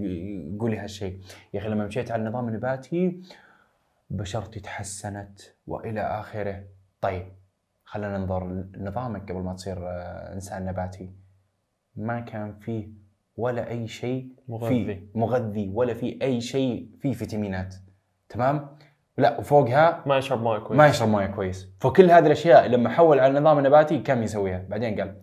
يقول 0.54 0.70
لي 0.70 0.78
هالشيء. 0.78 1.20
يا 1.54 1.60
أخي 1.60 1.68
لما 1.68 1.86
مشيت 1.86 2.10
على 2.10 2.22
النظام 2.22 2.48
النباتي 2.48 3.22
بشرتي 4.10 4.60
تحسنت 4.60 5.40
وإلى 5.66 6.00
آخره. 6.00 6.64
طيب 7.00 7.26
خلينا 7.84 8.18
ننظر 8.18 8.46
لنظامك 8.76 9.32
قبل 9.32 9.40
ما 9.40 9.54
تصير 9.54 9.88
آه، 9.88 10.34
إنسان 10.34 10.64
نباتي. 10.66 11.10
ما 11.96 12.20
كان 12.20 12.54
فيه 12.58 12.88
ولا 13.36 13.68
أي 13.68 13.88
شيء 13.88 14.28
مغذي. 14.48 14.84
فيه 14.84 15.06
مغذي 15.14 15.70
ولا 15.74 15.94
في 15.94 16.18
أي 16.22 16.40
شيء 16.40 16.88
فيه 17.00 17.12
فيتامينات. 17.12 17.74
تمام؟ 18.28 18.78
لا 19.18 19.38
وفوقها 19.38 20.02
ما 20.06 20.18
يشرب 20.18 20.42
مويه 20.42 20.58
كويس. 20.58 20.78
ما 20.78 20.86
يشرب 20.86 21.08
مويه 21.08 21.26
كويس. 21.26 21.72
فكل 21.80 22.10
هذه 22.10 22.26
الأشياء 22.26 22.66
لما 22.66 22.88
حول 22.90 23.20
على 23.20 23.38
النظام 23.38 23.58
النباتي 23.58 23.98
كم 23.98 24.22
يسويها؟ 24.22 24.64
بعدين 24.68 25.00
قال 25.00 25.20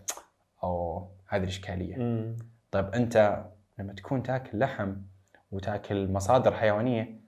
أوه 0.64 1.12
هذه 1.28 1.44
الإشكالية. 1.44 1.96
مم. 1.98 2.36
طيب 2.72 2.86
أنت 2.86 3.46
لما 3.80 3.94
تكون 3.94 4.24
تاكل 4.24 4.60
لحم 4.60 4.94
وتاكل 5.52 6.12
مصادر 6.12 6.54
حيوانية 6.54 7.22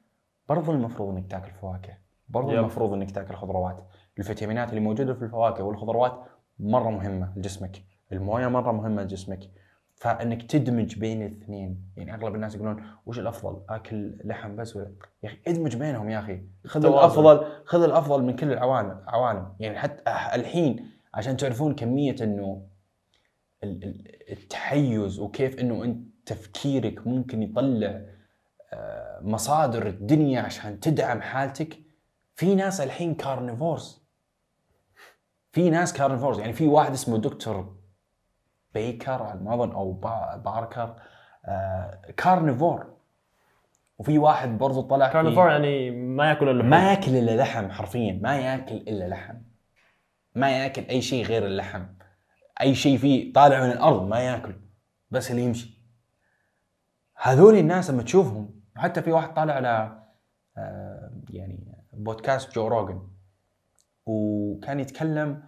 برضو 0.49 0.71
المفروض 0.71 1.15
إنك 1.15 1.31
تاكل 1.31 1.51
فواكه. 1.51 1.97
برضو 2.29 2.51
يب. 2.51 2.59
المفروض 2.59 2.93
إنك 2.93 3.11
تاكل 3.11 3.35
خضروات. 3.35 3.87
الفيتامينات 4.19 4.69
اللي 4.69 4.79
موجودة 4.79 5.13
في 5.13 5.21
الفواكه 5.21 5.63
والخضروات 5.63 6.23
مرة 6.59 6.89
مهمة 6.89 7.33
لجسمك. 7.35 7.83
الموية 8.11 8.47
مرة 8.47 8.71
مهمة 8.71 9.01
لجسمك. 9.03 9.39
فإنك 9.99 10.43
تدمج 10.43 10.95
بين 10.99 11.25
الاثنين. 11.25 11.81
يعني 11.97 12.13
أغلب 12.15 12.35
الناس 12.35 12.55
يقولون 12.55 12.83
وش 13.05 13.19
الأفضل 13.19 13.61
أكل 13.69 14.17
لحم 14.23 14.55
بس 14.55 14.75
ولا؟ 14.75 14.91
يا 15.23 15.29
أخي 15.29 15.37
ادمج 15.47 15.75
بينهم 15.75 16.09
يا 16.09 16.19
أخي. 16.19 16.41
خذ. 16.65 16.85
الأفضل 16.85 17.45
خذ 17.65 17.83
الأفضل 17.83 18.23
من 18.23 18.35
كل 18.35 18.51
العوالم 18.51 19.01
عوالم. 19.07 19.53
يعني 19.59 19.79
حتى 19.79 20.01
الحين 20.35 20.89
عشان 21.13 21.37
تعرفون 21.37 21.75
كمية 21.75 22.15
إنه 22.21 22.67
ال- 23.63 23.83
ال- 23.83 24.31
التحيز 24.31 25.19
وكيف 25.19 25.59
إنه 25.59 25.83
أنت 25.83 26.09
تفكيرك 26.25 27.07
ممكن 27.07 27.43
يطلع 27.43 28.01
آه، 28.73 29.19
مصادر 29.21 29.87
الدنيا 29.87 30.41
عشان 30.41 30.79
تدعم 30.79 31.21
حالتك. 31.21 31.77
في 32.35 32.55
ناس 32.55 32.81
الحين 32.81 33.15
carnivores 33.15 34.01
في 35.51 35.69
ناس 35.69 35.93
carnivores 35.93 36.39
يعني 36.39 36.53
في 36.53 36.67
واحد 36.67 36.91
اسمه 36.91 37.17
دكتور 37.17 37.78
بيكر 38.73 39.23
على 39.23 39.39
ما 39.39 39.53
اظن 39.53 39.71
أو 39.71 39.91
با- 39.91 40.35
باركر 40.45 40.95
آه، 41.45 42.01
carnivore 42.17 42.93
وفي 43.97 44.17
واحد 44.17 44.57
برضو 44.57 44.81
طلع 44.81 45.09
carnivore 45.13 45.49
يعني 45.51 45.91
ما 45.91 46.29
ياكل 46.29 46.49
الا 46.49 46.63
ما 46.63 46.89
ياكل 46.91 47.15
إلا 47.17 47.37
لحم 47.41 47.69
حرفيا 47.71 48.19
ما 48.23 48.37
ياكل 48.37 48.75
إلا 48.75 49.07
لحم. 49.07 49.35
ما 50.35 50.49
ياكل 50.57 50.81
أي 50.81 51.01
شيء 51.01 51.25
غير 51.25 51.45
اللحم. 51.45 51.85
أي 52.61 52.75
شيء 52.75 52.97
فيه 52.97 53.33
طالع 53.33 53.59
من 53.63 53.71
الأرض 53.71 54.07
ما 54.07 54.19
ياكل 54.19 54.55
بس 55.11 55.31
اللي 55.31 55.41
يمشي. 55.43 55.79
هذول 57.21 57.55
الناس 57.57 57.89
لما 57.89 58.03
تشوفهم 58.03 58.61
حتى 58.75 59.01
في 59.01 59.11
واحد 59.11 59.33
طالع 59.33 59.53
على 59.53 59.99
آه، 60.57 61.11
يعني 61.29 61.77
بودكاست 61.93 62.55
جو 62.55 62.67
روجن 62.67 63.07
وكان 64.05 64.79
يتكلم 64.79 65.43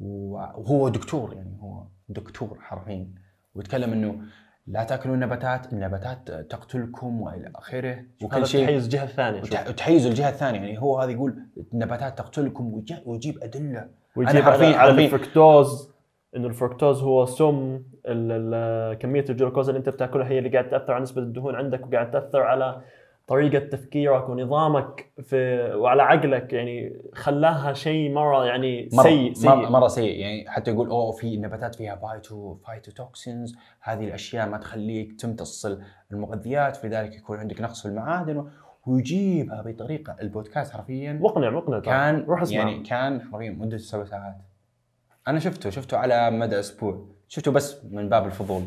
وهو 0.00 0.88
دكتور 0.88 1.34
يعني 1.34 1.58
هو 1.60 1.86
دكتور 2.08 2.58
حرفيا 2.60 3.08
ويتكلم 3.54 3.92
إنه 3.92 4.20
لا 4.66 4.84
تأكلوا 4.84 5.14
النباتات 5.14 5.72
النباتات 5.72 6.30
تقتلكم 6.30 7.20
وإلى 7.20 7.52
آخره 7.54 8.04
وكل 8.22 8.46
شيء 8.46 8.64
تحيز 8.66 8.84
الجهة 8.84 9.04
الثانية 9.04 9.40
وتحيز 9.70 10.06
الجهة 10.06 10.28
الثانية 10.28 10.58
يعني 10.60 10.78
هو 10.82 10.98
هذا 11.00 11.10
يقول 11.10 11.34
النباتات 11.74 12.18
تقتلكم 12.18 12.72
ويجي- 12.74 13.02
ويجيب 13.06 13.38
أدلة. 13.42 13.88
ويجيب 14.16 14.36
أنا 14.36 14.44
حرفياً- 14.52 14.76
على, 14.76 15.04
الفركتوز 15.04 15.92
إنه 16.36 16.46
الفركتوز 16.46 17.02
هو 17.02 17.24
سم 17.26 17.82
ال- 18.06 18.32
ال- 18.54 18.98
كمية 18.98 19.24
الجلوكوز 19.30 19.68
اللي 19.68 19.78
أنت 19.78 19.88
بتأكلها 19.88 20.28
هي 20.28 20.38
اللي 20.38 20.48
قاعد 20.50 20.68
تأثر 20.68 20.92
على 20.92 21.02
نسبة 21.02 21.22
الدهون 21.22 21.54
عندك 21.54 21.86
وقاعد 21.86 22.10
تأثر 22.10 22.40
على 22.42 22.80
طريقة 23.26 23.58
تفكيرك 23.58 24.28
ونظامك 24.28 25.12
في 25.22 25.70
وعلى 25.74 26.02
عقلك 26.02 26.52
يعني 26.52 27.02
خلاها 27.14 27.72
شيء 27.72 28.12
مرة 28.12 28.46
يعني 28.46 28.88
مرة 28.92 29.02
سيء 29.02 29.32
سيء 29.32 29.50
سيء. 29.50 29.70
مرة 29.70 29.88
سيء. 29.88 30.20
يعني 30.20 30.50
حتى 30.50 30.70
يقول 30.70 30.88
أوه 30.88 31.12
في 31.12 31.36
نباتات 31.36 31.74
فيها 31.74 31.96
phyto 31.96 32.54
phytotoxins 32.54 33.56
هذه 33.80 34.04
الأشياء 34.04 34.48
ما 34.48 34.58
تخليك 34.58 35.20
تمتص 35.20 35.66
المغذيات 36.12 36.76
في 36.76 36.88
ذلك 36.88 37.14
يكون 37.14 37.38
عندك 37.38 37.60
نقص 37.60 37.82
في 37.82 37.88
المعادن. 37.88 38.44
ويجيبها 38.86 39.62
بطريقة 39.62 40.16
البودكاست 40.20 40.72
حرفيا 40.72 41.12
مقنع 41.12 41.50
مقنع. 41.50 41.80
كان 41.80 42.24
روح 42.28 42.42
اسمع. 42.42 42.58
يعني 42.58 42.82
كان 42.82 43.20
حرفيا 43.20 43.50
مدته 43.50 43.76
سبع 43.76 44.04
ساعات. 44.04 44.36
أنا 45.28 45.38
شفته 45.38 45.70
شفته 45.70 45.96
على 45.96 46.30
مدى 46.30 46.58
أسبوع. 46.58 47.06
شفته 47.28 47.52
بس 47.52 47.84
من 47.90 48.08
باب 48.08 48.26
الفضول. 48.26 48.62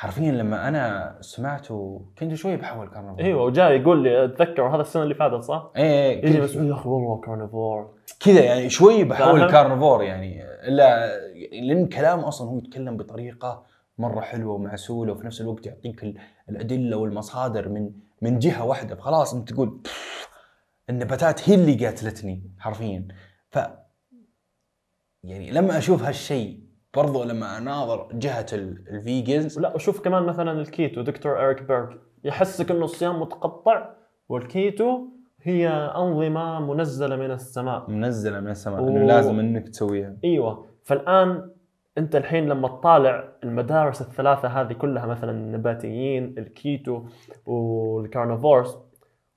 حرفيا 0.00 0.32
لما 0.32 0.68
أنا 0.68 1.16
سمعته 1.20 2.02
كنت 2.18 2.34
شوي 2.34 2.56
بحول 2.56 2.88
carnivore. 2.88 3.24
أيوه 3.24 3.42
وجاي 3.42 3.76
يقول 3.80 4.02
لي 4.02 4.24
أتذكر 4.24 4.62
هذا 4.74 4.80
السنة 4.82 5.02
اللي 5.02 5.14
فاتت 5.14 5.42
صح؟ 5.44 5.70
إيه 5.76 6.18
يجي 6.24 6.32
كنت- 6.32 6.42
بس 6.42 6.54
يا 6.54 6.72
أخي 6.74 6.88
والله 6.88 7.20
carnivore 7.20 7.94
كذا 8.20 8.40
يعني 8.44 8.70
شوي 8.70 9.04
بحول؟ 9.04 9.50
carnivore 9.50 10.02
يعني. 10.02 10.42
إلا 10.68 11.10
لأن 11.52 11.86
كلامه 11.86 12.28
أصلا 12.28 12.48
هو 12.50 12.58
يتكلم 12.58 12.96
بطريقة 12.96 13.62
مرة 13.98 14.20
حلوة 14.20 14.54
ومعسولة 14.54 15.12
وفي 15.12 15.26
نفس 15.26 15.40
الوقت 15.40 15.66
يعطيك 15.66 16.02
ال- 16.04 16.18
الأدلة 16.48 16.96
والمصادر 16.96 17.68
من 17.68 17.90
من 18.22 18.38
جهة 18.38 18.64
واحدة. 18.64 18.94
فخلاص 18.94 19.34
أنت 19.34 19.52
تقول 19.52 19.68
"بف، 19.68 20.28
النباتات 20.90 21.48
هي 21.48 21.54
اللي 21.54 21.86
قاتلتني. 21.86 22.42
حرفيا 22.58 23.08
ف 23.50 23.58
يعني 25.24 25.50
لما 25.50 25.78
أشوف 25.78 26.02
هالشيء 26.02 26.60
برضو 26.96 27.24
لما 27.24 27.58
أناظر 27.58 28.08
جهة 28.12 28.46
ال- 28.52 28.84
ال 28.88 28.97
vegans. 28.97 29.58
لا 29.58 29.74
وشوف 29.74 30.00
كمان 30.00 30.22
مثلا 30.22 30.52
الكيتو 30.60 31.02
دكتور 31.02 31.44
اريك 31.44 31.62
بيرج 31.62 31.96
يحسك 32.24 32.70
إنه 32.70 32.84
الصيام 32.84 33.20
متقطع 33.20 33.90
والكيتو 34.28 35.00
هي 35.42 35.68
أنظمة 35.96 36.60
منزلة 36.74 37.16
من 37.16 37.30
السماء. 37.30 37.90
منزلة 37.90 38.40
من 38.40 38.50
السماء 38.50 38.82
و- 38.82 38.88
إنه 38.88 39.06
لازم 39.06 39.38
إنك 39.40 39.68
تسويها. 39.68 40.16
إيوه. 40.24 40.66
فالآن 40.84 41.50
أنت 41.98 42.16
الحين 42.16 42.48
لما 42.48 42.68
تطالع 42.68 43.28
المدارس 43.44 44.00
الثلاثة 44.00 44.48
هذه 44.48 44.72
كلها 44.72 45.06
مثلا 45.06 45.30
النباتيين 45.30 46.34
ال 46.38 46.51
keto 46.51 47.02
وال 47.46 47.68
carnivores 47.68 48.78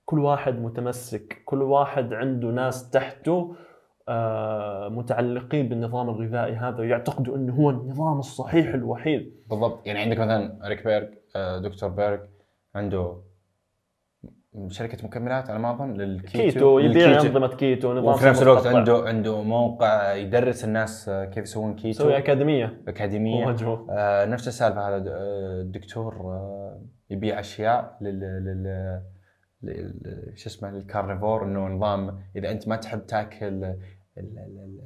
كل 0.06 0.20
واحد 0.20 0.60
متمسك 0.62 1.42
كل 1.46 1.62
واحد 1.62 2.14
عنده 2.14 2.48
ناس 2.48 2.90
تحته 2.90 3.56
متعلقين 4.90 5.70
بالنظام 5.70 6.10
الغذائي 6.10 6.54
هذا 6.56 6.80
ويعتقدوا 6.80 7.36
أنه 7.36 7.54
هو 7.56 7.70
النظام 7.70 8.20
الصحيح 8.20 8.74
الوحيد. 8.74 9.34
بالضبط. 9.50 9.88
يعني 9.88 10.00
عندك 10.00 10.20
مثلا 10.20 10.60
إريك 10.68 10.84
بيرج 10.84 11.10
آه، 11.36 11.58
دكتور 11.58 11.90
بيرج 11.90 12.20
عنده 12.76 13.18
شركة 14.68 15.06
مكملات 15.08 15.50
على 15.50 15.60
ما 15.60 15.72
أظن 15.72 15.94
لل 15.94 16.07
keto. 16.07 16.40
keto 16.40 16.80
يبيع. 16.80 17.22
انظمه 17.22 17.48
كيتو 17.48 17.94
نظام 17.94 18.06
وفي 18.14 18.26
نفس 18.26 18.42
الوقت. 18.42 18.68
عنده 18.68 19.04
عنده 19.08 19.42
موقع 19.42 20.14
يدرس 20.14 20.64
الناس 20.64 21.10
آه، 21.10 21.26
كيف 21.26 21.44
يسوون 21.44 21.74
كيتو. 21.76 21.88
يسوي 21.90 22.18
أكاديمية. 22.18 22.82
أكاديمية. 22.88 23.56
آه 23.90 24.26
نفس 24.26 24.48
السالفة 24.48 24.90
هذا 24.90 24.98
د- 24.98 25.08
آه، 25.08 25.62
الدكتور 25.62 26.14
آه 26.16 26.82
يبيع 27.10 27.40
أشياء 27.40 27.98
لل 28.02 28.20
لل- 28.20 29.02
شو 30.36 30.50
اسمه 30.50 30.72
لل 30.72 30.85
carnivore 30.85 31.44
إنه 31.46 31.68
نظام 31.68 32.20
إذا 32.36 32.52
أنت 32.52 32.68
ما 32.68 32.76
تحب 32.76 33.06
تاكل 33.06 33.76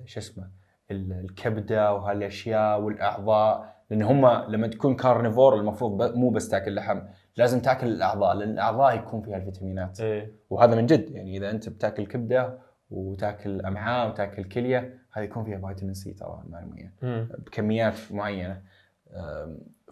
شو 0.05 0.19
اسمه 0.19 0.49
ال- 0.91 1.13
الكبدة 1.13 1.93
وهالأشياء 1.93 2.81
والأعضاء 2.81 3.77
لأن 3.89 4.01
هم 4.01 4.27
لما 4.27 4.67
تكون 4.67 4.95
carnivore 4.95 5.55
المفروض 5.59 6.15
مو 6.15 6.29
بس 6.29 6.49
تاكل 6.49 6.75
لحم 6.75 6.99
لازم 7.37 7.59
تاكل 7.59 7.87
الأعضاء 7.87 8.35
لأن 8.35 8.49
الأعضاء 8.49 8.95
يكون 8.95 9.21
فيها 9.21 9.37
الفيتامينات. 9.37 9.99
إيه. 10.01 10.31
وهذا 10.49 10.75
من 10.75 10.85
جد 10.85 11.09
يعني 11.11 11.37
إذا 11.37 11.49
أنت 11.51 11.69
بتاكل 11.69 12.05
كبدة 12.05 12.57
وتاكل 12.89 13.61
أمعاء 13.61 14.09
وتاكل 14.09 14.43
كلية 14.43 14.97
هذا 15.13 15.25
يكون 15.25 15.43
فيها 15.43 15.67
فيتامين 15.67 15.93
سي 15.93 16.13
ترى 16.13 16.43
معلومية 16.49 16.93
مم. 17.01 17.29
بكميات 17.45 17.93
معينة. 18.11 18.61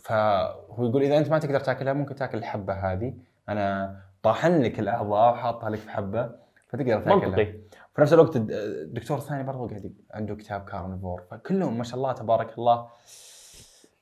فهو 0.01 0.85
يقول 0.85 1.03
إذا 1.03 1.17
أنت 1.17 1.29
ما 1.29 1.39
تقدر 1.39 1.59
تاكلها 1.59 1.93
ممكن 1.93 2.15
تاكل 2.15 2.37
الحبة 2.37 2.73
هذه. 2.73 3.13
أنا 3.49 3.95
طاحن 4.25 4.61
لك 4.61 4.79
الأعضاء 4.79 5.33
وحاطها 5.33 5.69
لك 5.69 5.79
في 5.79 5.89
حبة 5.89 6.29
فتقدر 6.69 6.99
تأكلها. 6.99 7.15
منطقي. 7.27 7.45
في 7.95 8.01
نفس 8.01 8.13
الوقت 8.13 8.35
الد- 8.35 8.51
الدكتور 8.51 9.17
الثاني 9.17 9.43
برضو 9.43 9.67
قاعد 9.67 9.93
عنده 10.13 10.35
كتاب 10.35 10.61
كارنيفور 10.61 11.21
فكلهم 11.31 11.77
ما 11.77 11.83
شاء 11.83 11.95
الله 11.95 12.11
تبارك 12.13 12.57
الله 12.57 12.87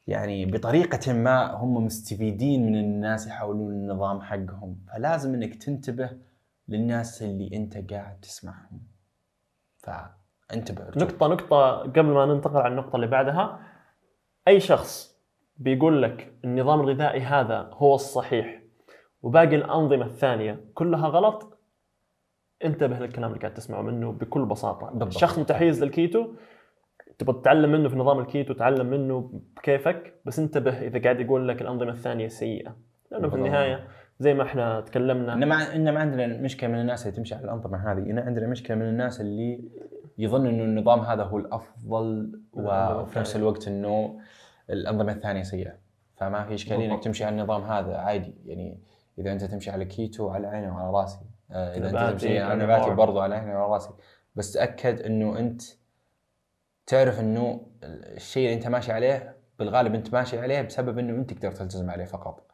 يعني 0.08 0.46
بطريقة 0.46 1.14
ما 1.14 1.52
هم 1.52 1.86
مستفيدين 1.86 2.66
من 2.66 2.76
الناس 2.76 3.28
يحاولون 3.28 3.72
النظام 3.74 4.22
حقهم 4.22 4.78
فلازم 4.94 5.34
إنك 5.34 5.56
تنتبه 5.56 6.10
للناس 6.68 7.24
اللي 7.24 7.50
أنت 7.58 7.92
قاعد 7.94 8.20
تسمعهم. 8.22 8.82
انتبه 10.54 10.84
نقطة 10.98 11.28
نقطة 11.28 11.72
قبل 11.78 12.04
ما 12.06 12.26
ننتقل 12.26 12.58
على 12.58 12.68
النقطة 12.68 12.96
اللي 12.96 13.08
بعدها 13.08 13.60
أي 14.48 14.60
شخص 14.60 15.18
بيقول 15.58 16.02
لك 16.04 16.34
النظام 16.46 16.80
الغذائي 16.82 17.22
هذا 17.22 17.70
هو 17.74 17.96
الصحيح 17.96 18.63
وباقي 19.24 19.56
الأنظمة 19.56 20.06
الثانية 20.06 20.60
كلها 20.74 21.08
غلط 21.08 21.60
انتبه 22.66 23.00
للكلام 23.00 23.30
اللي 23.30 23.40
قاعد 23.42 23.54
تسمعه 23.54 23.82
منه 23.82 24.12
بكل 24.12 24.46
بساطة 24.46 24.90
بالضبط. 24.90 25.12
شخص 25.12 25.40
متحيز 25.40 25.84
للكيتو 25.84 26.28
تبغى 27.18 27.42
تتعلم 27.42 27.72
منه 27.72 27.90
في 27.90 27.96
نظام 27.96 28.20
الكيتو 28.20 28.54
تعلم 28.54 28.86
منه 28.86 29.32
بكيفك 29.58 30.14
بس 30.26 30.40
انتبه 30.40 30.82
إذا 30.82 31.02
قاعد 31.02 31.20
يقول 31.20 31.48
لك 31.48 31.62
الأنظمة 31.62 31.92
الثانية 31.92 32.28
سيئة 32.28 32.76
لأنه 33.12 33.30
في. 33.30 33.36
النهاية 33.36 33.88
زي 34.20 34.34
ما 34.34 34.44
إحنا 34.44 34.82
تكلمنا 34.82 35.34
ان 35.34 35.48
ما 35.48 35.76
ان 35.76 35.94
ما 35.94 36.00
عندنا 36.00 36.28
مشكلة 36.42 36.70
من 36.70 36.80
الناس 36.80 37.08
اللي 37.08 37.18
تمشي 37.18 37.36
على 37.36 37.44
الأنظمة 37.46 37.92
هذه، 37.92 38.00
ان 38.00 38.20
عندنا 38.20 38.48
مشكلة 38.48 38.78
من 38.78 38.90
الناس 38.90 39.22
اللي 39.22 39.64
يظن 40.18 40.48
إنه 40.48 40.64
النظام 40.64 41.00
هذا 41.00 41.24
هو 41.24 41.38
الأفضل 41.38 42.40
وفي 42.54 43.20
نفس. 43.20 43.36
الوقت 43.36 43.68
إنه 43.68 44.20
الأنظمة 44.70 45.12
الثانية 45.12 45.44
سيئة. 45.44 45.74
فما 46.18 46.44
في 46.44 46.54
إشكالية 46.54 46.94
إنك. 46.94 47.04
تمشي 47.04 47.24
على 47.24 47.36
النظام 47.36 47.62
هذا 47.62 47.98
عادي 47.98 48.36
يعني 48.46 48.80
إذا 49.20 49.32
أنت 49.32 49.44
تمشي 49.44 49.72
على 49.72 49.86
كيتو 49.86 50.30
على 50.30 50.48
عيني 50.48 50.70
وعلى 50.70 50.92
رأسي، 50.92 51.20
آه، 51.52 51.78
إذا 51.78 51.90
أنت 51.90 52.12
تمشي 52.12 52.40
على. 52.40 52.64
نباتي 52.64 52.90
برضو 52.90 53.20
على 53.20 53.36
عيني 53.36 53.56
وعلى 53.56 53.74
رأسي، 53.74 53.90
بس 54.36 54.54
تأكد 54.54 55.02
إنه 55.02 55.40
أنت 55.40 55.62
تعرف 56.86 57.20
إنه 57.20 57.68
الشيء 57.84 58.46
اللي 58.46 58.56
أنت 58.56 58.68
ماشي 58.68 58.92
عليه 58.92 59.38
بالغالب 59.60 59.96
أنت 59.96 60.14
ماشي 60.14 60.40
عليه 60.40 60.62
بسبب 60.62 61.00
إنه 61.00 61.14
أنت 61.14 61.34
تقدر 61.34 61.52
تلتزم 61.52 61.90
عليه 61.90 62.06
فقط. 62.06 62.52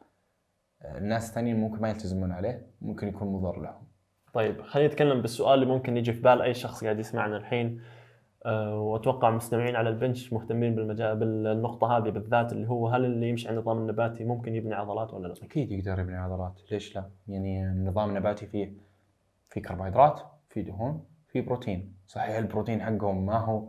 الناس 0.84 1.28
الثانيين 1.28 1.60
ممكن 1.60 1.80
ما 1.80 1.88
يلتزمون 1.88 2.32
عليه 2.32 2.66
ممكن 2.80 3.08
يكون 3.08 3.28
مضر 3.28 3.60
لهم 3.60 3.88
طيب 4.32 4.62
خلينا 4.62 4.88
نتكلم 4.88 5.20
بالسؤال 5.20 5.54
اللي 5.54 5.74
ممكن 5.74 5.96
يجي 5.96 6.12
في 6.12 6.20
بال 6.20 6.42
أي 6.42 6.54
شخص 6.54 6.84
قاعد 6.84 6.98
يسمعنا 6.98 7.36
الحين 7.36 7.80
وأتوقع 8.46 9.30
مستمعين 9.30 9.76
على 9.76 9.88
البنش 9.88 10.32
مهتمين 10.32 10.74
بالمجال 10.74 11.16
بالنقطة 11.16 11.96
هذه 11.96 12.10
بالذات 12.10 12.52
اللي 12.52 12.68
هو 12.68 12.88
هل 12.88 13.04
اللي 13.04 13.28
يمشي 13.28 13.48
على 13.48 13.56
النظام 13.56 13.78
النباتي 13.78 14.24
ممكن 14.24 14.54
يبني 14.54 14.74
عضلات 14.74 15.14
ولا 15.14 15.28
لا؟ 15.28 15.34
أكيد 15.42 15.72
يقدر 15.72 16.00
يبني 16.00 16.16
عضلات 16.16 16.60
ليش 16.70 16.96
لا 16.96 17.10
يعني 17.28 17.64
النظام 17.64 18.08
النباتي 18.08 18.46
فيه 18.46 18.72
في 19.44 19.60
كربوهيدرات 19.60 20.20
في 20.48 20.62
دهون 20.62 21.04
في 21.28 21.40
بروتين 21.40 21.94
صحيح 22.06 22.36
البروتين 22.36 22.82
حقهم 22.82 23.26
ما 23.26 23.38
هو 23.38 23.68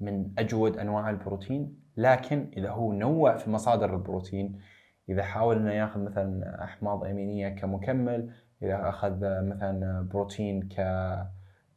من 0.00 0.30
أجود 0.38 0.78
أنواع 0.78 1.10
البروتين 1.10 1.78
لكن 1.96 2.50
إذا 2.56 2.70
هو 2.70 2.92
نوع 2.92 3.36
في 3.36 3.50
مصادر 3.50 3.94
البروتين 3.94 4.58
إذا 5.08 5.22
حاول 5.22 5.56
إنه 5.56 5.72
ياخذ 5.72 6.00
مثلا 6.00 6.64
أحماض 6.64 7.04
أمينية 7.04 7.48
كمكمل 7.48 8.30
إذا 8.62 8.88
أخذ 8.88 9.16
مثلا 9.22 10.08
بروتين 10.12 10.68
ك 10.68 10.80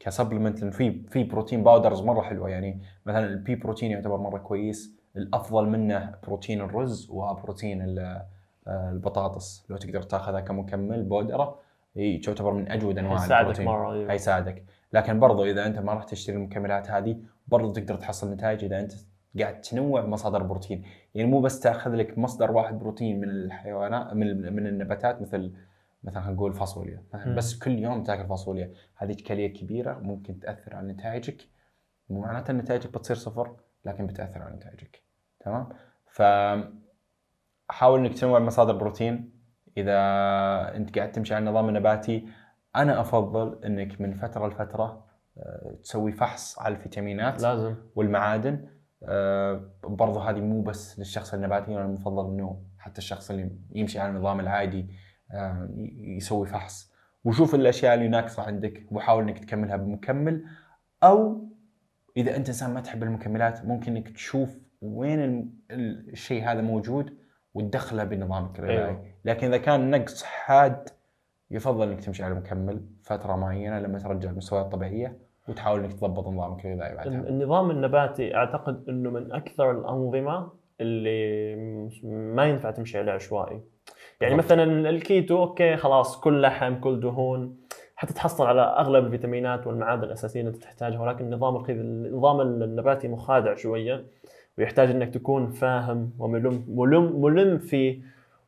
ك 0.05 0.10
supplement 0.10 0.61
لأن 0.61 0.71
في 0.71 1.03
في 1.09 1.23
protein 1.23 1.63
powders 1.63 2.01
مرة 2.01 2.21
حلوة. 2.21 2.49
يعني 2.49 2.81
مثلا 3.05 3.25
ال 3.27 3.34
pea 3.34 3.55
protein 3.55 3.91
يعتبر 3.91 4.17
مرة 4.17 4.37
كويس. 4.37 4.95
الأفضل 5.15 5.69
منه 5.69 6.15
بروتين 6.23 6.61
الرز 6.61 7.09
وبروتين 7.11 7.81
ال- 7.81 8.21
البطاطس. 8.67 9.65
لو 9.69 9.77
تقدر 9.77 10.01
تأخذها 10.01 10.39
كمكمل 10.39 11.03
بودرة 11.03 11.59
هي 11.95 12.17
تعتبر 12.17 12.53
من 12.53 12.71
أجود 12.71 12.97
أنواع 12.97 13.25
البروتين. 13.39 13.65
مرة 13.65 13.93
أيوة. 13.93 14.09
حيساعدك 14.09 14.63
لكن 14.93 15.19
برضو 15.19 15.45
إذا 15.45 15.65
أنت 15.65 15.79
ما 15.79 15.93
راح 15.93 16.03
تشتري 16.03 16.35
المكملات 16.35 16.91
هذه 16.91 17.17
برضو 17.47 17.71
تقدر 17.71 17.95
تحصل 17.95 18.31
نتائج 18.33 18.63
إذا 18.63 18.79
أنت 18.79 18.93
قاعد 19.39 19.61
تنوع 19.61 20.05
مصادر 20.05 20.43
بروتين. 20.43 20.83
يعني 21.15 21.29
مو 21.29 21.41
بس 21.41 21.59
تأخذ 21.59 21.91
لك 21.91 22.17
مصدر 22.17 22.51
واحد 22.51 22.79
بروتين 22.79 23.19
من 23.21 23.29
الحيوانات 23.29 24.13
من 24.13 24.53
من 24.55 24.67
النباتات 24.67 25.21
مثل 25.21 25.51
مثلا 26.03 26.31
نقول 26.31 26.53
فاصوليا. 26.53 27.03
بس 27.37 27.59
كل 27.59 27.79
يوم 27.79 28.03
تاكل 28.03 28.27
فاصوليا 28.27 28.73
هذه 28.95 29.11
اشكاليه 29.11 29.53
كبيرة 29.53 29.99
ممكن 29.99 30.39
تأثر 30.39 30.75
على 30.75 30.93
نتائجك. 30.93 31.47
مو 32.09 32.21
معناته 32.21 32.53
نتائجك 32.53 32.93
بتصير 32.93 33.15
صفر 33.15 33.55
لكن 33.85 34.07
بتأثر 34.07 34.41
على 34.41 34.55
نتائجك. 34.55 35.03
تمام؟ 35.39 35.69
ف 36.05 36.21
حاول 37.69 37.99
إنك 37.99 38.13
تنوع 38.19 38.39
مصادر 38.39 38.77
بروتين. 38.77 39.31
إذا 39.77 39.97
أنت 40.75 40.97
قاعد 40.97 41.11
تمشي 41.11 41.33
على 41.33 41.45
النظام 41.45 41.69
النباتي 41.69 42.27
أنا 42.75 43.01
أفضل 43.01 43.63
إنك 43.65 44.01
من 44.01 44.13
فترة 44.13 44.47
لفترة 44.47 45.05
آه، 45.37 45.75
تسوي 45.83 46.11
فحص 46.11 46.59
على 46.59 46.75
الفيتامينات 46.75 47.41
لازم. 47.41 47.75
والمعادن. 47.95 48.67
آه، 49.03 49.71
برضو 49.83 50.19
هذه 50.19 50.39
مو 50.39 50.61
بس 50.61 50.99
للشخص 50.99 51.33
النباتي 51.33 51.71
أنا 51.71 51.85
المفضل 51.85 52.33
إنه 52.33 52.63
حتى 52.77 52.97
الشخص 52.97 53.31
اللي 53.31 53.51
يمشي 53.71 53.99
على 53.99 54.09
النظام 54.09 54.39
العادي 54.39 54.87
يسوي 55.97 56.47
فحص. 56.47 56.91
وشوف 57.25 57.55
الأشياء 57.55 57.93
اللي 57.93 58.07
ناقصة 58.07 58.43
عندك 58.43 58.85
وحاول 58.91 59.23
إنك 59.23 59.39
تكملها 59.39 59.75
بمكمل. 59.75 60.45
أو 61.03 61.47
إذا 62.17 62.35
أنت 62.35 62.47
إنسان 62.47 62.73
ما 62.73 62.81
تحب 62.81 63.03
المكملات 63.03 63.65
ممكن 63.65 63.95
إنك 63.95 64.09
تشوف 64.09 64.57
وين 64.81 65.19
ال- 65.23 65.47
ال- 65.71 66.09
الشيء 66.09 66.43
هذا 66.43 66.61
موجود 66.61 67.17
وتدخله 67.53 68.03
بنظامك 68.03 68.59
الغذائي. 68.59 68.85
أيوة. 68.85 69.05
لكن 69.25 69.47
إذا 69.47 69.57
كان 69.57 69.91
نقص 69.91 70.23
حاد 70.23 70.89
يفضل 71.51 71.91
إنك 71.91 72.01
تمشي 72.01 72.23
على 72.23 72.35
مكمل 72.35 72.81
فترة 73.03 73.35
معينة 73.35 73.79
لما 73.79 73.99
ترجع 73.99 74.29
المستويات 74.29 74.65
الطبيعيه 74.65 75.17
وتحاول 75.47 75.83
إنك 75.83 75.93
تضبط 75.93 76.27
نظامك 76.27 76.65
الغذائي 76.65 76.95
بعدها. 76.95 77.13
النظام 77.13 77.71
النباتي 77.71 78.35
أعتقد 78.35 78.89
إنه 78.89 79.09
من 79.09 79.31
أكثر 79.31 79.71
الأنظمة 79.71 80.51
اللي 80.81 81.55
ما 82.03 82.45
ينفع 82.45 82.71
تمشي 82.71 82.97
عليه 82.97 83.11
عشوائي. 83.11 83.61
يعني. 84.21 84.35
مثلا 84.35 84.89
الكيتو 84.89 85.43
أوكي 85.43 85.77
خلاص 85.77 86.19
كل 86.19 86.41
لحم 86.41 86.75
كل 86.75 86.99
دهون 86.99 87.57
حتتحصل 87.95 88.45
على 88.45 88.61
أغلب 88.61 89.05
الفيتامينات 89.05 89.67
والمعادن 89.67 90.03
الأساسية 90.03 90.39
اللي 90.39 90.49
انت 90.49 90.63
تحتاجها 90.63 90.99
ولكن 90.99 91.25
النظام 91.25 91.65
النظام 91.69 92.41
النباتي 92.41 93.07
مخادع 93.07 93.55
شوية 93.55 94.05
ويحتاج 94.57 94.89
إنك 94.89 95.13
تكون 95.13 95.51
فاهم 95.51 96.13
وملم 96.19 96.65
ملم 96.67 97.21
ملم 97.21 97.57
فيه 97.57 98.01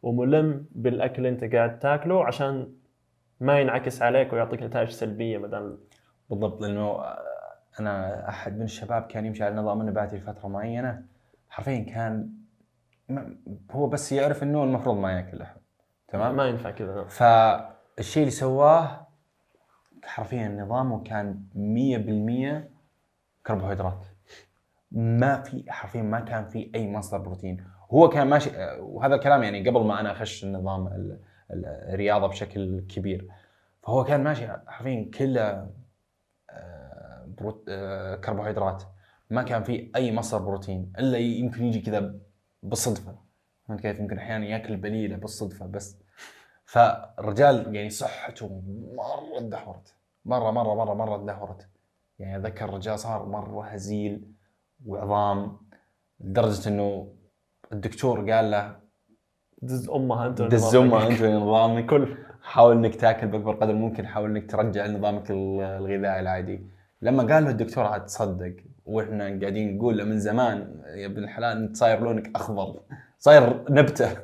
وملم 0.04 0.66
بالأكل 0.72 1.18
اللي 1.18 1.30
أنت 1.30 1.56
قاعد 1.56 1.80
تاكله 1.80 2.26
عشان 2.26 2.74
ما 3.40 3.60
ينعكس 3.60 4.02
عليك 4.02 4.34
ويعطيك 4.34 4.64
نتائج 4.64 4.90
سلبية 4.90 5.38
بدل 5.38 5.78
بالضبط 6.30 6.62
لأنه 6.62 7.00
أنا 7.80 8.30
أحد 8.30 8.58
من 8.58 8.64
الشباب 8.64 9.02
كان 9.02 9.26
يمشي 9.26 9.44
على 9.44 9.52
النظام 9.52 9.82
النباتي 9.82 10.16
لفترة 10.18 10.48
معينة 10.48 11.06
حرفيا 11.50 11.80
كان 11.80 12.30
هو 13.72 13.88
بس 13.88 14.12
يعرف 14.12 14.44
إنه 14.44 14.64
المفروض 14.64 14.98
ما 14.98 15.12
ياكل 15.12 15.38
لحم 15.38 15.63
تمام؟ 16.14 16.36
ما 16.36 16.46
ينفع 16.46 16.72
كذا 16.72 17.04
فالشيء 17.04 18.24
اللي 18.24 18.32
سواه 18.32 19.08
حرفيا 20.04 20.48
نظامه 20.48 21.04
كان 21.04 21.44
100% 21.56 23.48
كربوهيدرات. 23.48 24.06
ما 24.92 25.42
في 25.42 25.72
حرفيا 25.72 26.02
ما 26.02 26.20
كان 26.20 26.46
في 26.46 26.72
أي 26.76 26.92
مصدر 26.92 27.18
بروتين. 27.18 27.64
هو 27.92 28.10
كان 28.10 28.28
ماشي 28.28 28.50
وهذا 28.80 29.16
الكلام 29.16 29.44
يعني 29.44 29.70
قبل 29.70 29.84
ما 29.84 30.00
أنا 30.00 30.12
أخش 30.12 30.44
النظام 30.44 30.88
ال- 30.88 31.20
ال- 31.52 31.66
الرياضة 31.66 32.28
بشكل 32.28 32.86
كبير. 32.90 33.28
فهو 33.84 34.04
كان 34.04 34.24
ماشي 34.24 34.48
حرفيا 34.68 35.12
كله 35.18 35.42
آه،. 36.50 37.60
آه، 37.70 38.16
كربوهيدرات. 38.16 38.84
ما 39.30 39.44
كان 39.44 39.64
في 39.64 39.92
أي 39.96 40.12
مصدر 40.12 40.46
بروتين 40.46 40.94
إلا 41.00 41.18
يمكن 41.18 41.64
يجي 41.64 41.82
كذا 41.82 42.16
بالصدفة. 42.64 43.16
فهمت 43.68 43.82
كيف؟ 43.82 44.00
يمكن 44.00 44.18
أحيانا 44.18 44.46
ياكل 44.46 44.78
بليلة 44.78 45.16
بالصدفة 45.16 45.66
بس 45.66 46.03
فالرجال 46.74 47.76
يعني 47.76 47.90
صحته 47.90 48.62
مرة 48.96 49.40
تدهورت 49.40 49.94
مرة 50.26 50.52
مرة 50.52 50.74
مرة 50.76 50.94
مرة 50.94 51.18
تدهورت 51.18 51.68
يعني 52.20 52.38
أتذكر 52.38 52.66
الرجال 52.66 53.00
صار 53.00 53.26
مرة 53.26 53.64
هزيل 53.66 54.32
وعظام 54.86 55.58
لدرجة 56.20 56.70
إنه 56.70 57.08
الدكتور 57.74 58.32
قال 58.32 58.52
له 58.52 58.76
دز 59.62 59.90
امها 59.90 60.28
أنت 60.28 60.42
دز 60.42 60.76
امها 60.76 61.08
أنت 61.08 61.22
نظامك 61.24 61.86
كل 61.86 62.16
حاول 62.44 62.76
إنك 62.78 62.96
تاكل 62.96 63.28
بأكبر 63.28 63.54
قدر 63.56 63.74
ممكن 63.74 64.08
حاول 64.08 64.30
إنك 64.38 64.52
ترجع 64.52 64.86
لنظامك 64.86 65.32
ال- 65.32 65.62
الغذائي 65.62 66.20
العادي. 66.20 66.62
لما 67.02 67.34
قال 67.34 67.44
له 67.44 67.50
الدكتور 67.50 67.86
عاد 67.86 68.06
تصدق 68.06 68.56
وإحنا 68.86 69.24
قاعدين 69.24 69.78
نقول 69.78 69.98
له 69.98 70.04
من 70.04 70.20
زمان 70.20 70.82
يا 70.86 71.06
ابن 71.06 71.24
الحلال 71.24 71.58
انت 71.58 71.76
صاير 71.78 72.00
لونك 72.00 72.36
أخضر 72.36 72.80
صاير 73.20 73.66
نبتة. 73.72 74.18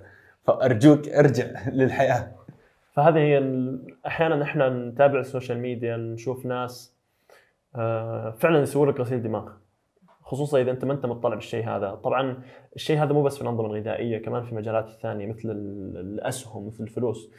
فأرجوك 0.44 1.10
ارجع 1.10 1.46
للحياة. 1.68 2.32
فهذه 3.00 3.20
هي 3.20 3.38
أحيانا 4.08 4.44
إحنا 4.44 4.70
نتابع 4.70 5.20
ال 5.20 5.26
social 5.26 5.60
media 5.60 5.98
نشوف 5.98 6.46
ناس 6.46 6.96
آه، 7.76 8.30
فعلا 8.32 8.60
يسووا 8.62 8.86
لك 8.86 9.00
غسيل 9.00 9.22
دماغ 9.24 9.50
خصوصا 10.22 10.62
إذا 10.62 10.72
أنت 10.72 10.86
ما 10.86 10.94
أنت 10.94 11.06
مطلع 11.06 11.36
بالشيء 11.36 11.68
هذا. 11.70 11.96
طبعا 11.96 12.38
الشيء 12.76 12.98
هذا 13.04 13.14
مو 13.14 13.24
بس 13.24 13.36
في 13.36 13.42
الأنظمة 13.42 13.66
الغذائية 13.66 14.18
كمان 14.18 14.44
في 14.44 14.56
مجالات 14.56 14.90
ثانية 14.90 15.28
مثل 15.28 15.52
ال- 15.52 15.98
الأسهم 15.98 16.68
مثل 16.68 16.84
الفلوس. 16.84 17.32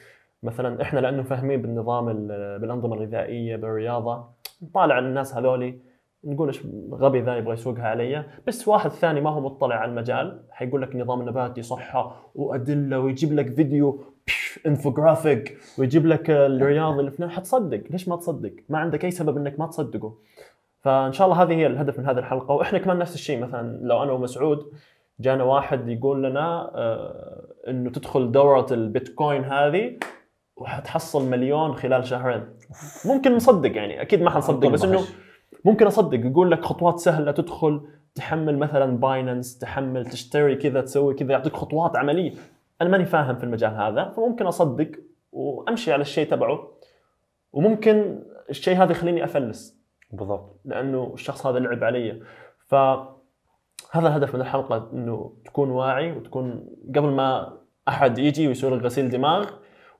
مثلا 0.42 0.82
إحنا 0.82 1.00
لأنه 1.00 1.22
فاهمين 1.22 1.62
بالنظام 1.62 2.08
ال- 2.08 2.58
بالأنظمة 2.58 2.94
الغذائية 2.94 3.56
بالرياضة 3.56 4.24
نطالع 4.62 4.98
الناس 4.98 5.34
هذولي 5.36 5.78
نقول 6.24 6.48
إيش 6.48 6.66
غبي 6.92 7.20
ذا 7.20 7.36
يبغى 7.36 7.52
يسوقها 7.54 7.84
علي. 7.88 8.24
بس 8.46 8.68
واحد 8.68 8.90
ثاني 8.90 9.20
ما 9.20 9.30
هو 9.30 9.40
مطلع 9.40 9.76
على 9.76 9.90
المجال 9.90 10.42
حيقول 10.50 10.82
لك 10.82 10.94
النظام 10.94 11.20
النباتي 11.20 11.62
صحة 11.62 12.30
وأدلة 12.34 12.98
ويجيب 13.00 13.32
لك 13.32 13.48
فيديو 13.50 14.04
انفوجرافيك 14.66 15.58
ويجيب 15.78 16.06
لك 16.06 16.30
الرياضي 16.30 17.00
اللي 17.00 17.10
في 17.10 17.28
حتصدق. 17.28 17.82
ليش 17.90 18.08
ما 18.08 18.16
تصدق؟ 18.16 18.52
ما 18.68 18.78
عندك 18.78 19.04
أي 19.04 19.10
سبب 19.10 19.36
إنك 19.36 19.60
ما 19.60 19.66
تصدقه. 19.66 20.14
فإن 20.80 21.12
شاء 21.12 21.26
الله 21.26 21.42
هذه 21.42 21.52
هي 21.52 21.66
الهدف 21.66 21.98
من 21.98 22.06
هذه 22.06 22.18
الحلقة. 22.18 22.54
وإحنا 22.54 22.78
كمان 22.78 22.98
نفس 22.98 23.14
الشيء 23.14 23.40
مثلا 23.40 23.78
لو 23.82 24.02
أنا 24.02 24.12
ومسعود 24.12 24.72
جانا 25.20 25.44
واحد 25.44 25.88
يقول 25.88 26.22
لنا 26.22 26.70
آه، 26.74 27.46
إنه 27.68 27.90
تدخل 27.90 28.32
دورة 28.32 28.66
البيتكوين 28.70 29.44
هذه 29.44 29.96
وحتحصل 30.56 31.30
مليون 31.30 31.74
خلال 31.74 32.06
شهرين. 32.06 32.44
ممكن 33.04 33.36
نصدق 33.36 33.76
يعني 33.76 34.02
أكيد 34.02 34.22
ما 34.22 34.30
حنصدق 34.30 34.68
بس 34.68 34.84
إنه 34.84 35.00
ممكن 35.64 35.86
أصدق. 35.86 36.26
يقول 36.26 36.50
لك 36.50 36.64
خطوات 36.64 36.98
سهلة 36.98 37.32
تدخل 37.32 37.80
تحمل 38.14 38.58
مثلا 38.58 38.96
باينانس 38.96 39.58
تحمل 39.58 40.06
تشتري 40.06 40.56
كذا 40.56 40.80
تسوي 40.80 41.14
كذا 41.14 41.32
يعطيك 41.32 41.52
خطوات 41.52 41.96
عملية. 41.96 42.32
أنا 42.80 42.88
ماني 42.88 43.04
فاهم 43.04 43.36
في 43.36 43.44
المجال 43.44 43.74
هذا 43.74 44.08
فممكن 44.08 44.46
أصدق 44.46 44.90
وأمشي 45.32 45.92
على 45.92 46.02
الشيء 46.02 46.30
تبعه. 46.30 46.72
وممكن 47.52 48.22
الشيء 48.50 48.82
هذا 48.82 48.92
يخليني 48.92 49.24
أفلس. 49.24 49.80
بالضبط. 50.12 50.60
لأنه 50.64 51.10
الشخص 51.14 51.46
هذا 51.46 51.58
لعب 51.58 51.84
علي. 51.84 52.22
فهذا 52.66 53.18
الهدف 53.96 54.34
من 54.34 54.40
الحلقة 54.40 54.90
إنه 54.92 55.36
تكون 55.44 55.70
واعي 55.70 56.12
وتكون 56.12 56.68
قبل 56.88 57.08
ما 57.08 57.58
أحد 57.88 58.18
يجي 58.18 58.48
ويسوي 58.48 58.76
لك 58.76 58.82
غسيل 58.82 59.10
دماغ. 59.10 59.50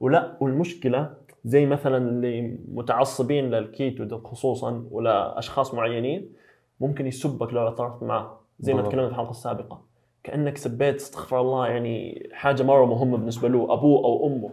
ولا 0.01 0.37
والمشكلة 0.41 1.15
زي 1.45 1.67
مثلا 1.67 1.97
اللي 1.97 2.59
متعصبين 2.69 3.51
للكيتو 3.51 4.19
خصوصا 4.19 4.89
ولا 4.91 5.39
أشخاص 5.39 5.75
معينين 5.75 6.33
ممكن 6.81 7.07
يسبك 7.07 7.53
لو 7.53 7.69
اعترفت 7.69 8.03
معه. 8.03 8.41
زي 8.59 8.75
ما. 8.75 8.83
تكلمنا 8.83 9.07
في 9.07 9.13
الحلقة 9.13 9.31
السابقة. 9.31 9.90
كأنك 10.25 10.57
سبيت 10.57 10.95
استغفر 10.95 11.41
الله 11.41 11.69
يعني 11.69 12.29
حاجة 12.33 12.63
مرة 12.63 12.85
مهمة 12.85 13.17
بالنسبة 13.17 13.49
له 13.49 13.73
أبوه 13.73 14.05
أو 14.05 14.27
أمه. 14.27 14.51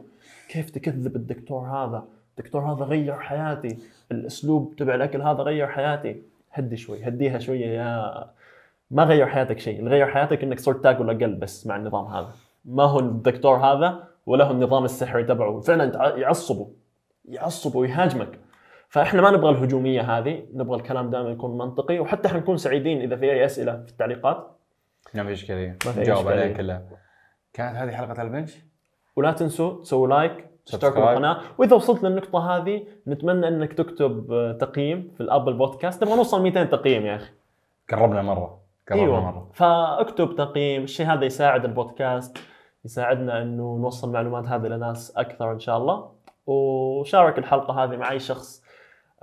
كيف 0.49 0.69
تكذب 0.69 1.15
الدكتور 1.15 1.61
هذا؟ 1.61 2.03
الدكتور 2.37 2.61
هذا 2.61 2.85
غير 2.85 3.13
حياتي. 3.13 3.77
الأسلوب 4.11 4.75
تبع 4.75 4.95
الأكل 4.95 5.21
هذا 5.21 5.43
غير 5.43 5.67
حياتي. 5.67 6.21
هدي 6.51 6.77
شوي 6.77 7.03
هديها 7.03 7.39
شوية 7.39 7.65
يا 7.65 8.13
ما 8.91 9.03
غير 9.03 9.25
حياتك 9.25 9.59
شيء. 9.59 9.79
اللي 9.79 9.89
غير 9.89 10.07
حياتك 10.07 10.43
إنك 10.43 10.59
صرت 10.59 10.83
تاكل 10.83 11.09
أقل 11.09 11.35
بس 11.35 11.67
مع 11.67 11.75
النظام 11.75 12.05
هذا. 12.05 12.29
ما 12.65 12.83
هو 12.83 12.99
الدكتور 12.99 13.57
هذا 13.57 14.03
ولا 14.25 14.45
هو 14.45 14.51
النظام 14.51 14.85
السحري 14.85 15.23
تبعه. 15.23 15.59
فعلا 15.59 16.17
يعصبه 16.17 16.67
يعصبه 17.25 17.79
ويهاجمك 17.79 18.39
فإحنا 18.89 19.21
ما 19.21 19.31
نبغى 19.31 19.49
الهجومية 19.49 20.01
هذه. 20.01 20.43
نبغى 20.53 20.77
الكلام 20.77 21.09
دائما 21.09 21.29
يكون 21.29 21.57
منطقي 21.57 21.99
وحتى 21.99 22.29
حنكون 22.29 22.57
سعيدين 22.57 23.01
إذا 23.01 23.15
في 23.15 23.31
أي 23.31 23.45
أسئلة 23.45 23.83
في 23.83 23.91
التعليقات. 23.91 24.56
ما 25.15 25.23
في 25.23 25.31
اشكاليه 25.33 25.77
ما 25.85 25.91
في 25.91 25.97
أي 25.97 26.03
نجاوب. 26.03 26.27
عليها 26.27 26.57
كلها. 26.57 26.83
كانت 27.53 27.77
هذه 27.77 27.91
حلقة 27.91 28.21
البنش؟ 28.21 28.57
ولا 29.15 29.31
تنسوا 29.31 29.81
تسووا 29.81 30.07
لايك 30.07 30.47
Subscribe. 30.71 30.85
بالقناة. 30.85 31.41
وإذا 31.57 31.75
وصلت 31.75 32.03
للنقطة 32.03 32.57
هذه 32.57 32.83
نتمنى 33.07 33.47
إنك 33.47 33.73
تكتب 33.73 34.31
آه، 34.31 34.51
تقييم 34.51 35.11
في 35.17 35.21
الأبل 35.21 35.53
بودكاست. 35.53 36.03
نبغى 36.03 36.15
نوصل 36.17 36.41
200 36.41 36.63
تقييم 36.63 37.05
يا 37.05 37.15
أخي. 37.15 37.31
قربنا 37.91 38.21
مرة. 38.21 38.59
قربنا 38.89 39.03
أيوه. 39.03 39.19
مرة. 39.19 39.49
فاكتب 39.53 40.35
تقييم. 40.35 40.83
الشيء 40.83 41.05
هذا 41.05 41.25
يساعد 41.25 41.65
البودكاست 41.65 42.37
يساعدنا 42.85 43.41
إنه 43.41 43.77
نوصل 43.81 44.07
المعلومات 44.07 44.45
هذه 44.45 44.67
لناس 44.67 45.17
أكثر 45.17 45.51
إن 45.51 45.59
شاء 45.59 45.77
الله. 45.77 46.11
وشارك 46.45 47.37
الحلقة 47.37 47.83
هذه 47.83 47.95
مع 47.97 48.11
أي 48.11 48.19
شخص 48.19 48.63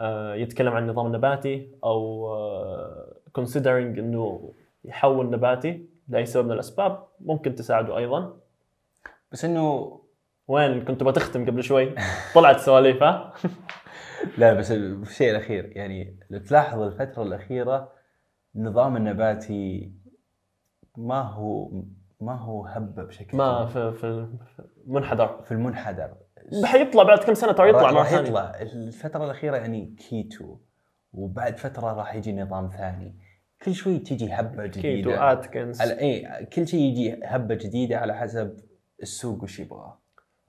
آه، 0.01 0.35
يتكلم 0.35 0.73
عن 0.73 0.83
النظام 0.83 1.07
النباتي 1.07 1.71
أو 1.85 2.29
آه، 2.35 3.15
considering 3.39 3.99
إنه 3.99 4.53
يحول 4.85 5.31
نباتي 5.31 5.87
لأي 6.09 6.27
سبب 6.27 6.47
من 6.47 6.53
الأسباب 6.53 7.07
ممكن 7.21 7.55
تساعده 7.55 7.99
أيضا. 7.99 8.37
بس 9.33 9.45
إنه 9.45 10.01
وين 10.49 10.85
كنت 10.85 11.03
بتختم 11.03 11.47
قبل 11.47 11.63
شوي؟ 11.63 11.95
طلعت 12.35 12.57
سواليف 12.61 13.03
ها 13.03 13.35
لا 14.39 14.55
بس 14.55 14.73
الشيء 14.73 15.31
الأخير 15.31 15.77
يعني 15.77 16.19
لو 16.31 16.39
تلاحظ 16.39 16.81
الفترة 16.81 17.23
الأخيرة 17.23 17.93
النظام 18.57 18.97
النباتي 18.97 19.93
ما 20.97 21.21
هو 21.23 21.71
ما 22.21 22.35
هو 22.37 22.67
هبة 22.67 23.05
بشكل 23.05 23.37
ما. 23.37 23.67
في 23.67 23.93
في 23.93 24.27
في 24.57 24.63
منحدر. 24.87 25.43
في 25.43 25.53
المنحدر. 25.53 26.15
حيطلع 26.65 27.03
بعد 27.03 27.19
كم 27.19 27.35
سنة 27.35 27.53
ترى 27.53 27.69
يطلع 27.69 27.91
راح- 27.91 28.13
يطلع. 28.13 28.53
الفترة 28.61 29.25
الأخيرة 29.25 29.57
يعني 29.57 29.87
كيتو 29.99 30.57
وبعد 31.13 31.59
فترة 31.59 31.93
راح 31.93 32.15
يجي 32.15 32.33
نظام 32.33 32.69
ثاني. 32.71 33.19
كل 33.65 33.75
شوي 33.75 33.99
تجي 33.99 34.33
هبة 34.33 34.67
كيتو 34.67 34.89
جديدة. 34.89 35.33
اتكنز 35.33 35.81
على 35.81 36.01
اي 36.01 36.47
كل 36.47 36.69
شيء 36.69 36.81
يجي 36.81 37.21
هبة 37.25 37.55
جديدة 37.55 37.99
على 37.99 38.15
حسب 38.15 38.57
السوق 39.03 39.43
وش 39.43 39.61
يبغى. 39.61 39.99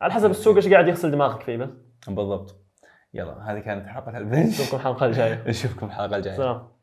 على 0.01 0.13
حسب 0.13 0.29
السوق 0.29 0.55
إيش 0.55 0.67
قاعد 0.67 0.87
يغسل 0.87 1.11
دماغك 1.11 1.41
فيه 1.41 1.57
بس. 1.57 1.69
بالضبط. 2.07 2.65
يلا 3.13 3.51
هذه 3.51 3.59
كانت 3.59 3.87
حلقة 3.87 4.17
البنش. 4.17 4.47
نشوفكم 4.47 4.77
الحلقة 4.77 5.05
الجاية. 5.05 5.43
نشوفكم 5.49 5.85
الحلقة 5.85 6.17
الجاية. 6.17 6.37
سلام. 6.37 6.74